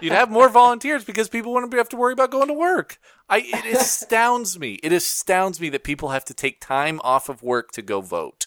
You'd 0.00 0.12
have 0.12 0.30
more 0.30 0.48
volunteers 0.48 1.04
because 1.04 1.28
people 1.28 1.52
wouldn't 1.52 1.72
have 1.72 1.88
to 1.90 1.96
worry 1.96 2.12
about 2.12 2.30
going 2.30 2.48
to 2.48 2.54
work. 2.54 2.98
I 3.28 3.38
it 3.38 3.76
astounds 3.76 4.58
me. 4.58 4.74
It 4.82 4.92
astounds 4.92 5.60
me 5.60 5.68
that 5.70 5.84
people 5.84 6.10
have 6.10 6.24
to 6.26 6.34
take 6.34 6.60
time 6.60 7.00
off 7.02 7.28
of 7.28 7.42
work 7.42 7.72
to 7.72 7.82
go 7.82 8.00
vote. 8.00 8.46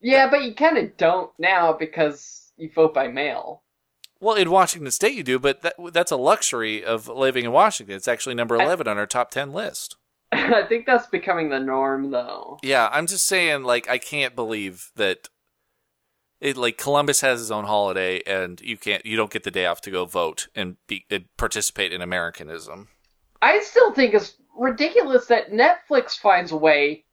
Yeah, 0.00 0.28
but 0.30 0.44
you 0.44 0.54
kind 0.54 0.78
of 0.78 0.96
don't 0.96 1.30
now 1.38 1.72
because 1.72 2.52
you 2.56 2.70
vote 2.74 2.94
by 2.94 3.08
mail. 3.08 3.62
Well, 4.20 4.36
in 4.36 4.50
Washington 4.50 4.90
State, 4.90 5.14
you 5.14 5.22
do, 5.22 5.38
but 5.38 5.62
that, 5.62 5.74
that's 5.92 6.12
a 6.12 6.16
luxury 6.16 6.84
of 6.84 7.08
living 7.08 7.44
in 7.44 7.52
Washington. 7.52 7.96
It's 7.96 8.08
actually 8.08 8.34
number 8.34 8.54
eleven 8.54 8.88
on 8.88 8.96
our 8.96 9.06
top 9.06 9.30
ten 9.30 9.52
list. 9.52 9.96
I 10.32 10.62
think 10.68 10.86
that's 10.86 11.06
becoming 11.06 11.50
the 11.50 11.60
norm, 11.60 12.10
though. 12.10 12.58
Yeah, 12.62 12.88
I'm 12.92 13.06
just 13.06 13.26
saying, 13.26 13.62
like, 13.62 13.88
I 13.88 13.98
can't 13.98 14.34
believe 14.34 14.90
that 14.96 15.28
it 16.44 16.58
like 16.58 16.76
Columbus 16.76 17.22
has 17.22 17.40
his 17.40 17.50
own 17.50 17.64
holiday, 17.64 18.20
and 18.26 18.60
you 18.60 18.76
can't, 18.76 19.04
you 19.06 19.16
don't 19.16 19.30
get 19.30 19.44
the 19.44 19.50
day 19.50 19.64
off 19.64 19.80
to 19.80 19.90
go 19.90 20.04
vote 20.04 20.48
and 20.54 20.76
be 20.86 21.06
and 21.10 21.24
participate 21.38 21.90
in 21.90 22.02
Americanism. 22.02 22.88
I 23.40 23.60
still 23.60 23.92
think 23.94 24.12
it's 24.12 24.36
ridiculous 24.54 25.26
that 25.26 25.50
Netflix 25.50 26.18
finds 26.18 26.52
a 26.52 26.56
way 26.56 27.04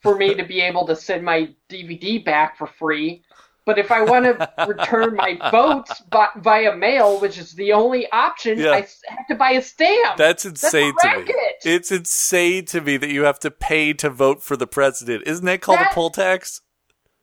for 0.00 0.16
me 0.16 0.34
to 0.34 0.42
be 0.42 0.60
able 0.68 0.86
to 0.86 0.96
send 0.96 1.22
my 1.22 1.50
DVD 1.68 2.24
back 2.24 2.56
for 2.56 2.66
free, 2.66 3.22
But 3.66 3.78
if 3.78 3.90
I 3.92 4.02
want 4.02 4.24
to 4.24 4.50
return 4.66 5.16
my 5.16 5.36
votes 5.50 6.00
by, 6.10 6.28
via 6.36 6.74
mail, 6.74 7.20
which 7.20 7.36
is 7.36 7.52
the 7.52 7.74
only 7.74 8.10
option, 8.10 8.58
Yeah. 8.58 8.70
I 8.70 8.86
have 9.08 9.26
to 9.28 9.34
buy 9.34 9.50
a 9.50 9.60
stamp. 9.62 10.16
That's 10.16 10.46
insane 10.46 10.94
a 11.04 11.08
to 11.08 11.24
me. 11.24 11.34
It's 11.66 11.92
insane 11.92 12.64
to 12.66 12.80
me 12.80 12.96
that 12.96 13.10
you 13.10 13.24
have 13.24 13.38
to 13.40 13.50
pay 13.50 13.92
to 13.92 14.08
vote 14.08 14.42
for 14.42 14.56
the 14.56 14.66
president. 14.66 15.24
Isn't 15.26 15.44
that 15.44 15.60
called 15.60 15.80
a 15.80 15.90
poll 15.92 16.08
tax? 16.08 16.62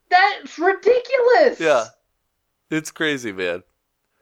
That's 0.09 0.57
ridiculous. 0.57 1.59
Yeah. 1.59 1.85
It's 2.71 2.91
crazy, 2.91 3.31
man. 3.31 3.63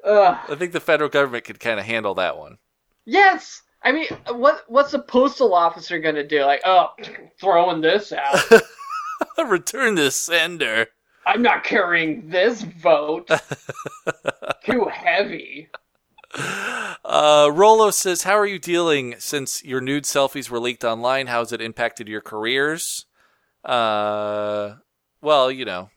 Ugh. 0.04 0.38
I 0.50 0.56
think 0.56 0.74
the 0.74 0.80
federal 0.80 1.10
government 1.10 1.46
could 1.46 1.60
kind 1.60 1.80
of 1.80 1.86
handle 1.86 2.16
that 2.16 2.38
one. 2.38 2.58
Yes. 3.06 3.62
I 3.84 3.92
mean, 3.92 4.08
what 4.30 4.64
what's 4.68 4.92
the 4.92 5.00
postal 5.00 5.54
officer 5.54 6.00
gonna 6.00 6.26
do? 6.26 6.44
Like, 6.44 6.62
oh, 6.66 6.92
throwing 7.40 7.82
this 7.82 8.14
out. 8.14 8.40
Return 9.48 9.96
the 9.96 10.12
sender. 10.12 10.88
I'm 11.26 11.42
not 11.42 11.64
carrying 11.64 12.30
this 12.30 12.62
vote. 12.62 13.30
Too 14.66 14.86
heavy. 14.86 15.70
Uh, 16.36 17.50
Rolo 17.54 17.92
says, 17.92 18.24
"How 18.24 18.34
are 18.34 18.46
you 18.46 18.60
dealing 18.60 19.16
since 19.20 19.64
your 19.64 19.82
nude 19.82 20.04
selfies 20.04 20.50
were 20.50 20.60
leaked 20.60 20.84
online? 20.84 21.28
How's 21.28 21.52
it 21.52 21.62
impacted 21.62 22.08
your 22.08 22.22
careers?" 22.22 23.06
Uh, 23.64 24.76
well, 25.24 25.50
you 25.50 25.66
know, 25.66 25.90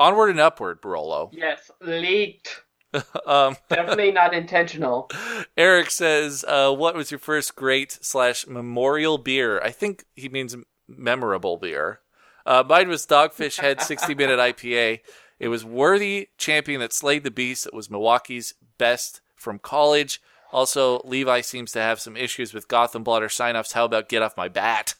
onward 0.00 0.30
and 0.30 0.40
upward, 0.40 0.78
Rolo. 0.84 1.30
Yes, 1.32 1.70
leaked. 1.80 2.62
Um, 3.24 3.56
Definitely 3.70 4.12
not 4.12 4.34
intentional. 4.34 5.10
Eric 5.56 5.90
says, 5.90 6.44
uh, 6.46 6.70
"What 6.74 6.94
was 6.94 7.10
your 7.10 7.18
first 7.18 7.56
great 7.56 7.98
slash 8.02 8.46
memorial 8.46 9.16
beer?" 9.16 9.62
I 9.62 9.70
think 9.70 10.04
he 10.14 10.28
means 10.28 10.54
memorable 10.86 11.56
beer. 11.56 12.00
Uh, 12.44 12.62
mine 12.68 12.88
was 12.90 13.06
Dogfish 13.06 13.60
Head 13.60 13.80
60 13.82 14.14
Minute 14.14 14.38
IPA. 14.38 15.00
It 15.38 15.48
was 15.48 15.64
worthy 15.64 16.28
champion 16.36 16.80
that 16.80 16.92
slayed 16.92 17.24
the 17.24 17.30
beast. 17.30 17.66
It 17.66 17.72
was 17.72 17.88
Milwaukee's 17.90 18.52
best 18.76 19.22
from 19.36 19.58
college. 19.58 20.20
Also, 20.52 21.00
Levi 21.04 21.40
seems 21.40 21.72
to 21.72 21.80
have 21.80 21.98
some 21.98 22.14
issues 22.14 22.52
with 22.52 22.68
Gotham 22.68 23.02
Blotter 23.02 23.30
sign-offs. 23.30 23.72
How 23.72 23.86
about 23.86 24.10
Get 24.10 24.20
Off 24.20 24.36
My 24.36 24.48
Bat? 24.48 24.96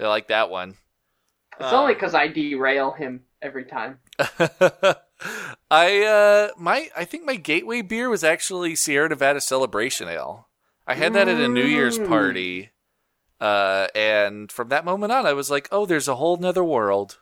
I 0.00 0.06
like 0.06 0.28
that 0.28 0.48
one. 0.48 0.76
It's 1.60 1.72
only 1.72 1.94
because 1.94 2.14
I 2.14 2.28
derail 2.28 2.92
him 2.92 3.20
every 3.42 3.64
time. 3.64 3.98
I 5.70 6.02
uh 6.04 6.48
my 6.58 6.88
I 6.96 7.04
think 7.04 7.24
my 7.24 7.36
gateway 7.36 7.82
beer 7.82 8.08
was 8.08 8.24
actually 8.24 8.74
Sierra 8.74 9.08
Nevada 9.08 9.40
Celebration 9.40 10.08
Ale. 10.08 10.48
I 10.86 10.94
had 10.94 11.12
that 11.12 11.28
at 11.28 11.40
a 11.40 11.48
New 11.48 11.64
Year's 11.64 11.98
Mm. 11.98 12.08
party. 12.08 12.70
Uh 13.40 13.86
and 13.94 14.50
from 14.50 14.68
that 14.70 14.84
moment 14.84 15.12
on 15.12 15.26
I 15.26 15.32
was 15.34 15.50
like, 15.50 15.68
"Oh, 15.70 15.86
there's 15.86 16.08
a 16.08 16.16
whole 16.16 16.36
nother 16.38 16.64
world." 16.64 17.18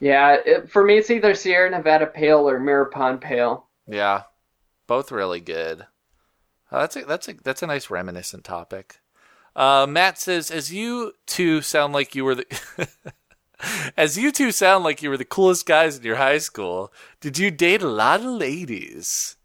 Yeah, 0.00 0.36
it, 0.44 0.70
for 0.70 0.84
me, 0.84 0.98
it's 0.98 1.10
either 1.10 1.34
Sierra 1.34 1.70
Nevada 1.70 2.06
Pale 2.06 2.48
or 2.48 2.60
Mirror 2.60 2.86
Pond 2.86 3.20
Pale. 3.20 3.66
Yeah. 3.86 4.22
Both 4.86 5.10
really 5.10 5.40
good. 5.40 5.86
Uh, 6.70 6.80
that's 6.80 6.96
a, 6.96 7.04
that's 7.04 7.28
a 7.28 7.34
that's 7.42 7.62
a 7.62 7.66
nice 7.66 7.88
reminiscent 7.90 8.44
topic. 8.44 8.98
Uh, 9.54 9.86
Matt 9.88 10.18
says, 10.18 10.50
as 10.50 10.70
you 10.72 11.12
two 11.26 11.62
sound 11.62 11.94
like 11.94 12.14
you 12.14 12.24
were 12.26 12.34
the 12.34 12.44
as 13.96 14.16
you 14.18 14.30
two 14.32 14.50
sound 14.52 14.84
like 14.84 15.02
you 15.02 15.10
were 15.10 15.16
the 15.16 15.24
coolest 15.24 15.66
guys 15.66 15.96
in 15.96 16.02
your 16.04 16.16
high 16.16 16.38
school, 16.38 16.92
did 17.20 17.38
you 17.38 17.50
date 17.50 17.82
a 17.82 17.88
lot 17.88 18.20
of 18.20 18.26
ladies? 18.26 19.36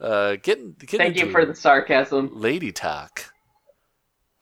Uh, 0.00 0.36
getting, 0.42 0.72
getting 0.78 0.98
Thank 0.98 1.16
you 1.18 1.30
for 1.30 1.44
the 1.46 1.54
sarcasm. 1.54 2.30
lady 2.32 2.72
talk. 2.72 3.32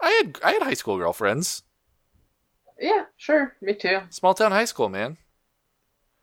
I 0.00 0.10
had 0.10 0.38
I 0.42 0.52
had 0.52 0.62
high 0.62 0.74
school 0.74 0.96
girlfriends. 0.98 1.62
Yeah, 2.80 3.04
sure, 3.16 3.54
me 3.60 3.74
too. 3.74 4.00
Small 4.10 4.34
town 4.34 4.50
high 4.50 4.64
school, 4.64 4.88
man. 4.88 5.18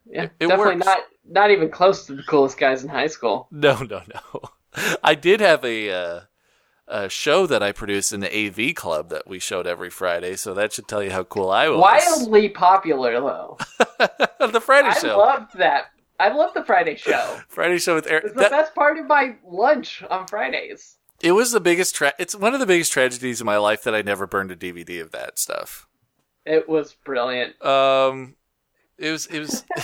Yeah, 0.06 0.24
It- 0.24 0.32
it 0.42 0.48
definitely 0.48 0.76
works. 0.76 0.86
not 0.86 1.00
not 1.26 1.52
even 1.52 1.70
close 1.70 2.06
to 2.08 2.16
the 2.16 2.24
coolest 2.24 2.58
guys 2.58 2.84
in 2.84 2.90
high 2.90 3.08
school. 3.08 3.48
No, 3.52 3.78
no, 3.84 4.02
no. 4.14 4.42
I 5.04 5.16
did 5.16 5.40
have 5.40 5.64
a 5.64 5.92
uh, 5.92 6.22
a 6.90 7.08
show 7.08 7.46
that 7.48 7.62
I 7.64 7.72
produced 7.72 8.12
in 8.12 8.20
the 8.20 8.36
AV 8.48 8.76
club 8.76 9.10
that 9.10 9.28
we 9.28 9.40
showed 9.40 9.68
every 9.68 9.90
Friday, 9.90 10.36
so 10.36 10.54
that 10.56 10.74
should 10.74 10.88
tell 10.88 11.04
you 11.04 11.12
how 11.12 11.24
cool 11.24 11.50
I 11.52 11.70
was. 11.70 11.80
Wildly 11.80 12.50
popular 12.50 13.14
though. 13.22 13.58
the 14.40 14.60
Friday 14.62 14.90
I 14.90 14.94
show. 15.00 15.20
I 15.20 15.26
loved 15.26 15.58
that. 15.58 15.86
I 16.20 16.30
love 16.30 16.54
the 16.54 16.64
Friday 16.66 16.96
show. 16.98 17.40
Friday 17.48 17.78
show 17.78 17.96
with 17.96 18.08
Eric. 18.08 18.26
It's 18.26 18.34
the 18.34 18.42
that- 18.42 18.52
best 18.52 18.76
part 18.76 18.98
of 18.98 19.06
my 19.08 19.36
lunch 19.46 20.04
on 20.10 20.28
Fridays. 20.28 20.98
it 21.22 21.32
was 21.32 21.52
the 21.52 21.62
biggest. 21.62 21.96
Tra- 21.96 22.14
it's 22.20 22.36
one 22.36 22.54
of 22.54 22.60
the 22.60 22.66
biggest 22.66 22.92
tragedies 22.92 23.40
in 23.40 23.46
my 23.46 23.58
life 23.58 23.84
that 23.84 23.96
I 23.96 24.02
never 24.02 24.28
burned 24.28 24.52
a 24.52 24.56
DVD 24.56 25.02
of 25.02 25.12
that 25.12 25.40
stuff. 25.40 25.88
It 26.46 26.68
was 26.68 26.96
brilliant. 27.06 27.64
Um, 27.64 28.36
it 28.98 29.12
was. 29.12 29.28
It 29.28 29.40
was. 29.40 29.64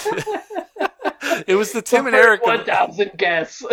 it 1.47 1.56
was 1.56 1.72
the 1.72 1.82
Tim 1.82 2.08
and 2.08 2.16
Eric. 2.16 2.43
One 2.45 2.66
thousand 2.66 3.12
guests. 3.18 3.64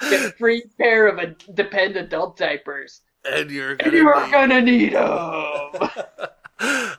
Get 0.00 0.24
a 0.24 0.30
free 0.32 0.64
pair 0.78 1.06
of 1.06 1.18
a 1.18 1.34
depend 1.52 1.96
adult 1.96 2.36
diapers, 2.36 3.00
and 3.24 3.50
you're 3.50 3.70
and 3.72 3.78
gonna 3.80 3.96
you 3.96 4.08
are 4.08 4.24
be- 4.26 4.30
gonna 4.32 4.60
need 4.62 4.92
them. 4.94 5.88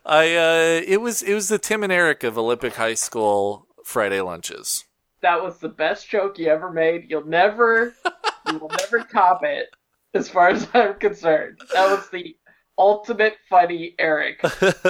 I. 0.05 0.35
Uh, 0.35 0.81
it 0.87 1.01
was. 1.01 1.21
It 1.21 1.33
was 1.33 1.49
the 1.49 1.57
Tim 1.59 1.83
and 1.83 1.91
Eric 1.91 2.23
of 2.23 2.37
Olympic 2.37 2.75
High 2.75 2.93
School 2.93 3.67
Friday 3.83 4.21
lunches. 4.21 4.85
that 5.21 5.41
was 5.41 5.57
the 5.59 5.69
best 5.69 6.09
joke 6.09 6.37
you 6.39 6.47
ever 6.47 6.71
made. 6.71 7.09
You'll 7.09 7.25
never, 7.27 7.93
you 8.51 8.57
will 8.59 8.71
never 8.79 8.99
top 9.11 9.43
it, 9.43 9.67
as 10.13 10.29
far 10.29 10.49
as 10.49 10.67
I'm 10.73 10.95
concerned. 10.95 11.59
That 11.73 11.89
was 11.91 12.09
the 12.09 12.35
ultimate 12.77 13.35
funny 13.49 13.95
Eric. 13.99 14.41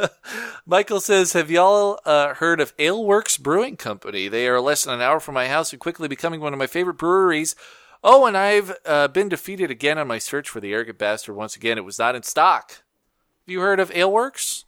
Michael 0.66 1.00
says, 1.00 1.34
"Have 1.34 1.52
y'all 1.52 2.00
uh, 2.06 2.34
heard 2.36 2.60
of 2.60 2.76
Aleworks 2.78 3.40
Brewing 3.40 3.78
Company? 3.78 4.28
They 4.28 4.48
are 4.48 4.60
less 4.62 4.84
than 4.84 4.96
an 4.96 5.02
hour 5.02 5.20
from 5.20 5.36
my 5.36 5.48
house 5.48 5.72
and 5.72 5.80
quickly 5.80 6.08
becoming 6.08 6.40
one 6.42 6.54
of 6.54 6.60
my 6.60 6.68
favorite 6.68 6.98
breweries. 6.98 7.56
Oh, 8.08 8.28
and 8.28 8.38
I've 8.38 8.78
uh, 8.86 9.08
been 9.08 9.30
defeated 9.30 9.72
again 9.72 9.98
on 9.98 10.08
my 10.08 10.20
search 10.20 10.48
for 10.48 10.60
the 10.60 10.72
arrogant 10.72 11.00
bastard. 11.00 11.36
Once 11.36 11.56
again, 11.56 11.80
it 11.80 11.84
was 11.84 11.98
not 11.98 12.14
in 12.14 12.22
stock. 12.22 12.70
Have 12.70 13.48
you 13.48 13.62
heard 13.62 13.80
of 13.80 13.90
Aleworks? 13.90 14.66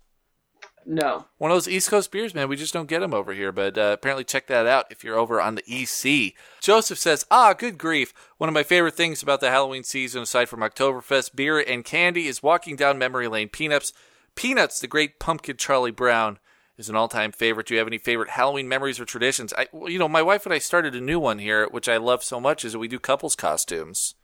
No, 0.90 1.26
One 1.38 1.52
of 1.52 1.56
those 1.56 1.68
East 1.68 1.90
Coast 1.90 2.12
beers, 2.12 2.34
man. 2.34 2.48
We 2.50 2.56
just 2.56 2.74
don't 2.74 2.88
get 2.88 3.02
them 3.02 3.14
over 3.14 3.34
here, 3.34 3.52
but 3.52 3.78
uh, 3.78 3.92
apparently 3.94 4.24
check 4.24 4.48
that 4.48 4.66
out 4.66 4.86
if 4.90 5.04
you're 5.04 5.20
over 5.20 5.40
on 5.40 5.56
the 5.56 5.64
EC. 5.68 6.34
Joseph 6.62 6.98
says, 6.98 7.26
ah, 7.30 7.54
good 7.54 7.78
grief. 7.78 8.12
One 8.38 8.48
of 8.48 8.54
my 8.54 8.64
favorite 8.64 8.96
things 8.96 9.22
about 9.22 9.40
the 9.42 9.52
Halloween 9.52 9.84
season, 9.84 10.24
aside 10.24 10.50
from 10.50 10.62
Oktoberfest 10.62 11.36
beer 11.36 11.60
and 11.60 11.86
candy, 11.86 12.26
is 12.26 12.42
walking 12.42 12.76
down 12.76 12.98
memory 12.98 13.28
lane. 13.28 13.50
Peanuts, 13.50 13.94
Peanuts, 14.34 14.80
the 14.80 14.88
great 14.88 15.20
pumpkin 15.20 15.58
Charlie 15.58 15.92
Brown, 15.92 16.40
is 16.78 16.90
an 16.90 16.96
all-time 16.96 17.32
favorite. 17.32 17.68
Do 17.68 17.74
you 17.74 17.80
have 17.80 17.88
any 17.88 17.98
favorite 17.98 18.30
Halloween 18.32 18.68
memories 18.68 19.00
or 19.00 19.06
traditions? 19.06 19.54
I, 19.58 19.68
well, 19.72 19.90
you 19.92 20.00
know, 20.00 20.08
my 20.08 20.22
wife 20.22 20.46
and 20.46 20.54
I 20.54 20.60
started 20.60 20.96
a 20.96 21.02
new 21.02 21.20
one 21.20 21.40
here, 21.40 21.68
which 21.70 21.90
I 21.90 21.98
love 21.98 22.24
so 22.24 22.40
much, 22.40 22.64
is 22.64 22.74
that 22.74 22.80
we 22.80 22.88
do 22.88 23.00
couples 23.00 23.36
costumes, 23.36 24.16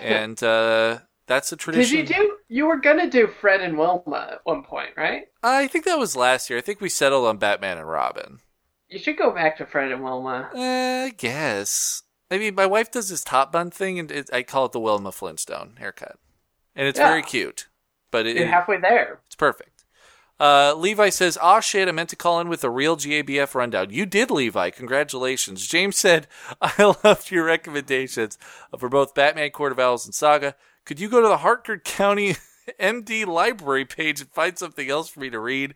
and 0.00 0.42
uh, 0.42 0.98
that's 1.26 1.50
a 1.52 1.56
tradition. 1.56 1.96
did 1.98 2.10
you 2.10 2.14
do? 2.16 2.36
You 2.48 2.66
were 2.66 2.78
gonna 2.80 3.10
do 3.10 3.26
Fred 3.26 3.60
and 3.60 3.76
Wilma 3.78 4.28
at 4.32 4.40
one 4.44 4.62
point, 4.64 4.90
right? 4.96 5.24
I 5.42 5.66
think 5.66 5.84
that 5.84 5.98
was 5.98 6.16
last 6.16 6.48
year. 6.50 6.58
I 6.58 6.62
think 6.62 6.80
we 6.80 6.88
settled 6.88 7.26
on 7.26 7.36
Batman 7.38 7.78
and 7.78 7.88
Robin. 7.88 8.40
You 8.88 8.98
should 8.98 9.18
go 9.18 9.30
back 9.32 9.58
to 9.58 9.66
Fred 9.66 9.92
and 9.92 10.02
Wilma. 10.02 10.50
Uh, 10.54 11.06
I 11.06 11.12
guess. 11.16 12.02
I 12.30 12.38
mean, 12.38 12.54
my 12.54 12.66
wife 12.66 12.90
does 12.90 13.08
this 13.10 13.22
top 13.24 13.52
bun 13.52 13.70
thing, 13.70 13.98
and 13.98 14.10
it, 14.10 14.30
I 14.32 14.42
call 14.42 14.66
it 14.66 14.72
the 14.72 14.80
Wilma 14.80 15.12
Flintstone 15.12 15.76
haircut, 15.78 16.18
and 16.76 16.86
it's 16.88 16.98
Yeah. 16.98 17.08
very 17.08 17.22
cute. 17.22 17.68
But 18.10 18.26
it, 18.26 18.36
You're 18.36 18.46
halfway 18.46 18.78
there. 18.78 19.20
it's 19.26 19.34
perfect. 19.34 19.77
Uh, 20.40 20.72
Levi 20.74 21.08
says, 21.08 21.36
"Ah, 21.42 21.60
shit! 21.60 21.88
I 21.88 21.92
meant 21.92 22.10
to 22.10 22.16
call 22.16 22.40
in 22.40 22.48
with 22.48 22.62
a 22.62 22.70
real 22.70 22.96
GABF 22.96 23.54
rundown. 23.54 23.90
You 23.90 24.06
did, 24.06 24.30
Levi. 24.30 24.70
Congratulations." 24.70 25.66
James 25.66 25.96
said, 25.96 26.26
"I 26.60 26.94
loved 27.04 27.30
your 27.30 27.44
recommendations 27.44 28.38
for 28.78 28.88
both 28.88 29.14
Batman: 29.14 29.50
Court 29.50 29.72
of 29.72 29.78
Owls 29.80 30.04
and 30.06 30.14
Saga. 30.14 30.54
Could 30.84 31.00
you 31.00 31.08
go 31.08 31.20
to 31.20 31.28
the 31.28 31.38
Hartford 31.38 31.84
County 31.84 32.36
MD 32.80 33.26
library 33.26 33.84
page 33.84 34.20
and 34.20 34.30
find 34.30 34.56
something 34.56 34.88
else 34.88 35.08
for 35.08 35.20
me 35.20 35.30
to 35.30 35.40
read?" 35.40 35.74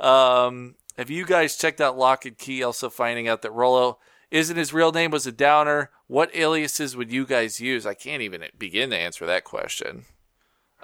Um, 0.00 0.74
have 0.96 1.10
you 1.10 1.24
guys 1.24 1.56
checked 1.56 1.80
out 1.80 1.96
Lock 1.96 2.24
and 2.24 2.36
Key? 2.36 2.62
Also 2.62 2.90
finding 2.90 3.28
out 3.28 3.42
that 3.42 3.52
Rollo 3.52 3.98
isn't 4.30 4.56
his 4.56 4.72
real 4.72 4.92
name 4.92 5.10
was 5.10 5.26
a 5.26 5.32
downer. 5.32 5.90
What 6.06 6.34
aliases 6.34 6.96
would 6.96 7.12
you 7.12 7.26
guys 7.26 7.60
use? 7.60 7.86
I 7.86 7.94
can't 7.94 8.22
even 8.22 8.42
begin 8.58 8.90
to 8.90 8.96
answer 8.96 9.26
that 9.26 9.44
question. 9.44 10.06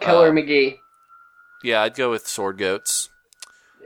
Killer 0.00 0.28
Uh, 0.28 0.32
McGee. 0.32 0.76
Yeah, 1.64 1.82
I'd 1.82 1.94
go 1.96 2.10
with 2.10 2.26
Sword 2.26 2.58
Goats. 2.58 3.08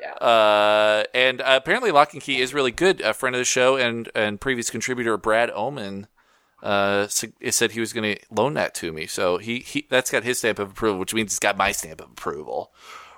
Yeah. 0.00 0.14
Uh, 0.14 1.04
and 1.12 1.42
uh, 1.42 1.60
apparently 1.62 1.90
Lock 1.90 2.14
and 2.14 2.22
Key 2.22 2.40
is 2.40 2.54
really 2.54 2.70
good. 2.70 3.02
A 3.02 3.12
friend 3.12 3.36
of 3.36 3.40
the 3.40 3.44
show 3.44 3.76
and 3.76 4.08
and 4.14 4.40
previous 4.40 4.70
contributor 4.70 5.18
Brad 5.18 5.50
Oman 5.50 6.06
uh, 6.62 7.06
said 7.08 7.72
he 7.72 7.80
was 7.80 7.92
going 7.92 8.16
to 8.16 8.22
loan 8.30 8.54
that 8.54 8.74
to 8.76 8.92
me. 8.92 9.06
So 9.06 9.36
he, 9.38 9.58
he 9.58 9.86
that's 9.90 10.10
got 10.10 10.24
his 10.24 10.38
stamp 10.38 10.58
of 10.58 10.70
approval, 10.70 10.98
which 10.98 11.14
means 11.14 11.32
it's 11.32 11.38
got 11.38 11.56
my 11.56 11.72
stamp 11.72 12.00
of 12.00 12.10
approval. 12.12 12.72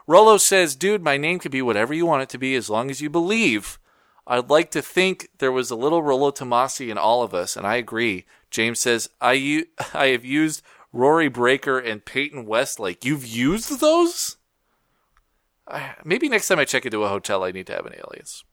Rolo 0.08 0.36
says, 0.38 0.74
"Dude, 0.74 1.02
my 1.02 1.16
name 1.16 1.38
could 1.38 1.52
be 1.52 1.62
whatever 1.62 1.94
you 1.94 2.04
want 2.04 2.22
it 2.22 2.28
to 2.30 2.38
be, 2.38 2.56
as 2.56 2.68
long 2.68 2.90
as 2.90 3.00
you 3.00 3.08
believe." 3.08 3.78
I'd 4.24 4.50
like 4.50 4.70
to 4.72 4.82
think 4.82 5.28
there 5.38 5.50
was 5.50 5.70
a 5.70 5.76
little 5.76 6.02
Rollo 6.02 6.30
Tomassi 6.30 6.90
in 6.90 6.98
all 6.98 7.22
of 7.24 7.34
us, 7.34 7.56
and 7.56 7.66
I 7.66 7.76
agree. 7.76 8.24
James 8.50 8.80
says, 8.80 9.08
"I 9.20 9.34
u- 9.34 9.66
I 9.94 10.08
have 10.08 10.24
used 10.24 10.62
Rory 10.92 11.28
Breaker 11.28 11.78
and 11.78 12.04
Peyton 12.04 12.44
Westlake. 12.46 13.04
You've 13.04 13.26
used 13.26 13.78
those?" 13.80 14.36
Maybe 16.04 16.28
next 16.28 16.48
time 16.48 16.58
I 16.58 16.64
check 16.64 16.84
into 16.84 17.04
a 17.04 17.08
hotel, 17.08 17.44
I 17.44 17.52
need 17.52 17.66
to 17.68 17.74
have 17.74 17.86
an 17.86 17.94
alias. 17.94 18.44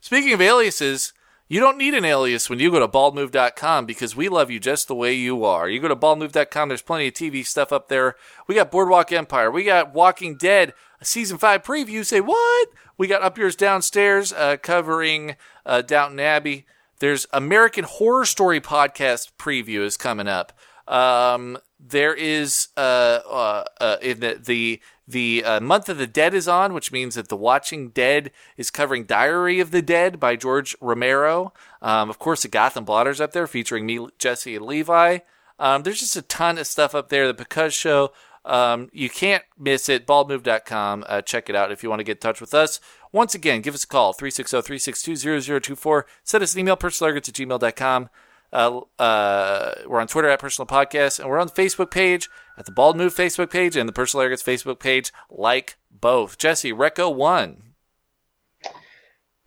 Speaking 0.00 0.32
of 0.32 0.40
aliases, 0.40 1.12
you 1.48 1.60
don't 1.60 1.76
need 1.76 1.94
an 1.94 2.04
alias 2.04 2.48
when 2.48 2.58
you 2.58 2.70
go 2.70 2.80
to 2.80 2.88
baldmove.com 2.88 3.84
because 3.84 4.16
we 4.16 4.28
love 4.28 4.50
you 4.50 4.58
just 4.58 4.88
the 4.88 4.94
way 4.94 5.12
you 5.12 5.44
are. 5.44 5.68
You 5.68 5.80
go 5.80 5.88
to 5.88 5.96
baldmove.com, 5.96 6.68
there's 6.68 6.82
plenty 6.82 7.08
of 7.08 7.14
TV 7.14 7.44
stuff 7.44 7.72
up 7.72 7.88
there. 7.88 8.16
We 8.46 8.54
got 8.54 8.70
Boardwalk 8.70 9.12
Empire, 9.12 9.50
we 9.50 9.64
got 9.64 9.92
Walking 9.92 10.36
Dead, 10.36 10.72
season 11.02 11.36
5 11.36 11.62
preview. 11.62 12.04
Say, 12.04 12.20
what? 12.20 12.68
We 12.96 13.06
got 13.06 13.22
Up 13.22 13.36
Yours 13.36 13.56
Downstairs 13.56 14.32
uh, 14.32 14.56
covering 14.56 15.36
uh, 15.66 15.82
Downton 15.82 16.20
Abbey. 16.20 16.66
There's 17.00 17.26
American 17.32 17.84
Horror 17.84 18.24
Story 18.24 18.60
podcast 18.60 19.32
preview 19.38 19.84
is 19.84 19.96
coming 19.96 20.28
up. 20.28 20.52
Um, 20.86 21.58
there 21.86 22.14
is 22.14 22.68
uh, 22.76 23.20
uh, 23.28 23.64
uh, 23.80 23.96
in 24.00 24.20
the 24.20 24.40
the, 24.42 24.80
the 25.06 25.44
uh, 25.44 25.60
month 25.60 25.88
of 25.88 25.98
the 25.98 26.06
dead 26.06 26.32
is 26.32 26.48
on, 26.48 26.72
which 26.72 26.90
means 26.90 27.14
that 27.14 27.28
the 27.28 27.36
Watching 27.36 27.90
Dead 27.90 28.30
is 28.56 28.70
covering 28.70 29.04
Diary 29.04 29.60
of 29.60 29.70
the 29.70 29.82
Dead 29.82 30.18
by 30.18 30.36
George 30.36 30.74
Romero. 30.80 31.52
Um, 31.82 32.08
of 32.08 32.18
course, 32.18 32.42
the 32.42 32.48
Gotham 32.48 32.84
Blotters 32.84 33.20
up 33.20 33.32
there 33.32 33.46
featuring 33.46 33.84
me, 33.84 34.06
Jesse, 34.18 34.56
and 34.56 34.64
Levi. 34.64 35.18
Um, 35.58 35.82
there's 35.82 36.00
just 36.00 36.16
a 36.16 36.22
ton 36.22 36.58
of 36.58 36.66
stuff 36.66 36.94
up 36.94 37.10
there. 37.10 37.26
The 37.26 37.34
Because 37.34 37.74
Show. 37.74 38.12
Um, 38.46 38.90
you 38.92 39.08
can't 39.08 39.42
miss 39.58 39.88
it. 39.88 40.06
Baldmove.com. 40.06 41.04
Uh, 41.08 41.22
check 41.22 41.48
it 41.48 41.56
out 41.56 41.72
if 41.72 41.82
you 41.82 41.88
want 41.88 42.00
to 42.00 42.04
get 42.04 42.18
in 42.18 42.20
touch 42.20 42.40
with 42.40 42.52
us. 42.52 42.78
Once 43.10 43.34
again, 43.34 43.62
give 43.62 43.74
us 43.74 43.84
a 43.84 43.86
call 43.86 44.12
360 44.12 44.60
362 44.60 45.40
0024. 45.60 46.06
Send 46.24 46.44
us 46.44 46.52
an 46.52 46.60
email, 46.60 46.76
personalarrogance 46.76 47.28
at 47.28 47.34
gmail.com. 47.34 48.10
Uh, 48.54 48.82
uh, 49.00 49.74
we're 49.86 50.00
on 50.00 50.06
Twitter 50.06 50.28
at 50.28 50.38
Personal 50.38 50.66
Podcast, 50.66 51.18
and 51.18 51.28
we're 51.28 51.40
on 51.40 51.48
the 51.48 51.52
Facebook 51.52 51.90
page 51.90 52.30
at 52.56 52.66
the 52.66 52.72
Bald 52.72 52.96
Move 52.96 53.14
Facebook 53.14 53.50
page 53.50 53.76
and 53.76 53.88
the 53.88 53.92
Personal 53.92 54.22
Arrogance 54.22 54.44
Facebook 54.44 54.78
page. 54.78 55.12
Like 55.28 55.76
both. 55.90 56.38
Jesse, 56.38 56.72
Reco 56.72 57.12
one. 57.12 57.74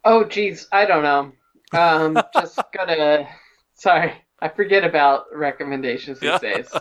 Oh, 0.03 0.25
geez, 0.25 0.67
I 0.73 0.85
don't 0.85 1.03
know. 1.03 1.31
Um, 1.79 2.21
just 2.33 2.59
gotta. 2.73 3.27
Sorry, 3.75 4.11
I 4.41 4.49
forget 4.49 4.83
about 4.83 5.25
recommendations 5.33 6.19
these 6.19 6.39
days. 6.39 6.69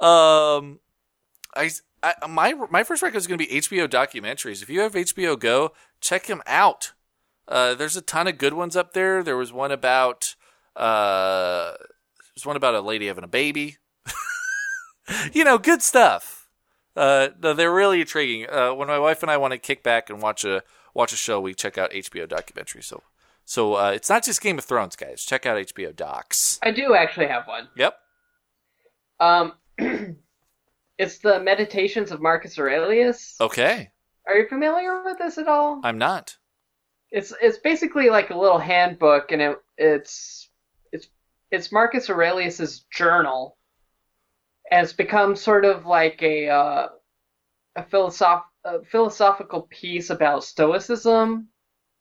Um, 0.00 0.80
I, 1.56 1.70
I 2.02 2.26
my 2.28 2.52
my 2.70 2.82
first 2.82 3.02
record 3.02 3.16
is 3.16 3.26
going 3.26 3.38
to 3.38 3.46
be 3.46 3.54
HBO 3.54 3.88
documentaries. 3.88 4.62
If 4.62 4.68
you 4.68 4.80
have 4.80 4.92
HBO 4.92 5.38
Go, 5.38 5.72
check 6.00 6.26
them 6.26 6.42
out. 6.46 6.92
Uh, 7.48 7.74
there's 7.74 7.96
a 7.96 8.02
ton 8.02 8.26
of 8.26 8.36
good 8.36 8.52
ones 8.52 8.76
up 8.76 8.92
there. 8.92 9.22
There 9.22 9.36
was 9.36 9.50
one 9.50 9.72
about 9.72 10.34
uh, 10.76 11.72
there's 12.34 12.46
one 12.46 12.56
about 12.56 12.74
a 12.74 12.80
lady 12.80 13.06
having 13.06 13.24
a 13.24 13.28
baby. 13.28 13.78
you 15.32 15.44
know, 15.44 15.58
good 15.58 15.82
stuff. 15.82 16.48
Uh, 16.96 17.28
they're 17.40 17.74
really 17.74 18.00
intriguing. 18.00 18.48
Uh, 18.48 18.72
when 18.72 18.88
my 18.88 18.98
wife 18.98 19.22
and 19.22 19.30
I 19.30 19.36
want 19.36 19.52
to 19.52 19.58
kick 19.58 19.82
back 19.82 20.10
and 20.10 20.22
watch 20.22 20.44
a 20.44 20.62
watch 20.94 21.12
a 21.12 21.16
show, 21.16 21.40
we 21.40 21.54
check 21.54 21.76
out 21.76 21.90
HBO 21.90 22.26
documentaries. 22.26 22.84
So, 22.84 23.02
so 23.44 23.74
uh, 23.74 23.90
it's 23.90 24.08
not 24.08 24.24
just 24.24 24.40
Game 24.40 24.58
of 24.58 24.64
Thrones, 24.64 24.96
guys. 24.96 25.24
Check 25.24 25.44
out 25.46 25.56
HBO 25.56 25.94
docs. 25.94 26.58
I 26.62 26.70
do 26.70 26.94
actually 26.94 27.26
have 27.26 27.46
one. 27.46 27.68
Yep. 27.76 27.96
Um, 29.20 29.52
it's 30.98 31.18
the 31.18 31.40
Meditations 31.40 32.12
of 32.12 32.20
Marcus 32.20 32.58
Aurelius. 32.58 33.36
Okay. 33.40 33.90
Are 34.26 34.36
you 34.36 34.48
familiar 34.48 35.02
with 35.04 35.18
this 35.18 35.36
at 35.38 35.48
all? 35.48 35.80
I'm 35.82 35.98
not. 35.98 36.36
It's 37.10 37.32
it's 37.40 37.58
basically 37.58 38.08
like 38.08 38.30
a 38.30 38.38
little 38.38 38.58
handbook, 38.58 39.30
and 39.30 39.42
it 39.42 39.58
it's 39.76 40.48
it's 41.54 41.72
Marcus 41.72 42.10
Aurelius's 42.10 42.80
journal. 42.92 43.56
It's 44.70 44.92
become 44.92 45.36
sort 45.36 45.64
of 45.64 45.86
like 45.86 46.22
a 46.22 46.48
uh, 46.48 46.88
a, 47.76 47.84
philosoph- 47.84 48.44
a 48.64 48.84
philosophical 48.84 49.62
piece 49.70 50.10
about 50.10 50.44
Stoicism, 50.44 51.48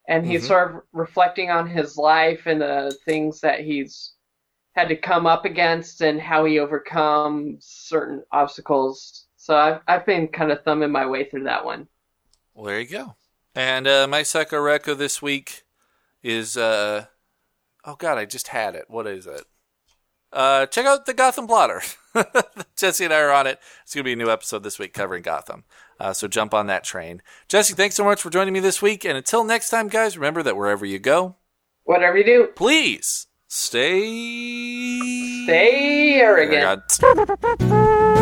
and 0.08 0.26
he's 0.26 0.46
Mhm. 0.46 0.48
sort 0.48 0.72
of 0.76 0.84
reflecting 0.94 1.52
on 1.52 1.68
his 1.70 1.98
life 1.98 2.48
and 2.48 2.62
the 2.62 2.98
things 3.06 3.42
that 3.42 3.62
he's 3.62 4.14
had 4.76 4.90
to 4.90 4.98
come 4.98 5.28
up 5.28 5.46
against 5.46 6.02
and 6.02 6.22
how 6.22 6.46
he 6.46 6.60
overcome 6.60 7.58
certain 7.62 8.24
obstacles. 8.32 9.28
So 9.38 9.56
I've 9.58 9.82
I've 9.88 10.06
been 10.08 10.30
kind 10.30 10.52
of 10.52 10.64
thumbing 10.64 10.92
my 10.92 11.06
way 11.08 11.30
through 11.30 11.46
that 11.46 11.66
one. 11.66 11.88
Well, 12.54 12.66
there 12.66 12.80
you 12.80 12.88
go. 12.88 13.16
And 13.56 13.88
uh, 13.88 14.08
my 14.08 14.24
Psycho 14.24 14.58
Reco 14.58 14.98
this 14.98 15.22
week 15.22 15.64
is 16.24 16.58
uh 16.58 17.08
oh 17.86 17.96
god, 17.96 18.18
I 18.18 18.26
just 18.26 18.48
had 18.50 18.76
it. 18.76 18.86
What 18.88 19.08
is 19.08 19.26
it? 19.28 19.44
Uh, 20.32 20.66
check 20.66 20.86
out 20.86 21.06
the 21.06 21.14
Gotham 21.14 21.46
Blotter. 21.46 21.82
Jesse 22.76 23.06
and 23.06 23.14
I 23.14 23.20
are 23.22 23.32
on 23.32 23.46
it. 23.48 23.60
It's 23.84 23.94
gonna 23.94 24.04
be 24.04 24.14
a 24.14 24.16
new 24.16 24.32
episode 24.32 24.64
this 24.64 24.80
week 24.80 24.94
covering 24.94 25.22
Gotham. 25.22 25.64
Uh, 26.00 26.12
so 26.14 26.28
jump 26.28 26.54
on 26.56 26.68
that 26.68 26.84
train. 26.84 27.22
Jesse, 27.48 27.76
thanks 27.76 27.96
so 27.96 28.04
much 28.04 28.22
for 28.22 28.30
joining 28.32 28.54
me 28.54 28.60
this 28.60 28.82
week. 28.82 29.06
And 29.06 29.16
until 29.16 29.44
next 29.44 29.70
time, 29.70 29.88
guys, 29.90 30.18
remember 30.18 30.42
that 30.44 30.58
wherever 30.58 30.86
you 30.86 31.00
go, 31.00 31.36
Whatever 31.86 32.18
you 32.18 32.24
do, 32.24 32.48
please 32.56 33.28
stay 33.48 34.00
stay 35.46 36.20
arrogant. 36.20 37.00
arrogant. 37.04 38.14